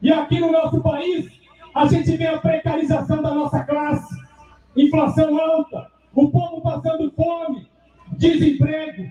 [0.01, 1.40] E aqui no nosso país,
[1.73, 4.15] a gente vê a precarização da nossa classe,
[4.75, 7.67] inflação alta, o povo passando fome,
[8.17, 9.09] desemprego.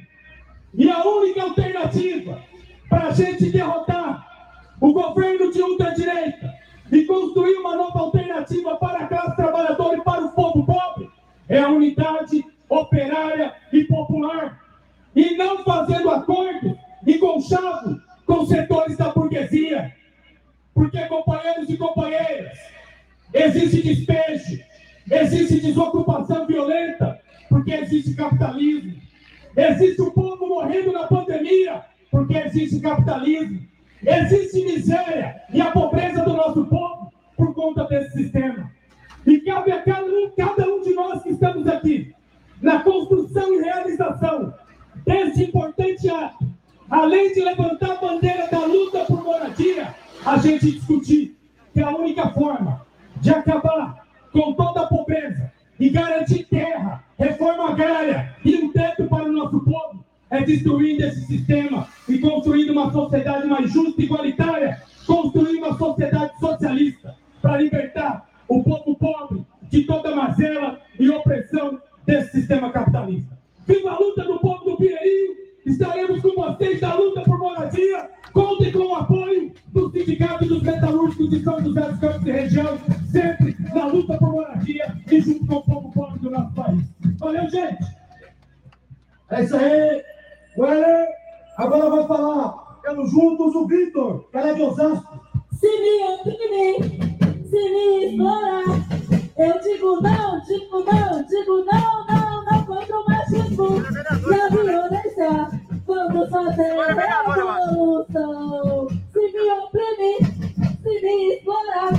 [0.74, 2.42] E a única alternativa
[2.88, 4.26] para a gente derrotar
[4.80, 6.54] o governo de ultradireita
[6.92, 11.10] e construir uma nova alternativa para a classe trabalhadora e para o povo pobre
[11.48, 14.60] é a unidade operária e popular.
[15.14, 19.92] E não fazendo acordo e conchavo com setores da burguesia.
[20.80, 22.58] Porque, companheiros e companheiras,
[23.34, 24.64] existe despejo,
[25.10, 27.20] existe desocupação violenta,
[27.50, 28.94] porque existe capitalismo.
[29.54, 33.60] Existe o povo morrendo na pandemia, porque existe capitalismo.
[34.02, 38.72] Existe miséria e a pobreza do nosso povo por conta desse sistema.
[39.26, 42.14] E cabe a cada um, cada um de nós que estamos aqui,
[42.62, 44.54] na construção e realização
[45.04, 46.48] desse importante ato,
[46.88, 51.36] além de levantar a bandeira da luta por moradia, a gente discutir
[51.72, 52.86] que a única forma
[53.16, 59.24] de acabar com toda a pobreza e garantir terra, reforma agrária e um teto para
[59.24, 64.82] o nosso povo é destruindo esse sistema e construindo uma sociedade mais justa e igualitária,
[65.06, 72.40] construir uma sociedade socialista para libertar o povo pobre de toda mazela e opressão desse
[72.40, 73.38] sistema capitalista.
[73.66, 75.40] Viva a luta do povo do Pinheirinho!
[75.64, 78.10] Estaremos com vocês na luta por moradia.
[78.32, 82.78] Contem com o apoio do Sindicato dos Metalúrgicos de São José dos Campos e região,
[83.10, 86.82] sempre na luta por moradia e junto com o povo pobre do nosso país.
[87.18, 87.84] Valeu, gente!
[89.30, 90.02] É isso aí!
[90.58, 91.08] Ué,
[91.56, 95.20] agora vai falar pelo Juntos o Vitor, que ela é de Osasco.
[95.52, 98.64] Se me oprimir, se me explorar,
[99.38, 103.68] eu digo não, digo não, digo não, não, não contra o machismo
[104.30, 105.69] e a violência.
[105.90, 106.72] Vamos fazer
[107.34, 108.88] revolução.
[109.12, 110.20] Se me oprimir,
[110.80, 111.90] se me explorar,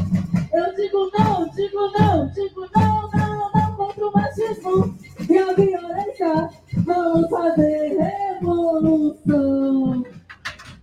[0.54, 4.98] eu digo não, digo não, digo não, não, não contra o machismo
[5.30, 6.50] e a violência.
[6.86, 7.98] Vamos fazer
[8.40, 10.06] revolução.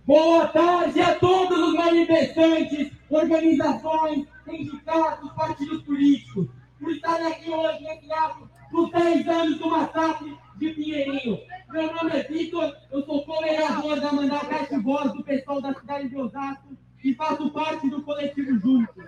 [0.05, 6.47] Boa tarde a todos os manifestantes, organizações, sindicatos, partidos políticos,
[6.79, 11.39] por estarem aqui hoje nesse ato dos 10 anos do massacre de Pinheirinho.
[11.69, 16.17] Meu nome é Vitor, eu sou co-vereador da Mandacaste Voz do pessoal da cidade de
[16.17, 19.05] Osasco e faço parte do coletivo Juntos.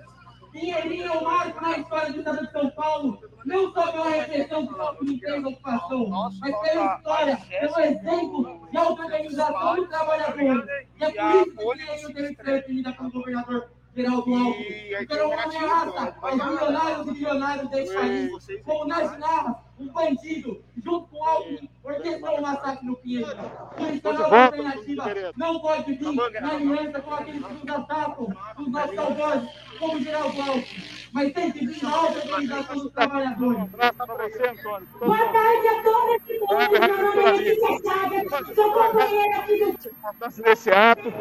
[0.53, 4.65] Pinheirinho é um marco na história do estado de São Paulo, não só pela repressão
[4.65, 4.73] que
[5.03, 6.09] no tempo da ocupação,
[6.39, 10.67] mas pela história, pelo exemplo de auto-organização do trabalhador.
[10.99, 15.05] E é por isso que Pinheirinho teve que ser definida pelo governador Geraldo Alckmin.
[15.07, 18.31] Quero uma ameaça aos milionários e bilionários desse país,
[18.63, 23.27] como nas narras, um bandido, junto com Alckmin, orquestrou o massacre no Pinheiro.
[23.75, 28.27] Por isso, a nova alternativa não pode vir na aliança com aqueles que nos atacam,
[28.57, 29.49] os nossos salvadores,
[29.81, 30.65] como Geraldo Alckmin.
[31.11, 33.69] Mas tem que vir alta organização dos trabalhadores.
[33.69, 36.71] Boa tarde a todos que mundo.
[36.71, 41.11] Meu nome é Letícia Chagas, sou companheira aqui do Nesse ato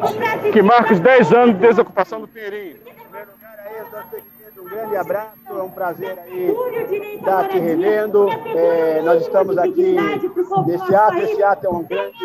[0.53, 2.77] que marca os 10 anos de desocupação do Pinheirinho.
[4.57, 6.55] Um grande abraço, é um prazer aí
[7.15, 8.29] estar aqui revendo.
[8.29, 9.95] É, nós estamos aqui
[10.67, 12.15] nesse ato, esse ato é um grande,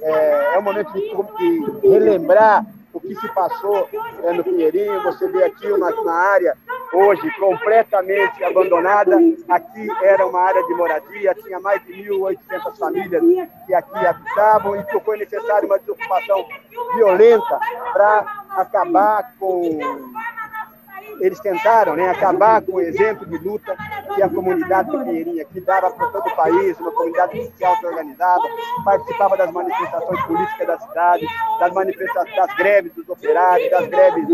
[0.00, 3.88] é, é um momento de, de relembrar o que se passou
[4.22, 5.02] é, no Pinheirinho.
[5.02, 6.56] Você vê aqui uma, uma área
[6.92, 9.16] hoje completamente abandonada.
[9.48, 13.22] Aqui era uma área de moradia, tinha mais de 1.800 famílias
[13.66, 16.46] que aqui habitavam e foi necessário uma desocupação
[16.94, 17.60] violenta
[17.92, 19.78] para acabar com
[21.20, 23.76] eles tentaram né, acabar com o exemplo de luta
[24.14, 28.42] que a comunidade de Pinheirinha, que dava para todo o país, uma comunidade social organizada,
[28.84, 31.26] participava das manifestações políticas da cidade,
[31.58, 34.26] das manifestações, das greves dos operários, das greves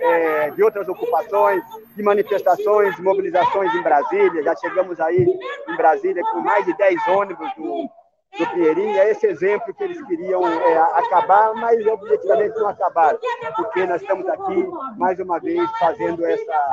[0.00, 1.62] é, de outras ocupações,
[1.96, 4.42] de manifestações, de mobilizações em Brasília.
[4.42, 5.26] Já chegamos aí
[5.68, 7.88] em Brasília com mais de 10 ônibus do,
[8.36, 13.18] do Pinheirinho, é esse exemplo que eles queriam é, acabar, mas objetivamente não acabaram,
[13.56, 16.70] porque nós estamos aqui, mais uma vez, fazendo essa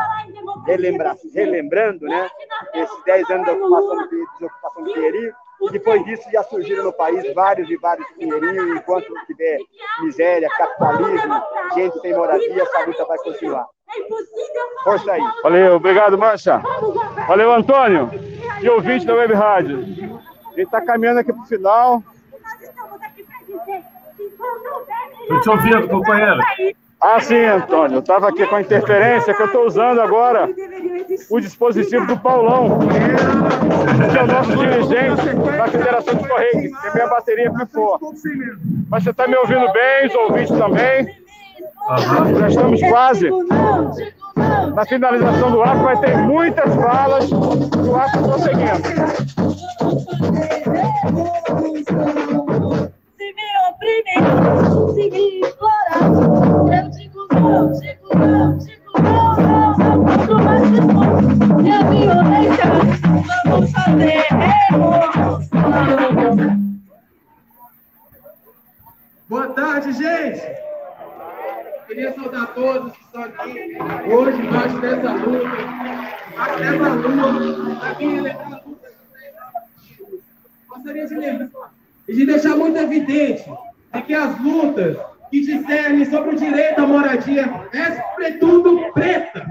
[0.66, 2.30] relembra, relembrando né,
[2.74, 6.94] esses 10 anos da ocupação do, desocupação do Pinheirinho, e depois disso já surgiram no
[6.94, 9.58] país vários e vários Pinheirinhos, enquanto tiver
[10.02, 11.42] miséria, capitalismo,
[11.74, 13.66] gente sem moradia, essa luta vai continuar.
[14.84, 15.22] Força aí.
[15.42, 16.62] Valeu, obrigado, Mancha.
[17.28, 18.10] Valeu, Antônio.
[18.62, 19.86] E ouvinte da Web Rádio.
[20.56, 22.02] A gente está caminhando aqui para o final.
[25.22, 26.40] Estou te ouvindo, companheiro.
[27.02, 27.98] Ah, sim, Antônio.
[27.98, 30.50] Eu estava aqui com a interferência que eu estou usando agora
[31.30, 37.08] o dispositivo do Paulão, que é o nosso dirigente da Federação de Correios, que minha
[37.08, 38.00] bateria pifou.
[38.90, 41.18] Mas você está me ouvindo bem, os ouvintes também.
[42.40, 43.30] Já estamos quase
[44.74, 49.55] na finalização do ato, vai ter muitas falas do ato prosseguindo.
[49.86, 50.02] Se
[53.34, 54.18] me oprimem,
[54.96, 56.02] se me explorar,
[56.74, 61.02] eu digo não, digo não, digo não, não, não contra o machismo
[61.62, 62.66] e a violência.
[63.46, 64.26] Vamos fazer
[64.72, 65.56] revolução.
[69.30, 70.42] Boa tarde, gente!
[71.86, 73.78] Queria saudar todos que estão aqui
[74.12, 75.46] hoje, embaixo dessa luta,
[76.34, 78.75] embaixo dessa luta, da minha lembrar luta.
[80.76, 83.50] Gostaria de de deixar muito evidente
[83.94, 84.98] de que as lutas
[85.32, 87.44] que discernem sobre o direito à moradia
[87.74, 89.46] é, sobretudo, preta.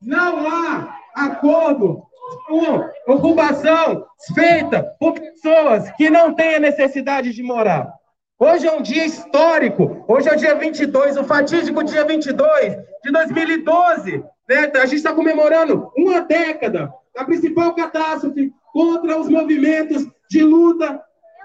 [0.00, 2.02] Não há acordo
[2.46, 4.04] com ocupação
[4.34, 7.90] feita por pessoas que não têm a necessidade de morar.
[8.38, 10.04] Hoje é um dia histórico.
[10.06, 14.22] Hoje é o dia 22, o fatídico dia 22 de 2012.
[14.48, 14.70] Né?
[14.74, 21.00] A gente está comemorando uma década da principal catástrofe contra os movimentos de luta,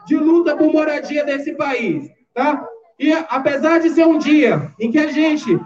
[0.08, 2.10] de luta por moradia desse país.
[2.34, 2.66] Tá?
[3.00, 5.60] E apesar de ser um dia em que a gente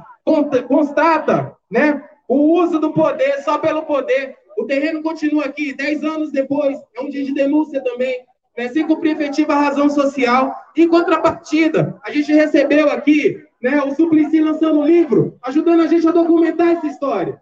[0.67, 6.31] constata né, o uso do poder só pelo poder, o terreno continua aqui, dez anos
[6.31, 8.23] depois, é um dia de denúncia também,
[8.57, 10.55] né, sem cumprir efetiva razão social.
[10.75, 16.07] Em contrapartida, a gente recebeu aqui né, o Suplicy lançando um livro, ajudando a gente
[16.07, 17.41] a documentar essa história.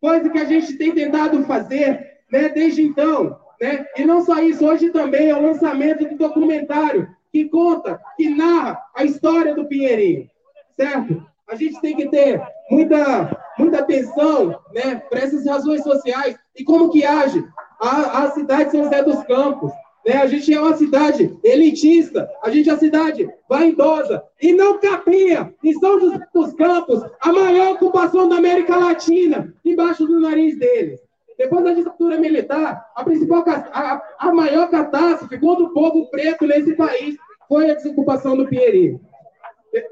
[0.00, 3.38] Coisa que a gente tem tentado fazer né, desde então.
[3.60, 3.86] Né?
[3.96, 8.80] E não só isso, hoje também é o lançamento do documentário que conta, que narra
[8.94, 10.28] a história do Pinheirinho.
[10.70, 11.26] Certo?
[11.48, 12.40] A gente tem que ter
[12.70, 17.44] muita, muita atenção né, para essas razões sociais e como que age
[17.80, 19.72] a, a cidade de São José dos Campos.
[20.06, 20.14] Né?
[20.14, 25.52] A gente é uma cidade elitista, a gente é uma cidade vaidosa, e não cabia
[25.64, 31.00] em São José dos Campos a maior ocupação da América Latina debaixo do nariz deles.
[31.38, 36.74] Depois da ditadura militar, a principal a, a maior catástrofe contra o povo preto nesse
[36.74, 37.16] país
[37.48, 39.00] foi a desocupação do Pinheirinho.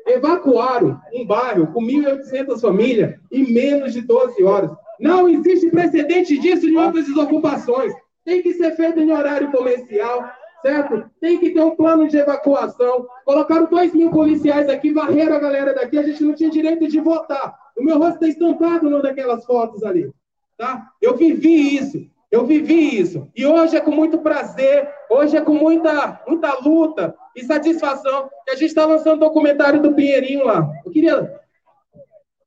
[0.06, 4.70] Evacuaram um bairro com 1.800 famílias em menos de 12 horas.
[4.98, 7.94] Não existe precedente disso em outras desocupações
[8.26, 10.28] tem que ser feito em horário comercial,
[10.60, 11.08] certo?
[11.20, 13.06] Tem que ter um plano de evacuação.
[13.24, 17.00] Colocaram dois mil policiais aqui, varreram a galera daqui, a gente não tinha direito de
[17.00, 17.56] votar.
[17.78, 20.10] O meu rosto está estampado numa daquelas fotos ali,
[20.56, 20.90] tá?
[21.00, 23.30] Eu vivi isso, eu vivi isso.
[23.34, 28.50] E hoje é com muito prazer, hoje é com muita, muita luta e satisfação que
[28.50, 30.68] a gente está lançando o documentário do Pinheirinho lá.
[30.84, 31.40] Eu queria,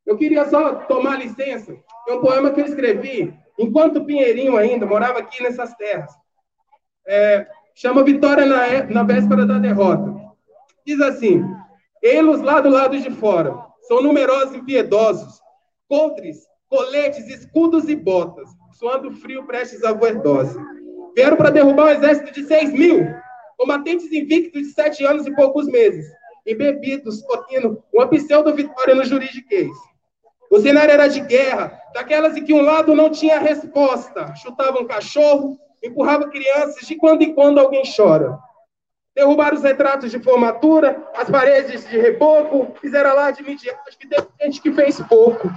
[0.05, 1.75] eu queria só tomar licença.
[2.07, 6.09] É um poema que eu escrevi Enquanto Pinheirinho ainda morava aqui nessas terras.
[7.05, 7.45] É,
[7.75, 10.15] chama Vitória na, é, na véspera da derrota.
[10.85, 11.43] Diz assim:
[12.01, 15.41] Eles lá do lado de fora são numerosos e piedosos,
[15.89, 20.57] contres, coletes, escudos e botas, suando frio prestes à overdose.
[21.15, 23.05] Vieram para derrubar um exército de seis mil,
[23.57, 26.05] combatentes invictos de sete anos e poucos meses,
[26.45, 29.71] embebidos, cotindo uma pseudo-vitória no juridiquês.
[30.49, 34.33] O cenário era de guerra, daquelas em que um lado não tinha resposta.
[34.35, 38.37] Chutava um cachorro, empurrava crianças, de quando em quando alguém chora.
[39.15, 44.27] Derrubaram os retratos de formatura, as paredes de reboco, fizeram lá de midiático, e teve
[44.41, 45.49] gente que fez pouco.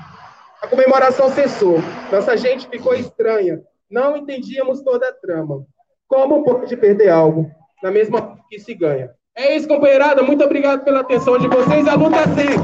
[0.63, 1.79] A comemoração cessou.
[2.11, 3.61] Nossa gente ficou estranha.
[3.91, 5.67] Não entendíamos toda a trama.
[6.07, 7.51] Como pode perder algo
[7.83, 9.11] na mesma que se ganha?
[9.35, 10.23] É isso, companheirada.
[10.23, 11.89] Muito obrigado pela atenção de vocês.
[11.89, 12.57] A luta segue.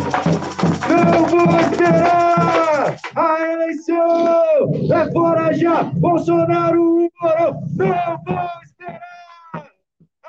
[0.89, 2.97] Não vou esperar!
[3.17, 5.83] A eleição é fora já!
[5.83, 9.01] Bolsonaro Mourão não vão esperar!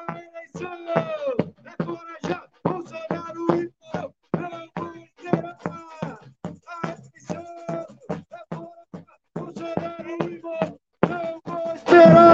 [0.08, 1.49] A eleição
[11.90, 12.30] esperar!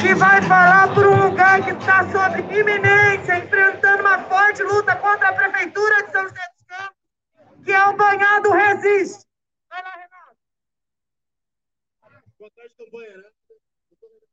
[0.00, 5.28] que vai falar por um lugar que está sob iminência, enfrentando uma forte luta contra
[5.28, 9.24] a Prefeitura de São José dos Campos, que é o Banhado Resiste.
[9.68, 10.36] Vai lá, Renato.
[12.38, 13.16] Boa tarde, companheira.
[13.22, 14.26] Nosso companheiro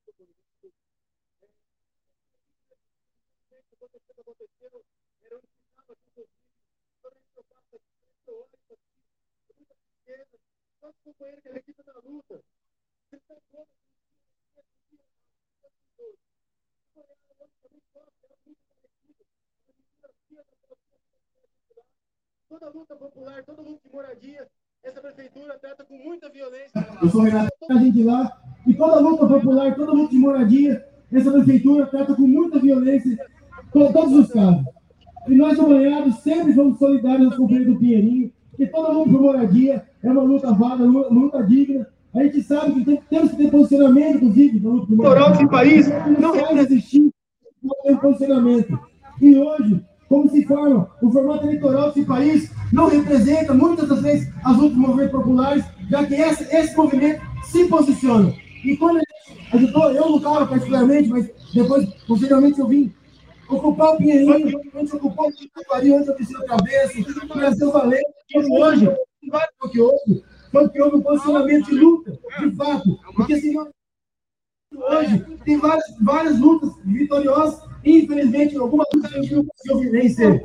[4.05, 4.93] que é equipe da luta.
[22.49, 24.47] Toda luta popular, todo luta de moradia,
[24.83, 26.87] essa prefeitura trata com muita violência.
[27.01, 28.31] Eu sou Renato, a gente lá,
[28.67, 33.17] e toda luta popular, toda luta de moradia, essa prefeitura trata com muita violência,
[33.71, 34.63] to- todos os casos.
[35.27, 39.83] E nós, amanhados, sempre vamos solidários aos companheiros do Pinheirinho, porque toda luta por moradia
[40.03, 41.87] é uma luta válida, lu- luta digna.
[42.13, 45.19] A gente sabe que tem, temos que ter posicionamento, inclusive, na luta por moradia.
[45.19, 45.87] Moral desse país
[46.19, 47.09] não vai existir
[47.63, 48.79] não tem posicionamento.
[49.21, 54.29] E hoje, como se forma, o formato eleitoral desse país não representa muitas das vezes
[54.43, 58.33] as lutas dos movimentos populares, já que esse, esse movimento se posiciona.
[58.65, 58.99] E quando
[59.53, 62.91] ajudou, eu lutava particularmente, mas depois, posteriormente, eu vim
[63.55, 66.93] ocupar o Pinheirinho, a gente ocupou o Paris, onde eu desci a cabeça,
[67.35, 68.85] nasceu como hoje,
[69.29, 73.69] vários do que hoje, foi que houve um posicionamento de luta, de fato, porque senão
[74.75, 80.41] hoje tem várias, várias lutas vitoriosas e infelizmente algumas lutas a gente não conseguiu vencer.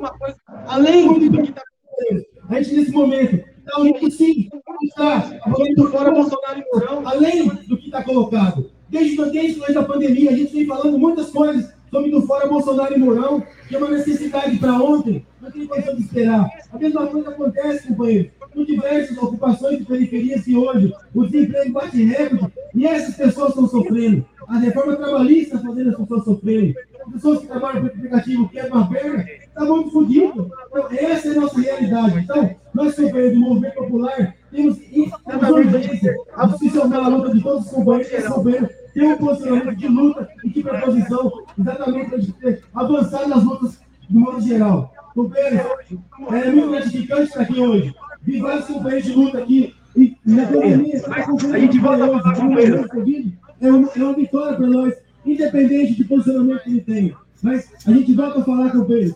[0.67, 4.49] Além do que está acontecendo, a gente nesse momento está unido sim,
[4.83, 8.71] está falando fora Bolsonaro e além do que está colocado.
[8.89, 12.93] Desde, desde antes da pandemia, a gente vem falando muitas coisas sobre do fora Bolsonaro
[12.93, 16.49] e Mourão, que é uma necessidade para ontem, não tem condição de esperar.
[16.71, 22.03] A mesma coisa acontece, companheiro, com diversas ocupações de periferias que hoje o desemprego bate
[22.03, 24.25] recorde e essas pessoas estão sofrendo.
[24.47, 26.75] A reforma trabalhista está fazendo as pessoas sofrerem.
[27.05, 30.51] As pessoas que trabalham com aplicativo que é uma perna, está muito fodido.
[30.67, 32.19] Então, essa é a nossa realidade.
[32.19, 36.15] Então, nós, companheiros do movimento popular, temos, temos urgência
[36.57, 40.29] se somar a luta de todos os companheiros, esse companheiro tem um posicionamento de luta
[40.43, 44.93] e de proposição, exatamente para a gente ter avançado nas lutas do modo geral.
[45.15, 45.61] Companheiros,
[46.31, 47.95] é muito gratificante estar aqui hoje.
[48.21, 49.75] Vi vários companheiros de luta aqui.
[49.95, 51.01] E na pandemia,
[51.53, 52.57] a gente volta a falar com.
[53.61, 54.93] É uma, é uma vitória para nós,
[55.25, 57.15] independente de posicionamento que ele tenha.
[57.41, 59.15] Mas a gente volta a falar, companheiros.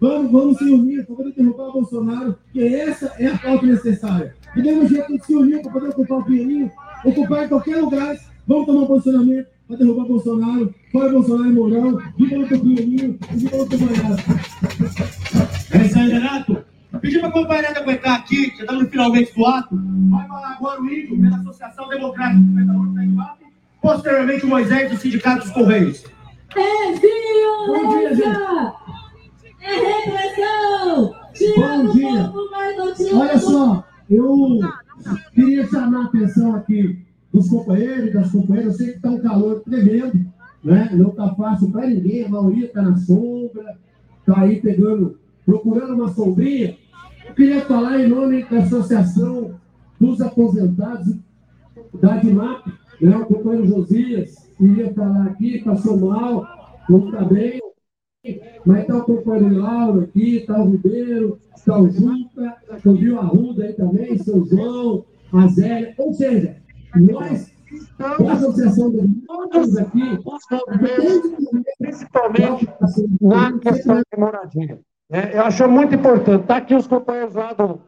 [0.00, 4.34] Vamos, vamos se unir para poder derrubar o Bolsonaro, porque essa é a pauta necessária.
[4.54, 6.70] E mesmo jeito gente se uniu para poder ocupar o Pinheirinho,
[7.04, 8.16] ocupar em qualquer lugar,
[8.46, 13.18] vamos tomar um posicionamento para derrubar Bolsonaro, fora Bolsonaro e Mourão, de volta o Pinheirinho
[13.32, 14.16] e de volta o Goiás.
[15.72, 16.64] É isso aí, Renato.
[17.00, 19.78] Pedi para a companheira aguentar aqui, já estamos finalmente do ato.
[20.10, 23.36] Vai falar agora o Igor, pela Associação Democrática dos Pedalores da
[23.82, 26.04] posteriormente o Moisés do Sindicato dos Correios.
[26.56, 28.72] É violência!
[29.60, 31.14] É repressão!
[31.56, 32.32] Bom do dia.
[33.14, 34.60] Olha do só, eu
[35.34, 37.05] queria chamar a atenção aqui
[37.36, 38.72] dos companheiros das companheiras.
[38.72, 40.26] Eu sei que está um calor tremendo,
[40.64, 40.88] né?
[40.94, 43.76] não está fácil para ninguém, a maioria está na sombra,
[44.20, 46.76] está aí pegando, procurando uma sombrinha.
[47.28, 49.54] Eu queria falar em nome da Associação
[50.00, 51.14] dos Aposentados
[52.00, 52.66] da DIMAP,
[53.00, 53.16] né?
[53.16, 56.46] o companheiro Josias iria falar aqui, passou mal,
[56.88, 57.60] não está bem.
[58.64, 63.20] Mas está o companheiro Lauro aqui, está o Ribeiro, está o Juca, eu vi o
[63.20, 65.94] Arruda aí também, seu João, a Zélia.
[65.98, 66.56] Ou seja,
[67.00, 67.52] nós,
[67.98, 70.18] da Associação dos Moradores aqui,
[71.78, 72.68] principalmente
[73.20, 74.80] na questão de moradia.
[75.10, 76.42] É, eu acho muito importante.
[76.42, 77.80] Está aqui os companheiros lá do,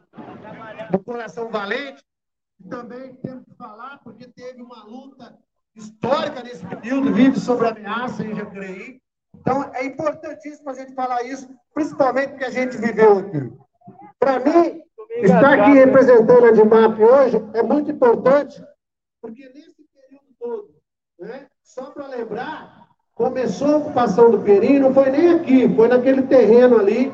[0.91, 2.01] do Coração Valente,
[2.57, 5.37] que também temos que falar, porque teve uma luta
[5.75, 8.99] histórica nesse período, vive sobre ameaça em Jacareí.
[9.35, 13.51] Então, é importantíssimo a gente falar isso, principalmente porque a gente viveu aqui.
[14.19, 14.81] Para mim,
[15.21, 18.61] estar aqui representando a DIMAP hoje é muito importante,
[19.21, 20.69] porque nesse período todo,
[21.19, 26.23] né, só para lembrar, começou a ocupação do Perim, não foi nem aqui, foi naquele
[26.23, 27.13] terreno ali,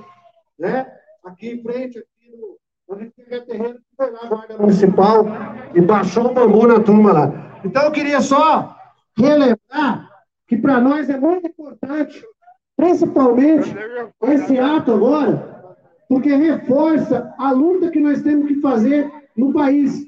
[0.58, 0.86] né,
[1.24, 2.58] aqui em frente, aqui no,
[2.88, 5.26] onde aquele terreno, foi lá a Guarda Municipal
[5.74, 7.60] e baixou o bambu na turma lá.
[7.64, 8.78] Então, eu queria só
[9.18, 10.10] relembrar
[10.48, 12.24] que para nós é muito importante,
[12.78, 13.74] principalmente
[14.24, 15.76] esse ato agora,
[16.08, 20.06] porque reforça a luta que nós temos que fazer no país.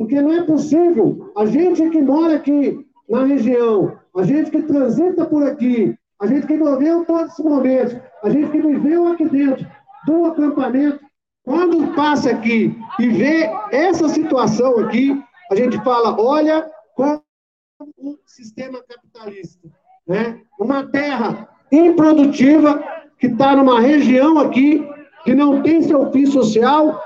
[0.00, 5.26] Porque não é possível, a gente que mora aqui na região, a gente que transita
[5.26, 9.66] por aqui, a gente que viveu todos esses momentos, a gente que viveu aqui dentro
[10.06, 11.04] do acampamento,
[11.44, 16.66] quando passa aqui e vê essa situação aqui, a gente fala, olha
[16.96, 17.22] como
[17.98, 19.68] o sistema capitalista,
[20.08, 20.40] né?
[20.58, 22.82] Uma terra improdutiva
[23.18, 24.82] que está numa região aqui
[25.24, 26.98] que não tem seu fim social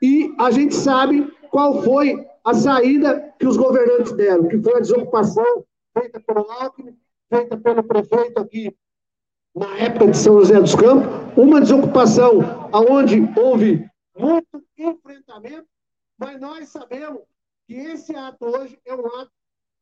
[0.00, 4.80] e a gente sabe qual foi a saída que os governantes deram, que foi a
[4.80, 6.96] desocupação feita pelo Alckmin,
[7.28, 8.74] feita pelo prefeito aqui
[9.54, 12.40] na época de São José dos Campos, uma desocupação
[12.72, 15.66] aonde houve muito enfrentamento,
[16.16, 17.20] mas nós sabemos
[17.66, 19.30] que esse ato hoje é um ato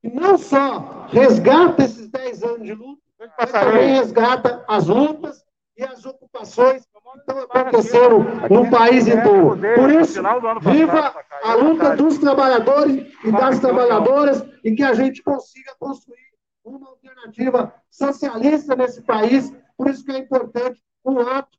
[0.01, 3.03] que não só resgata esses 10 anos de luta,
[3.39, 5.45] mas também resgata as lutas
[5.77, 9.59] e as ocupações que estão acontecendo no país inteiro.
[9.77, 10.23] Por isso,
[10.63, 16.27] viva a luta dos trabalhadores e das trabalhadoras e que a gente consiga construir
[16.65, 19.53] uma alternativa socialista nesse país.
[19.77, 21.59] Por isso que é importante um ato,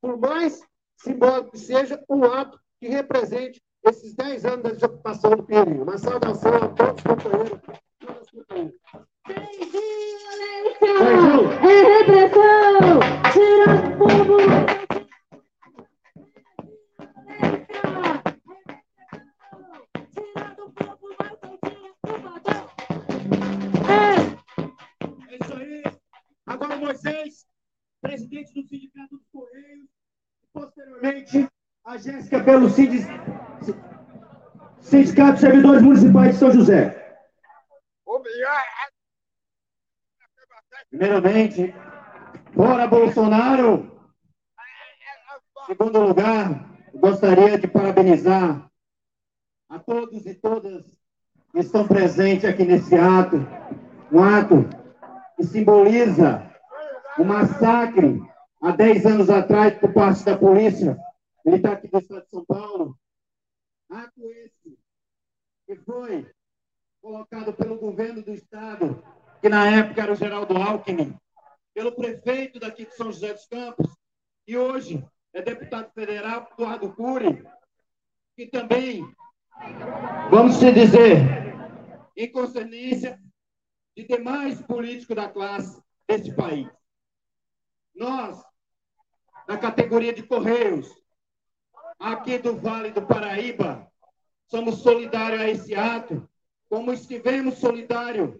[0.00, 0.60] por mais
[0.96, 5.82] simbólico que seja, um ato que represente esses 10 anos da desocupação do Pinheirinho.
[5.82, 7.60] Uma saudação a todos os companheiros.
[11.60, 13.00] É repressão!
[13.32, 14.38] Tira do povo!
[25.28, 25.82] É isso aí.
[26.46, 27.46] Agora Moisés,
[28.00, 29.88] presidente do Sindicato dos Correios,
[30.54, 31.46] posteriormente
[31.84, 33.06] a Jéssica pelo Sindic...
[34.80, 36.98] Sindicato de Servidores Municipais de São José.
[40.90, 41.74] Primeiramente,
[42.54, 43.98] fora Bolsonaro.
[45.66, 48.70] Segundo lugar, gostaria de parabenizar
[49.68, 50.86] a todos e todas
[51.52, 53.36] que estão presentes aqui nesse ato,
[54.10, 54.64] um ato
[55.36, 56.50] que simboliza
[57.18, 58.22] o massacre
[58.62, 60.98] há 10 anos atrás por parte da polícia
[61.44, 62.98] militar aqui do estado de São Paulo.
[63.90, 64.78] Ato esse
[65.66, 66.26] que foi
[67.02, 69.02] colocado pelo governo do estado,
[69.40, 71.16] que na época era o Geraldo Alckmin,
[71.74, 73.96] pelo prefeito daqui de São José dos Campos,
[74.46, 77.44] e hoje é deputado federal Eduardo Cury,
[78.36, 79.04] que também,
[80.30, 81.18] vamos se dizer,
[82.16, 83.20] em concernência
[83.96, 86.68] de demais políticos da classe desse país.
[87.94, 88.42] Nós,
[89.46, 90.92] da categoria de Correios,
[91.98, 93.88] aqui do Vale do Paraíba,
[94.46, 96.28] somos solidários a esse ato,
[96.68, 98.36] como estivemos solidários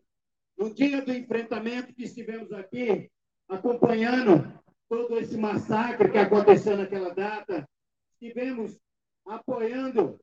[0.59, 3.09] no dia do enfrentamento que estivemos aqui,
[3.49, 7.67] acompanhando todo esse massacre que aconteceu naquela data,
[8.13, 8.77] estivemos
[9.25, 10.19] apoiando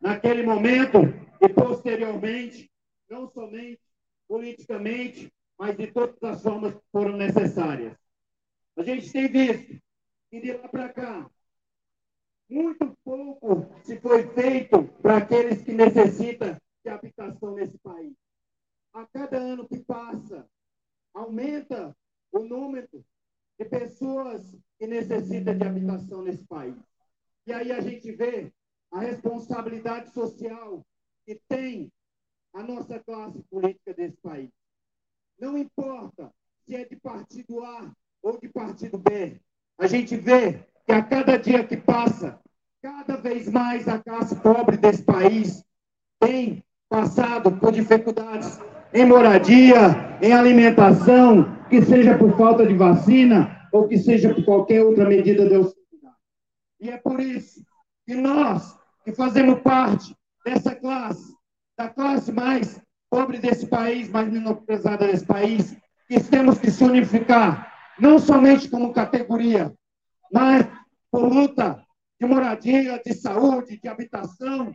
[0.00, 0.98] naquele momento
[1.40, 2.68] e posteriormente,
[3.08, 3.80] não somente
[4.26, 7.96] politicamente, mas de todas as formas que foram necessárias.
[8.76, 9.80] A gente tem visto
[10.30, 11.30] que de lá para cá,
[12.48, 18.14] muito pouco se foi feito para aqueles que necessitam de habitação nesse país.
[18.92, 20.48] A cada ano que passa,
[21.14, 21.96] aumenta
[22.32, 23.04] o número
[23.58, 26.76] de pessoas que necessitam de habitação nesse país.
[27.46, 28.52] E aí a gente vê
[28.90, 30.84] a responsabilidade social
[31.24, 31.92] que tem
[32.52, 34.50] a nossa classe política desse país.
[35.38, 36.32] Não importa
[36.64, 37.92] se é de partido A
[38.22, 39.40] ou de partido B,
[39.78, 42.40] a gente vê que a cada dia que passa,
[42.82, 45.64] cada vez mais a classe pobre desse país
[46.18, 48.58] tem passado por dificuldades
[48.92, 54.82] em moradia, em alimentação, que seja por falta de vacina ou que seja por qualquer
[54.82, 56.16] outra medida de austeridade.
[56.80, 57.64] E é por isso
[58.06, 60.14] que nós, que fazemos parte
[60.44, 61.32] dessa classe,
[61.78, 65.76] da classe mais pobre desse país, mais menosprezada desse país,
[66.08, 69.72] que temos que se unificar, não somente como categoria,
[70.32, 70.66] mas
[71.10, 71.84] por luta
[72.20, 74.72] de moradia, de saúde, de habitação,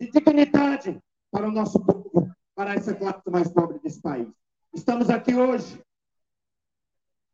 [0.00, 0.98] de dignidade
[1.30, 4.26] para o nosso povo, para essa classe mais pobre desse país.
[4.74, 5.78] Estamos aqui hoje,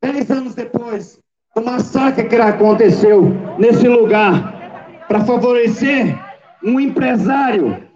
[0.03, 1.21] dez anos depois
[1.55, 3.23] do massacre que aconteceu
[3.57, 6.19] nesse lugar, para favorecer
[6.65, 7.89] um empresário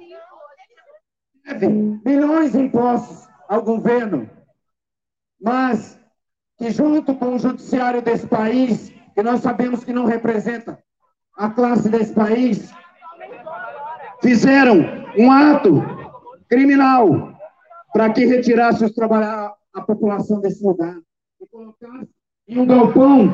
[1.33, 4.31] que deve milhões de impostos ao governo,
[5.41, 5.99] mas
[6.57, 10.79] que junto com o judiciário desse país, que nós sabemos que não representa
[11.37, 12.73] a classe desse país,
[14.23, 14.77] fizeram
[15.19, 16.06] um ato
[16.49, 17.37] criminal
[17.93, 20.99] para que retirasse os trabalhadores, a população desse lugar
[21.41, 22.09] e colocasse
[22.49, 23.29] em um galpão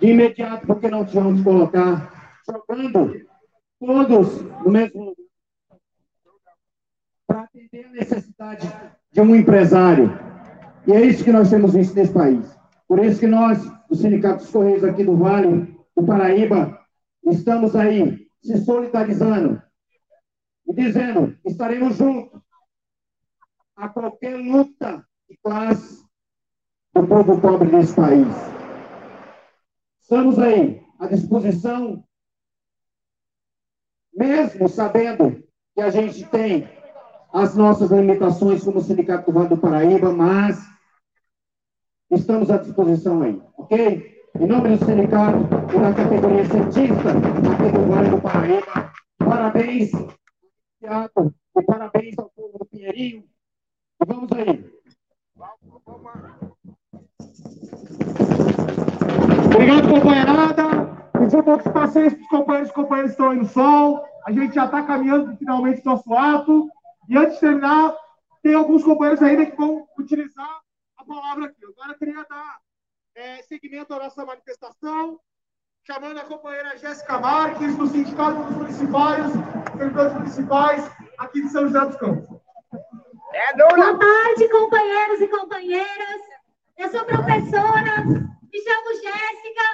[0.00, 3.26] de imediato, porque não tinha onde colocar, jogando
[3.78, 5.28] todos no mesmo lugar
[7.26, 8.72] para atender a necessidade
[9.12, 10.18] de um empresário.
[10.86, 12.58] E é isso que nós temos visto nesse país.
[12.86, 16.80] Por isso que nós, do Sindicato dos Correios aqui do Vale do Paraíba,
[17.26, 19.62] estamos aí se solidarizando
[20.68, 22.40] e dizendo estaremos juntos
[23.74, 26.04] a qualquer luta de classe
[26.94, 28.26] do povo pobre desse país.
[30.00, 32.04] Estamos aí à disposição,
[34.12, 35.42] mesmo sabendo
[35.74, 36.68] que a gente tem
[37.32, 40.58] as nossas limitações como Sindicato do Vale do Paraíba, mas
[42.10, 44.18] estamos à disposição aí, ok?
[44.40, 45.38] Em nome do sindicato
[45.74, 49.90] e da categoria cientista aqui do Vale do Paraíba, parabéns,
[50.78, 53.24] teatro, e parabéns ao povo do Pinheirinho.
[54.00, 54.72] E vamos aí.
[59.54, 60.88] Obrigado, companheirada.
[61.20, 64.04] Um pouco de paciência para os companheiros e companheiros estão aí no sol.
[64.24, 66.70] A gente já está caminhando finalmente o nosso ato.
[67.08, 67.96] E antes de terminar,
[68.42, 70.60] tem alguns companheiros ainda que vão utilizar
[70.96, 71.64] a palavra aqui.
[71.64, 72.60] Agora eu queria dar
[73.14, 75.18] é, seguimento à nossa manifestação,
[75.88, 79.24] chamando a companheira Jéssica Marques, do Sindicato dos Municipais,
[79.74, 82.28] Servidores Municipais, aqui de São José dos Campos.
[83.32, 86.20] É Boa tarde, companheiros e companheiras.
[86.76, 89.64] Eu sou professora, me chamo Jéssica,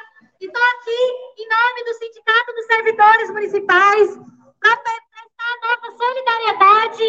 [0.40, 1.00] e estou aqui
[1.36, 4.16] em nome do Sindicato dos Servidores Municipais
[4.60, 7.06] para a nossa solidariedade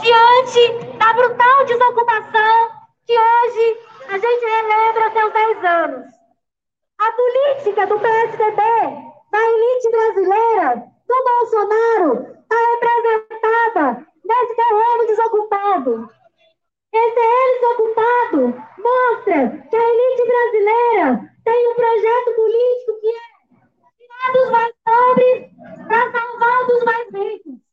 [0.00, 2.70] diante da brutal desocupação
[3.04, 6.15] que hoje a gente relembra seus 10 anos.
[6.98, 8.62] A política do PSDB,
[9.30, 16.10] da elite brasileira, do Bolsonaro, está representada nesse terreno desocupado.
[16.92, 23.36] Esse terreno desocupado mostra que a elite brasileira tem um projeto político que é
[23.98, 25.50] tirar dos mais pobres
[25.86, 27.66] para salvar dos mais ricos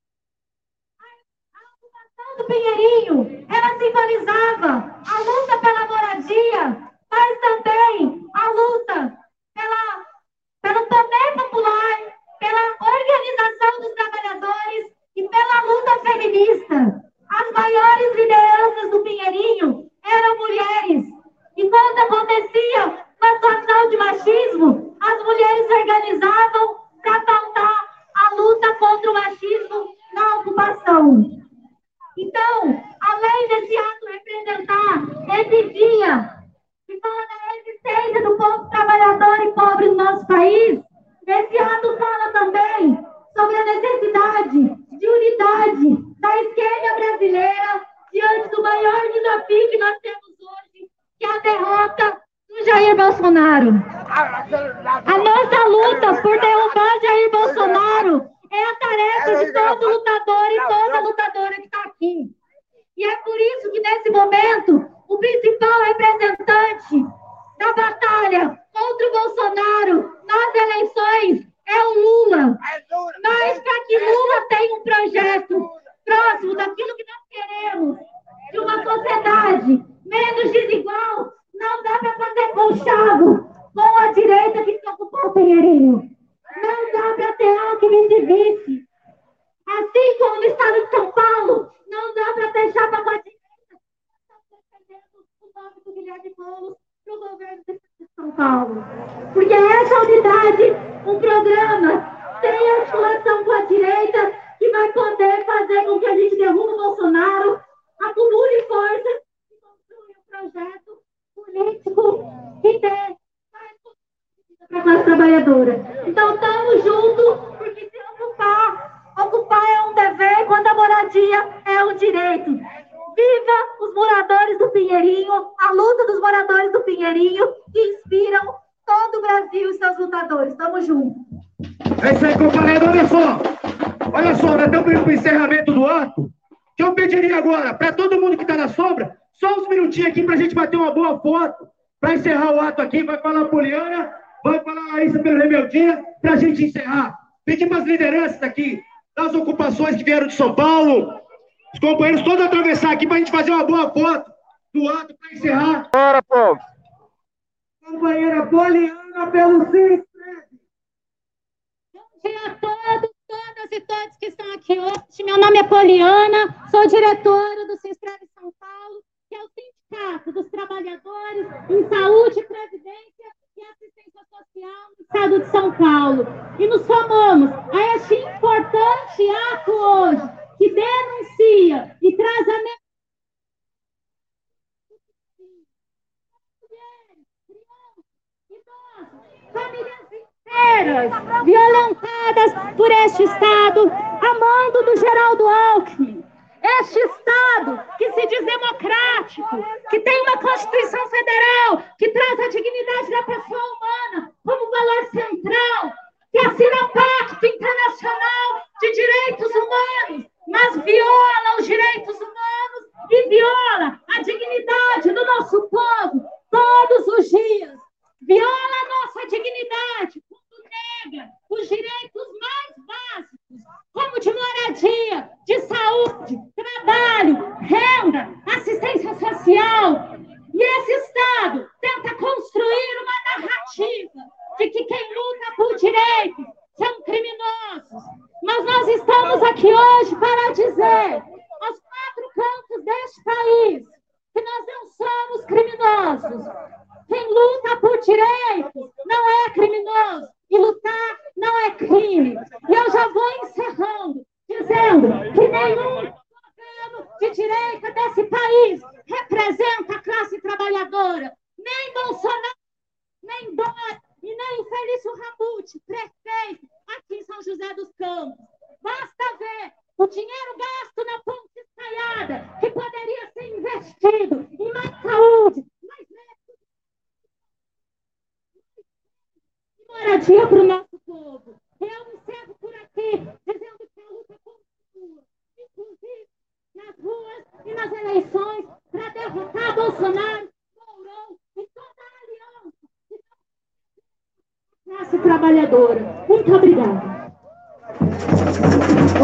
[2.38, 9.18] do Pinheirinho, ela simbolizava a luta pela moradia, mas também a luta
[9.54, 10.06] pela,
[10.64, 11.73] pelo poder popular,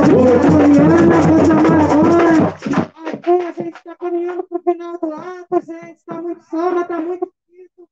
[0.02, 0.40] Agora.
[3.14, 5.98] Aqui a gente está caminhando para o final do ato, gente.
[5.98, 7.88] Está muito soma, está muito difícil.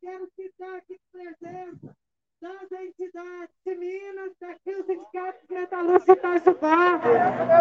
[0.00, 1.94] Quero citar aqui presença
[2.40, 7.00] das entidades de Minas, daqui o Sindicato Metalúrgico Itajubá.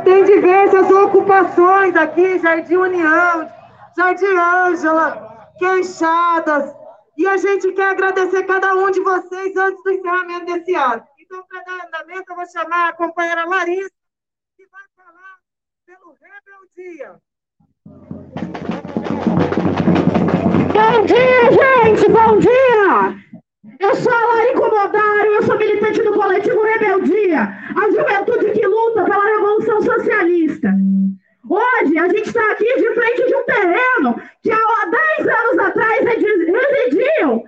[0.04, 3.50] Tem diversas ocupações aqui, Jardim União,
[3.98, 6.76] Jardim Ângela, Queixadas.
[7.18, 11.13] E a gente quer agradecer cada um de vocês antes do encerramento desse ato.
[11.34, 13.90] Então, para dar andamento, eu vou chamar a companheira Larissa,
[14.56, 15.40] que vai falar
[15.84, 17.20] pelo Rebeldia.
[20.74, 22.08] Bom dia, gente!
[22.08, 23.18] Bom dia!
[23.80, 29.04] Eu sou a Lari Comodário, eu sou militante do coletivo Rebeldia, a juventude que luta
[29.04, 30.70] pela revolução socialista.
[31.50, 36.06] Hoje, a gente está aqui de frente de um terreno que há 10 anos atrás
[36.06, 37.44] residiam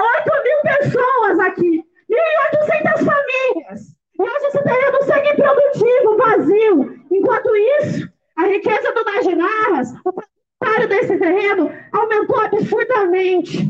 [0.00, 3.80] 8 mil pessoas aqui, 1.800 famílias.
[4.18, 7.00] E hoje esse terreno segue improdutivo, vazio.
[7.10, 13.68] Enquanto isso, a riqueza do Naginarras, o proprietário desse terreno, aumentou absurdamente.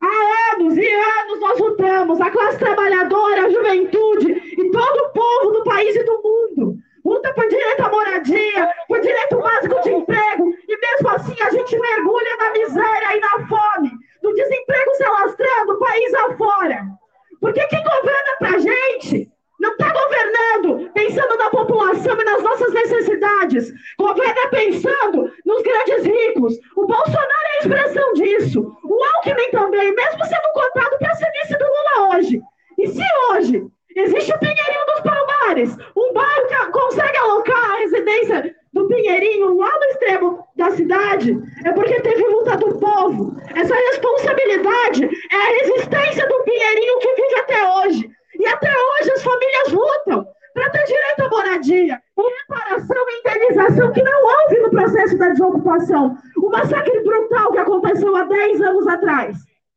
[0.00, 5.50] Há anos e anos nós lutamos, a classe trabalhadora, a juventude e todo o povo
[5.52, 6.76] do país e do mundo.
[7.04, 11.78] Luta por direito à moradia, por direito básico de emprego, e mesmo assim a gente
[11.78, 13.90] mergulha na miséria e na fome,
[14.22, 16.98] no desemprego se alastrando país afora.
[17.40, 23.72] Porque quem governa pra gente não está governando pensando na população e nas nossas necessidades.
[23.98, 26.54] Governa pensando nos grandes ricos.
[26.76, 28.76] O Bolsonaro é a expressão disso.
[28.84, 32.40] O Alckmin também, mesmo sendo cotado para ser vice do Lula hoje.
[32.78, 38.54] E se hoje existe o Pinheirinho dos Palmares, um bairro que consegue alocar a residência
[38.78, 43.36] do Pinheirinho lá no extremo da cidade, é porque teve luta do povo.
[43.54, 48.10] Essa responsabilidade é a resistência do Pinheirinho que vive até hoje.
[48.38, 53.92] E até hoje as famílias lutam para ter direito à moradia, e reparação e indenização
[53.92, 56.16] que não houve no processo da desocupação.
[56.36, 59.36] O massacre brutal que aconteceu há 10 anos atrás.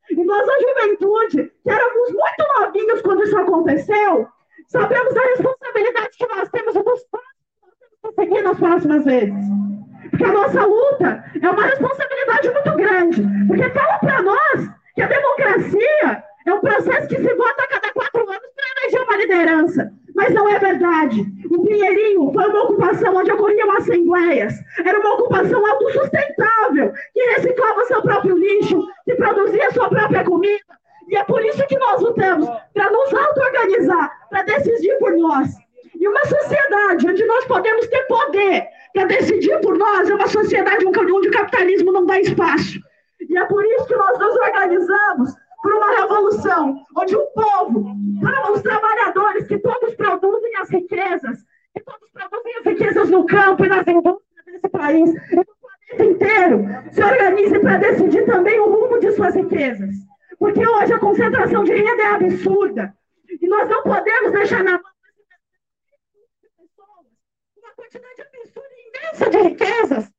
[0.09, 4.27] E nós, a juventude, que éramos muito novinhos quando isso aconteceu,
[4.67, 7.30] sabemos da responsabilidade que nós temos dos passos
[8.15, 9.51] que nós temos que seguir nas próximas vezes.
[10.09, 13.47] Porque a nossa luta é uma responsabilidade muito grande.
[13.47, 17.93] Porque fala para nós que a democracia é um processo que se vota a cada
[17.93, 19.91] quatro anos para eleger uma liderança.
[20.15, 21.25] Mas não é verdade.
[21.49, 24.53] O Pinheirinho foi uma ocupação onde ocorriam assembleias.
[24.83, 30.63] Era uma ocupação autossustentável, que reciclava seu próprio lixo, que produzia sua própria comida.
[31.07, 35.49] E é por isso que nós lutamos, para nos auto-organizar, para decidir por nós.
[36.01, 40.83] E uma sociedade onde nós podemos ter poder para decidir por nós é uma sociedade
[40.83, 42.79] onde o capitalismo não dá espaço.
[43.29, 45.31] E é por isso que nós nos organizamos
[45.61, 47.95] por uma revolução, onde o povo,
[48.51, 51.37] os trabalhadores que todos produzem as riquezas,
[51.75, 56.03] que todos produzem as riquezas no campo e nas indústrias desse país, e no planeta
[56.03, 59.93] inteiro, se organizem para decidir também o rumo de suas riquezas.
[60.39, 62.91] Porque hoje a concentração de renda é absurda.
[63.39, 64.91] E nós não podemos deixar na mão
[67.57, 70.11] uma quantidade absurda e imensa de riquezas,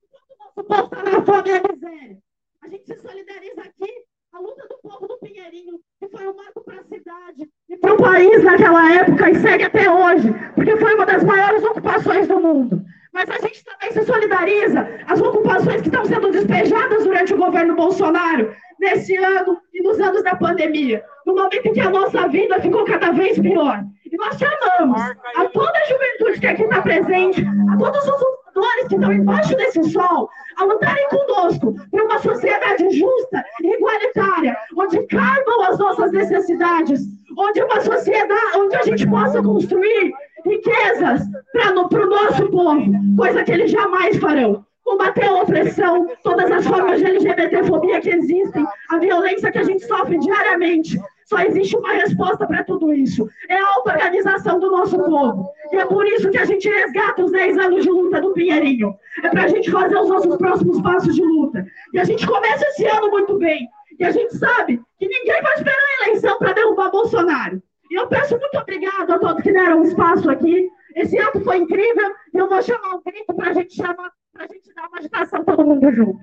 [0.00, 2.18] o nosso povo está na fome e na miséria.
[2.62, 6.64] A gente se solidariza aqui a luta do povo do Pinheirinho, que foi um marco
[6.64, 10.94] para a cidade e para o país naquela época e segue até hoje, porque foi
[10.94, 12.82] uma das maiores ocupações do mundo.
[13.12, 14.88] Mas a gente também se solidariza.
[15.06, 20.22] As ocupações que estão sendo despejadas durante o governo Bolsonaro, nesse ano e nos anos
[20.24, 23.84] da pandemia, no momento em que a nossa vida ficou cada vez pior.
[24.10, 25.00] E nós chamamos
[25.36, 29.56] a toda a juventude que aqui está presente, a todos os lutadores que estão embaixo
[29.56, 36.12] desse sol, a lutarem conosco por uma sociedade justa e igualitária, onde caibam as nossas
[36.12, 37.00] necessidades,
[37.38, 40.12] onde uma sociedade, onde a gente possa construir
[40.44, 41.22] riquezas
[41.52, 44.64] para o nosso povo, coisa que eles jamais farão.
[44.84, 49.86] Combater a opressão, todas as formas de LGBTfobia que existem, a violência que a gente
[49.86, 50.98] sofre diariamente,
[51.32, 55.48] só existe uma resposta para tudo isso: é a auto-organização do nosso povo.
[55.72, 58.94] E é por isso que a gente resgata os 10 anos de luta do Pinheirinho.
[59.22, 61.64] É para a gente fazer os nossos próximos passos de luta.
[61.94, 63.66] E a gente começa esse ano muito bem.
[63.98, 67.62] E a gente sabe que ninguém vai esperar a eleição para derrubar Bolsonaro.
[67.94, 70.70] Eu peço muito obrigado a todos que deram espaço aqui.
[70.94, 72.12] Esse ato foi incrível.
[72.32, 74.98] E eu vou chamar um grito para a gente chamar, para a gente dar uma
[74.98, 76.20] agitação todo mundo junto.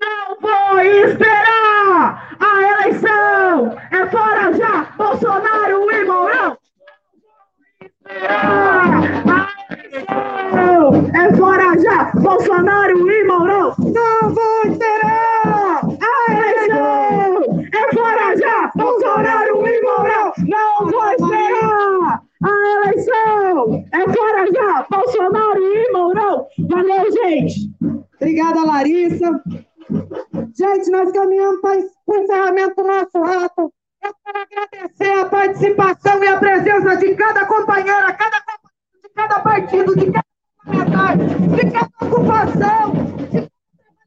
[0.00, 3.76] Não vou esperar a eleição!
[3.90, 4.84] É fora já!
[4.96, 6.58] Bolsonaro e Mourão!
[11.14, 12.12] É fora já!
[12.14, 13.13] Bolsonaro e
[30.90, 33.72] Nós caminhamos para o encerramento do nosso ato.
[34.02, 38.42] Eu quero agradecer a participação e a presença de cada companheira, cada
[39.02, 40.24] de cada partido, de cada
[40.64, 42.92] parlamentar, de cada ocupação,
[43.30, 43.48] de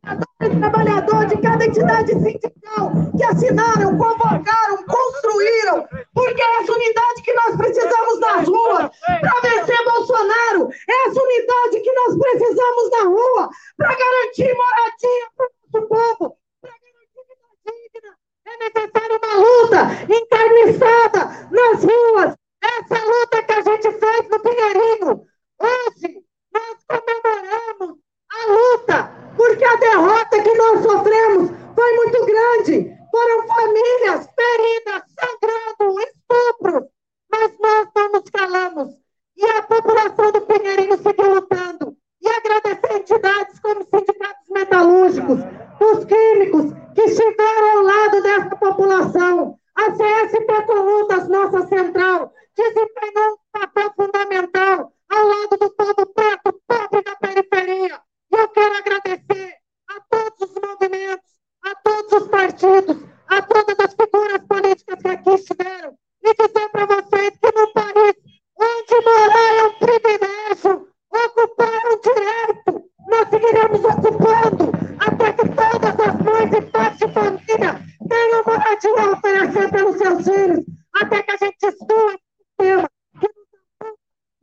[0.03, 7.33] cada trabalhador, de cada entidade sindical que assinaram, convocaram, construíram, porque é essa unidade que
[7.33, 8.89] nós precisamos nas ruas
[9.21, 15.27] para vencer Bolsonaro, é essa unidade que nós precisamos na rua para garantir moradia
[15.71, 18.17] para o povo, para garantir vida digna.
[18.59, 19.77] É necessária uma luta
[20.11, 22.35] encarniçada nas ruas.
[22.63, 25.25] Essa luta que a gente fez no Pinheirinho.
[25.59, 27.99] Hoje, nós comemoramos
[28.31, 32.97] a luta, porque a derrota que nós sofremos foi muito grande.
[33.11, 36.83] Foram famílias feridas, sangrando, estupros.
[37.31, 38.95] Mas nós não nos calamos.
[39.35, 41.96] E a população do Pinheirinho seguiu lutando.
[42.21, 45.39] E agradecer entidades como sindicatos metalúrgicos,
[45.79, 49.59] os químicos que estiveram ao lado dessa população.
[49.75, 57.01] A CSP Colutas, nossa central, desempenhou um papel fundamental ao lado do povo preto, pobre
[57.03, 58.01] da periferia.
[58.31, 59.53] E eu quero agradecer
[59.89, 61.31] a todos os movimentos,
[61.63, 62.97] a todos os partidos,
[63.27, 68.15] a todas as figuras políticas que aqui estiveram e dizer para vocês que no país
[68.59, 70.87] onde morar é um privilégio,
[71.25, 77.81] ocupar um direito, nós seguiremos ocupando até que todas as mães e pais de família
[78.09, 80.65] tenham moradia a oferecer pelos seus filhos,
[81.01, 82.89] até que a gente destrua esse sistema
[83.19, 83.29] que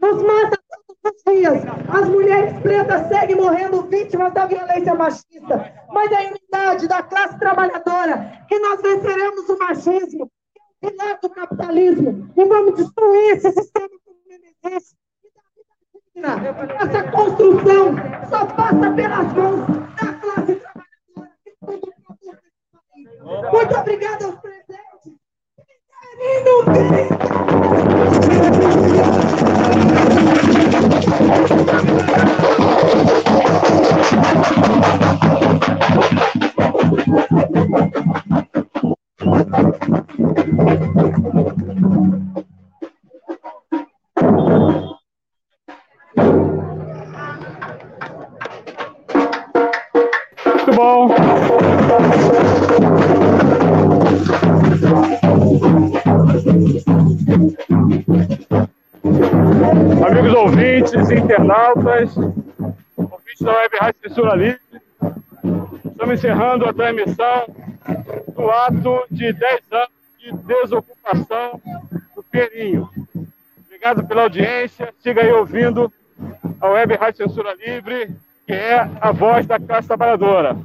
[0.01, 1.63] nos mata todos os dias.
[1.89, 7.39] As mulheres pretas seguem morrendo vítimas da violência machista, mas é a unidade da classe
[7.39, 10.31] trabalhadora que nós venceremos o machismo,
[10.81, 15.04] que é o pilar do capitalismo, e vamos destruir esse sistema como ele existe.
[16.17, 17.97] Essa construção
[18.31, 21.31] só passa pelas mãos da classe trabalhadora.
[23.53, 25.13] Muito obrigada aos presentes.
[26.17, 27.05] Muito
[50.75, 51.09] bom.
[60.07, 62.17] Amigos ouvintes, internautas,
[62.97, 64.61] ouvintes da Web Rádio Censura Livre,
[65.85, 67.47] estamos encerrando a transmissão
[68.35, 69.89] do ato de 10 anos
[70.19, 71.61] de desocupação
[72.17, 72.89] do Pinheirinho.
[73.67, 75.93] Obrigado pela audiência, siga aí ouvindo
[76.61, 80.57] a Web Rádio Censura Livre que é a voz da classe trabalhadora.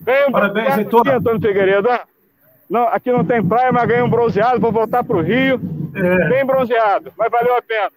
[0.00, 1.88] Ganhei um Parabéns, aqui, Antônio Figueiredo.
[1.90, 1.98] ó.
[2.68, 4.60] Não, aqui não tem praia, mas ganhei um bronzeado.
[4.60, 5.60] Vou voltar para o Rio.
[5.94, 6.28] É.
[6.28, 7.90] Bem bronzeado, mas valeu a pena.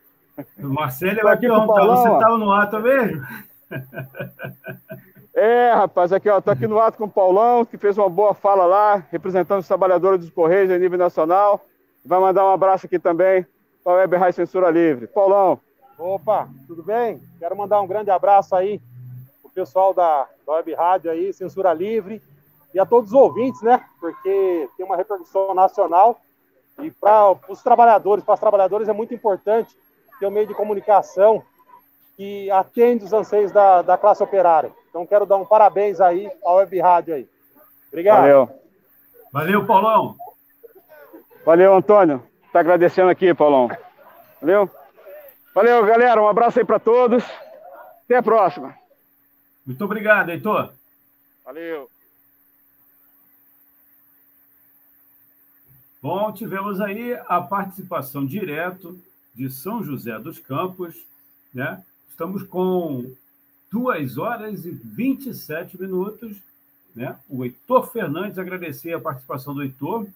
[0.60, 2.18] O Marcelo vai aqui com o perguntar, Paulão, você ó.
[2.18, 3.22] estava no ato mesmo?
[5.36, 8.34] É, rapaz, aqui, ó, tô aqui no ato com o Paulão, que fez uma boa
[8.34, 11.62] fala lá, representando os trabalhadores dos Correios a nível nacional.
[12.06, 13.46] Vai mandar um abraço aqui também
[13.84, 15.08] para a Web Rádio Censura Livre.
[15.08, 15.60] Paulão.
[15.98, 17.20] Opa, tudo bem?
[17.40, 18.82] Quero mandar um grande abraço aí
[19.54, 22.22] pessoal da, da Web Rádio aí, Censura Livre,
[22.74, 23.84] e a todos os ouvintes, né?
[24.00, 26.20] Porque tem uma repercussão nacional
[26.80, 29.76] e para os trabalhadores, para os trabalhadores é muito importante
[30.20, 31.44] ter um meio de comunicação
[32.16, 34.72] que atende os anseios da, da classe operária.
[34.90, 37.30] Então quero dar um parabéns aí à Web Rádio aí.
[37.90, 38.22] Obrigado.
[38.22, 38.50] Valeu.
[39.32, 40.16] Valeu, Paulão.
[41.46, 42.24] Valeu, Antônio.
[42.52, 43.70] Tá agradecendo aqui, Paulão.
[44.40, 44.70] Valeu?
[45.54, 46.22] Valeu, galera.
[46.22, 47.24] Um abraço aí para todos.
[48.06, 48.83] Até a próxima.
[49.66, 50.74] Muito obrigado, Heitor.
[51.46, 51.90] Valeu.
[56.02, 59.00] Bom, tivemos aí a participação direto
[59.34, 60.96] de São José dos Campos,
[61.54, 61.82] né?
[62.10, 63.16] Estamos com
[63.72, 66.36] 2 horas e 27 minutos,
[66.94, 67.18] né?
[67.30, 70.08] O Heitor Fernandes, agradecer a participação do Heitor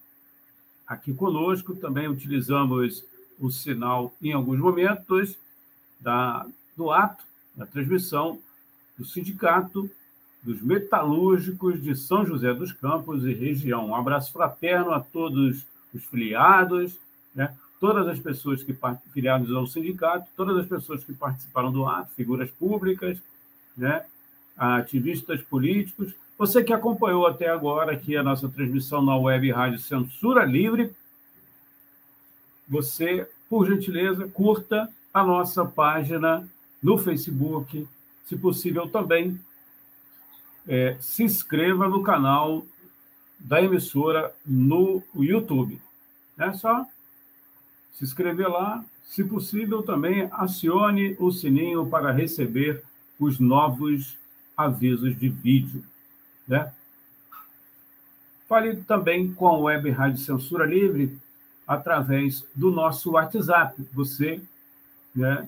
[0.85, 3.05] aqui conosco, também utilizamos
[3.39, 5.37] o sinal em alguns momentos
[5.99, 6.45] da,
[6.75, 7.23] do ato,
[7.55, 8.41] da transmissão
[8.97, 9.89] do Sindicato
[10.41, 13.87] dos Metalúrgicos de São José dos Campos e região.
[13.87, 16.97] Um abraço fraterno a todos os filiados,
[17.35, 17.53] né?
[17.79, 18.75] todas as pessoas que
[19.13, 23.17] filiados ao sindicato, todas as pessoas que participaram do ato, figuras públicas,
[23.75, 24.05] né?
[24.57, 26.13] ativistas políticos.
[26.37, 30.91] Você que acompanhou até agora aqui a nossa transmissão na web Rádio Censura Livre,
[32.67, 36.47] você, por gentileza, curta a nossa página
[36.81, 37.87] no Facebook,
[38.27, 39.39] se possível também
[40.67, 42.65] é, se inscreva no canal
[43.39, 45.81] da emissora no YouTube.
[46.37, 46.85] É só
[47.93, 48.83] se inscrever lá.
[49.05, 52.83] Se possível, também acione o sininho para receber
[53.17, 54.17] os novos
[54.57, 55.81] avisos de vídeo.
[56.45, 56.69] Né?
[58.49, 61.17] Fale também com a Web Rádio Censura Livre
[61.65, 63.81] através do nosso WhatsApp.
[63.93, 64.41] Você,
[65.15, 65.47] né,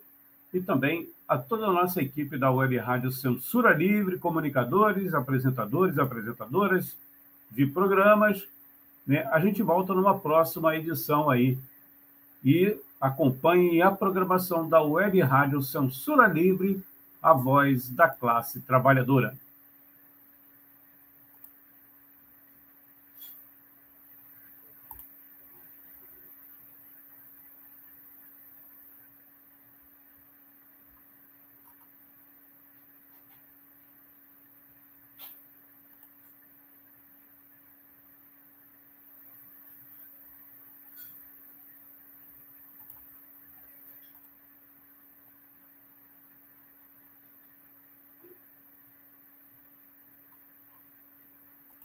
[0.54, 6.96] e também a toda a nossa equipe da Web Rádio Censura Livre, comunicadores, apresentadores, apresentadoras
[7.50, 8.44] de programas.
[9.06, 9.28] Né?
[9.32, 11.58] A gente volta numa próxima edição aí.
[12.46, 16.84] E acompanhe a programação da Web Rádio Censura Livre,
[17.22, 19.36] a voz da classe trabalhadora.